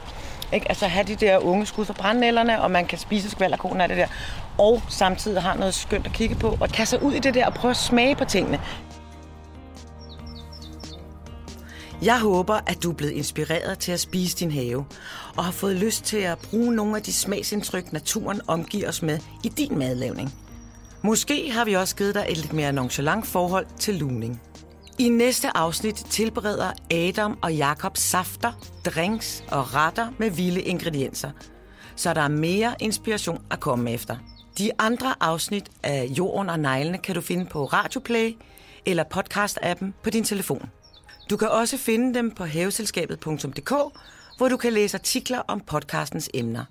Ikke? 0.52 0.68
Altså 0.68 0.86
have 0.86 1.06
de 1.06 1.16
der 1.16 1.38
unge 1.38 1.66
skud 1.66 1.84
fra 1.84 1.92
brændnælderne, 1.92 2.62
og 2.62 2.70
man 2.70 2.86
kan 2.86 2.98
spise 2.98 3.30
skvalderkonen 3.30 3.80
af 3.80 3.88
det 3.88 3.96
der. 3.96 4.06
Og 4.58 4.82
samtidig 4.88 5.42
har 5.42 5.56
noget 5.56 5.74
skønt 5.74 6.06
at 6.06 6.12
kigge 6.12 6.34
på, 6.34 6.56
og 6.60 6.68
kaste 6.68 6.90
sig 6.90 7.02
ud 7.02 7.12
i 7.12 7.18
det 7.18 7.34
der 7.34 7.46
og 7.46 7.54
prøve 7.54 7.70
at 7.70 7.76
smage 7.76 8.16
på 8.16 8.24
tingene. 8.24 8.60
Jeg 12.02 12.20
håber, 12.20 12.60
at 12.66 12.82
du 12.82 12.90
er 12.90 12.94
blevet 12.94 13.12
inspireret 13.12 13.78
til 13.78 13.92
at 13.92 14.00
spise 14.00 14.36
din 14.36 14.50
have, 14.50 14.84
og 15.36 15.44
har 15.44 15.52
fået 15.52 15.76
lyst 15.76 16.04
til 16.04 16.16
at 16.16 16.38
bruge 16.38 16.74
nogle 16.74 16.96
af 16.96 17.02
de 17.02 17.12
smagsindtryk, 17.12 17.92
naturen 17.92 18.40
omgiver 18.46 18.88
os 18.88 19.02
med 19.02 19.18
i 19.44 19.48
din 19.48 19.78
madlavning. 19.78 20.34
Måske 21.02 21.52
har 21.52 21.64
vi 21.64 21.74
også 21.74 21.96
givet 21.96 22.14
dig 22.14 22.26
et 22.28 22.36
lidt 22.36 22.52
mere 22.52 22.72
nonchalant 22.72 23.26
forhold 23.26 23.66
til 23.78 23.94
luning. 23.94 24.40
I 24.98 25.08
næste 25.08 25.56
afsnit 25.56 25.94
tilbereder 25.94 26.72
Adam 26.90 27.38
og 27.42 27.54
Jakob 27.54 27.96
safter, 27.96 28.52
drinks 28.84 29.44
og 29.48 29.74
retter 29.74 30.08
med 30.18 30.30
vilde 30.30 30.62
ingredienser. 30.62 31.30
Så 31.96 32.14
der 32.14 32.20
er 32.20 32.28
mere 32.28 32.74
inspiration 32.80 33.42
at 33.50 33.60
komme 33.60 33.92
efter. 33.92 34.16
De 34.58 34.70
andre 34.78 35.14
afsnit 35.20 35.70
af 35.82 36.04
Jorden 36.18 36.50
og 36.50 36.60
Neglene 36.60 36.98
kan 36.98 37.14
du 37.14 37.20
finde 37.20 37.46
på 37.46 37.64
Radioplay 37.64 38.36
eller 38.86 39.04
podcast-appen 39.14 39.86
på 40.02 40.10
din 40.10 40.24
telefon. 40.24 40.70
Du 41.30 41.36
kan 41.36 41.48
også 41.48 41.76
finde 41.78 42.14
dem 42.14 42.30
på 42.30 42.44
haveselskabet.dk, 42.44 43.72
hvor 44.36 44.48
du 44.48 44.56
kan 44.56 44.72
læse 44.72 44.96
artikler 44.96 45.38
om 45.38 45.60
podcastens 45.60 46.30
emner. 46.34 46.64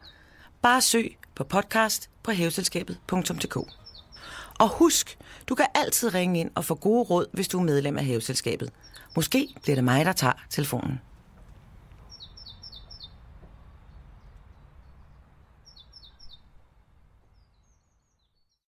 Bare 0.61 0.81
søg 0.81 1.17
på 1.35 1.43
podcast 1.43 2.09
på 2.23 2.31
haveselskabet.dk. 2.31 3.84
Og 4.59 4.69
husk, 4.69 5.17
du 5.49 5.55
kan 5.55 5.65
altid 5.75 6.13
ringe 6.13 6.39
ind 6.39 6.51
og 6.55 6.65
få 6.65 6.75
gode 6.75 7.03
råd, 7.03 7.25
hvis 7.33 7.47
du 7.47 7.59
er 7.59 7.63
medlem 7.63 7.97
af 7.97 8.05
Haveselskabet. 8.05 8.71
Måske 9.15 9.47
bliver 9.63 9.75
det 9.75 9.83
mig, 9.83 10.05
der 10.05 10.13
tager 10.13 10.33
telefonen. 10.49 11.01